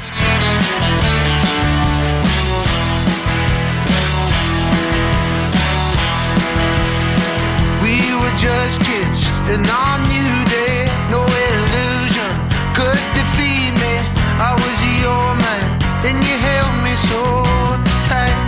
We 7.81 8.15
were 8.15 8.35
just 8.37 8.81
kids 8.81 9.29
in 9.47 9.69
our 9.69 9.99
new 9.99 10.45
day. 10.49 10.74
No 11.09 11.21
illusion 11.21 12.33
could 12.73 13.01
defeat 13.19 13.73
me. 13.83 13.93
I 14.37 14.51
was 14.53 14.77
your 15.03 15.27
man, 15.45 15.65
and 16.07 16.17
you 16.27 16.35
held 16.49 16.75
me 16.83 16.93
so 16.95 17.21
tight. 18.07 18.39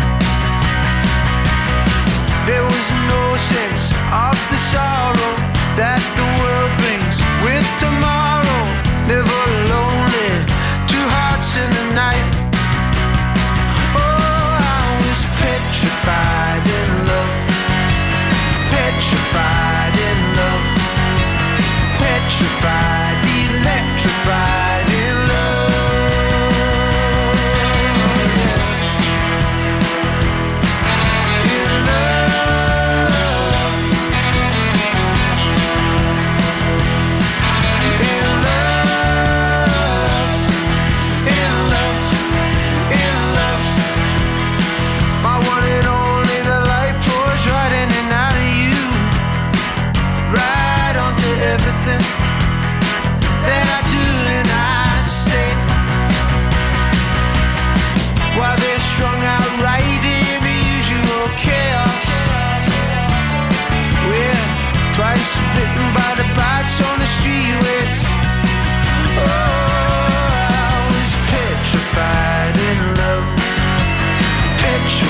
There 2.47 2.63
was 2.63 2.87
no 3.13 3.23
sense 3.37 3.93
of 4.11 4.37
the 4.51 4.59
sorrow 4.71 5.46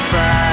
fire 0.07 0.46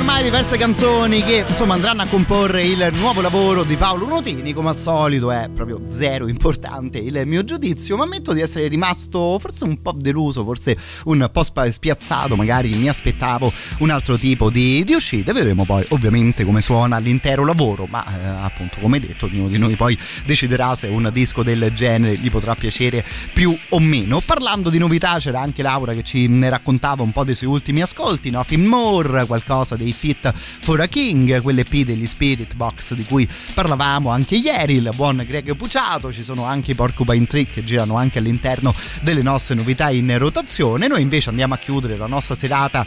ormai 0.00 0.22
diverse 0.22 0.56
canzoni 0.56 1.22
che 1.22 1.44
insomma 1.46 1.74
andranno 1.74 2.00
a 2.00 2.06
comporre 2.06 2.64
il 2.64 2.88
nuovo 2.94 3.20
lavoro 3.20 3.64
di 3.64 3.76
Paolo 3.76 4.06
Nutini, 4.06 4.54
come 4.54 4.70
al 4.70 4.78
solito 4.78 5.30
è 5.30 5.50
proprio 5.54 5.82
zero 5.88 6.26
importante 6.26 6.96
il 6.96 7.22
mio 7.26 7.44
giudizio, 7.44 7.98
ma 7.98 8.04
ammetto 8.04 8.32
di 8.32 8.40
essere 8.40 8.66
rimasto 8.68 9.38
forse 9.38 9.64
un 9.64 9.82
po' 9.82 9.92
deluso, 9.92 10.42
forse 10.42 10.78
un 11.04 11.28
po' 11.30 11.42
spiazzato, 11.42 12.34
magari 12.34 12.70
mi 12.70 12.88
aspettavo 12.88 13.52
un 13.80 13.90
altro 13.90 14.16
tipo 14.16 14.48
di, 14.48 14.82
di 14.84 14.94
uscite, 14.94 15.34
vedremo 15.34 15.66
poi 15.66 15.84
ovviamente 15.90 16.44
come 16.44 16.62
suona 16.62 16.96
l'intero 16.96 17.44
lavoro, 17.44 17.84
ma 17.84 18.04
eh, 18.06 18.26
appunto 18.26 18.78
come 18.80 19.00
detto 19.00 19.26
ognuno 19.26 19.48
di 19.48 19.58
noi 19.58 19.76
poi 19.76 19.98
deciderà 20.24 20.74
se 20.76 20.86
un 20.86 21.10
disco 21.12 21.42
del 21.42 21.72
genere 21.74 22.16
gli 22.16 22.30
potrà 22.30 22.54
piacere 22.54 23.04
più 23.34 23.54
o 23.68 23.78
meno. 23.78 24.22
Parlando 24.24 24.70
di 24.70 24.78
novità 24.78 25.18
c'era 25.18 25.40
anche 25.40 25.60
Laura 25.62 25.92
che 25.92 26.04
ci 26.04 26.26
raccontava 26.48 27.02
un 27.02 27.12
po' 27.12 27.24
dei 27.24 27.34
suoi 27.34 27.50
ultimi 27.50 27.82
ascolti, 27.82 28.30
Nothing 28.30 28.66
More, 28.66 29.26
qualcosa 29.26 29.76
dei 29.76 29.88
Fit 29.92 30.32
for 30.32 30.80
a 30.80 30.86
King, 30.86 31.40
quell'EP 31.40 31.84
degli 31.84 32.06
Spirit 32.06 32.54
Box 32.54 32.94
di 32.94 33.04
cui 33.04 33.28
parlavamo 33.54 34.10
anche 34.10 34.36
ieri, 34.36 34.74
il 34.74 34.90
buon 34.94 35.24
Greg 35.26 35.54
Puciato, 35.54 36.12
ci 36.12 36.22
sono 36.22 36.44
anche 36.44 36.72
i 36.72 36.74
Porcupine 36.74 37.26
Trick 37.26 37.54
che 37.54 37.64
girano 37.64 37.96
anche 37.96 38.18
all'interno 38.18 38.74
delle 39.02 39.22
nostre 39.22 39.54
novità 39.54 39.90
in 39.90 40.16
rotazione. 40.18 40.86
Noi 40.86 41.02
invece 41.02 41.30
andiamo 41.30 41.54
a 41.54 41.58
chiudere 41.58 41.96
la 41.96 42.06
nostra 42.06 42.34
serata 42.34 42.86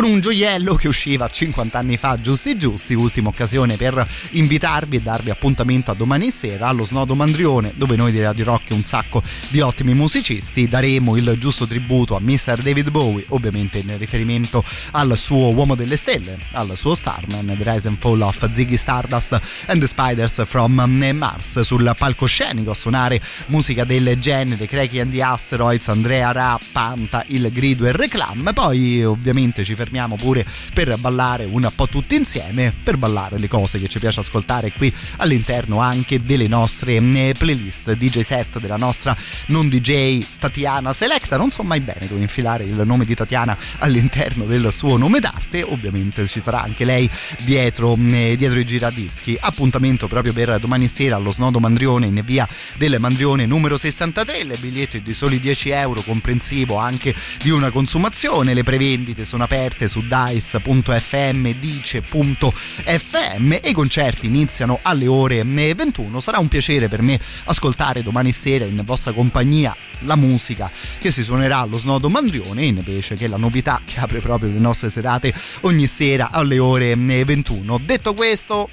con 0.00 0.08
un 0.08 0.20
gioiello 0.20 0.76
che 0.76 0.88
usciva 0.88 1.28
50 1.28 1.78
anni 1.78 1.98
fa, 1.98 2.18
giusti 2.18 2.56
giusti, 2.56 2.94
ultima 2.94 3.28
occasione 3.28 3.76
per 3.76 4.08
invitarvi 4.30 4.96
e 4.96 5.00
darvi 5.02 5.28
appuntamento 5.28 5.90
a 5.90 5.94
domani 5.94 6.30
sera 6.30 6.68
allo 6.68 6.86
Snodo 6.86 7.14
Mandrione, 7.14 7.74
dove 7.76 7.96
noi 7.96 8.10
di 8.10 8.22
Radio 8.22 8.44
Rock 8.46 8.70
un 8.70 8.82
sacco 8.82 9.22
di 9.48 9.60
ottimi 9.60 9.92
musicisti 9.92 10.66
daremo 10.66 11.16
il 11.18 11.36
giusto 11.38 11.66
tributo 11.66 12.16
a 12.16 12.20
Mr. 12.20 12.62
David 12.62 12.88
Bowie, 12.88 13.26
ovviamente 13.28 13.76
in 13.76 13.98
riferimento 13.98 14.64
al 14.92 15.18
suo 15.18 15.52
uomo 15.52 15.74
delle 15.74 15.98
stelle, 15.98 16.38
al 16.52 16.72
suo 16.78 16.94
Starman, 16.94 17.54
The 17.58 17.70
Rise 17.70 17.88
and 17.88 17.98
Fall 17.98 18.22
of 18.22 18.52
Ziggy 18.54 18.78
Stardust 18.78 19.38
and 19.66 19.80
the 19.80 19.86
Spiders 19.86 20.46
from 20.46 20.80
Mars, 21.12 21.60
sul 21.60 21.94
palcoscenico 21.98 22.70
a 22.70 22.74
suonare 22.74 23.20
musica 23.48 23.84
del 23.84 24.18
genere, 24.18 24.64
Cracky 24.64 24.98
and 24.98 25.12
the 25.12 25.22
Asteroids, 25.22 25.88
Andrea 25.88 26.32
Ra, 26.32 26.58
Panta, 26.72 27.22
il 27.26 27.50
grido 27.52 27.84
e 27.84 27.92
reclam, 27.92 28.52
poi 28.54 29.04
ovviamente 29.04 29.62
ci 29.62 29.74
fermiamo 29.74 29.88
fermiamo 29.90 30.14
pure 30.14 30.46
per 30.72 30.96
ballare 30.98 31.44
un 31.44 31.68
po' 31.74 31.88
tutti 31.88 32.14
insieme, 32.14 32.72
per 32.82 32.96
ballare 32.96 33.38
le 33.38 33.48
cose 33.48 33.80
che 33.80 33.88
ci 33.88 33.98
piace 33.98 34.20
ascoltare 34.20 34.70
qui 34.70 34.94
all'interno 35.16 35.80
anche 35.80 36.22
delle 36.22 36.46
nostre 36.46 36.94
eh, 36.94 37.34
playlist 37.36 37.94
DJ 37.94 38.20
set 38.20 38.60
della 38.60 38.76
nostra 38.76 39.16
non 39.46 39.68
DJ 39.68 40.24
Tatiana 40.38 40.92
Selecta. 40.92 41.36
Non 41.36 41.50
so 41.50 41.64
mai 41.64 41.80
bene 41.80 42.06
dove 42.06 42.20
infilare 42.20 42.62
il 42.64 42.80
nome 42.84 43.04
di 43.04 43.16
Tatiana 43.16 43.56
all'interno 43.78 44.44
del 44.44 44.72
suo 44.72 44.96
nome 44.96 45.18
d'arte, 45.18 45.62
ovviamente 45.62 46.28
ci 46.28 46.40
sarà 46.40 46.62
anche 46.62 46.84
lei 46.84 47.10
dietro, 47.42 47.96
eh, 47.96 48.36
dietro 48.36 48.60
i 48.60 48.64
giradischi. 48.64 49.36
Appuntamento 49.40 50.06
proprio 50.06 50.32
per 50.32 50.60
domani 50.60 50.86
sera 50.86 51.16
allo 51.16 51.32
Snodo 51.32 51.58
Mandrione 51.58 52.06
in 52.06 52.22
via 52.24 52.48
del 52.76 53.00
Mandrione 53.00 53.44
numero 53.44 53.76
63, 53.76 54.44
le 54.44 54.56
biglietti 54.56 55.02
di 55.02 55.14
soli 55.14 55.40
10 55.40 55.70
euro 55.70 56.00
comprensivo 56.02 56.76
anche 56.76 57.12
di 57.42 57.50
una 57.50 57.70
consumazione, 57.70 58.54
le 58.54 58.62
prevendite 58.62 59.24
sono 59.24 59.42
aperte 59.42 59.69
su 59.88 60.02
dice.fm, 60.02 61.50
dice.fm 61.58 63.52
e 63.52 63.68
i 63.68 63.72
concerti 63.72 64.26
iniziano 64.26 64.80
alle 64.82 65.06
ore 65.06 65.42
21. 65.44 66.20
Sarà 66.20 66.38
un 66.38 66.48
piacere 66.48 66.88
per 66.88 67.02
me 67.02 67.20
ascoltare 67.44 68.02
domani 68.02 68.32
sera 68.32 68.64
in 68.64 68.82
vostra 68.84 69.12
compagnia 69.12 69.76
la 70.00 70.16
musica 70.16 70.70
che 70.98 71.10
si 71.10 71.22
suonerà 71.22 71.58
allo 71.58 71.78
Snodo 71.78 72.08
Mandrione 72.08 72.62
invece 72.64 73.14
che 73.14 73.28
la 73.28 73.36
novità 73.36 73.80
che 73.84 74.00
apre 74.00 74.20
proprio 74.20 74.50
le 74.50 74.58
nostre 74.58 74.90
serate 74.90 75.34
ogni 75.62 75.86
sera 75.86 76.30
alle 76.30 76.58
ore 76.58 76.94
21. 76.96 77.78
Detto 77.78 78.14
questo, 78.14 78.68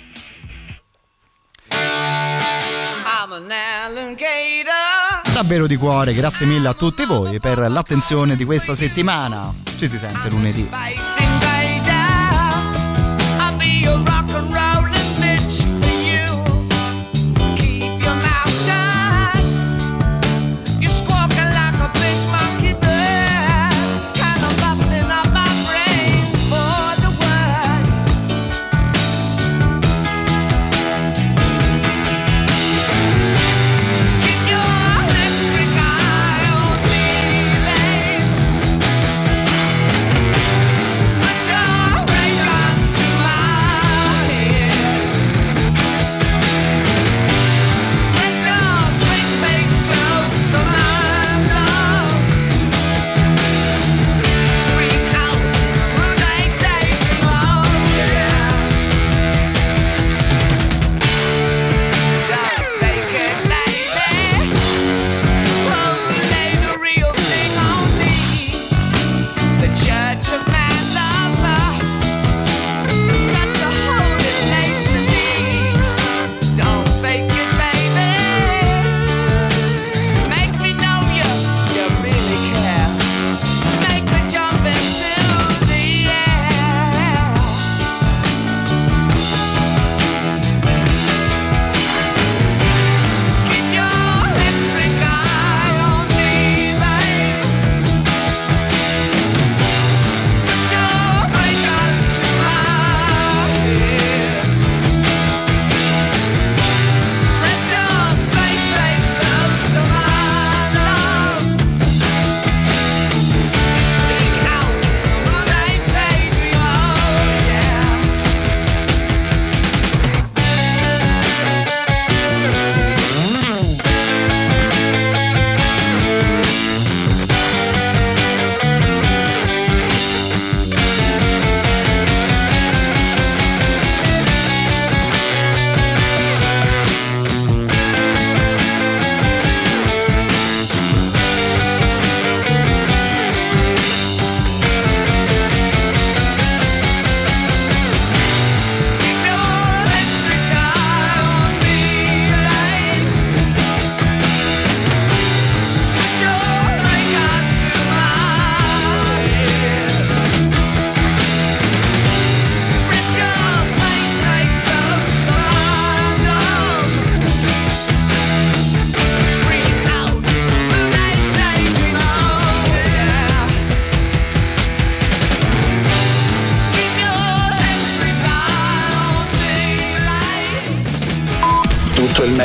I'm 1.70 3.32
an 3.34 3.52
alligator. 3.52 4.97
Davvero 5.38 5.68
di 5.68 5.76
cuore 5.76 6.16
grazie 6.16 6.48
mille 6.48 6.68
a 6.68 6.74
tutti 6.74 7.06
voi 7.06 7.40
per 7.40 7.60
l'attenzione 7.70 8.36
di 8.36 8.44
questa 8.44 8.74
settimana. 8.74 9.54
Ci 9.78 9.88
si 9.88 10.00
sente 10.00 10.30
lunedì. 10.30 10.68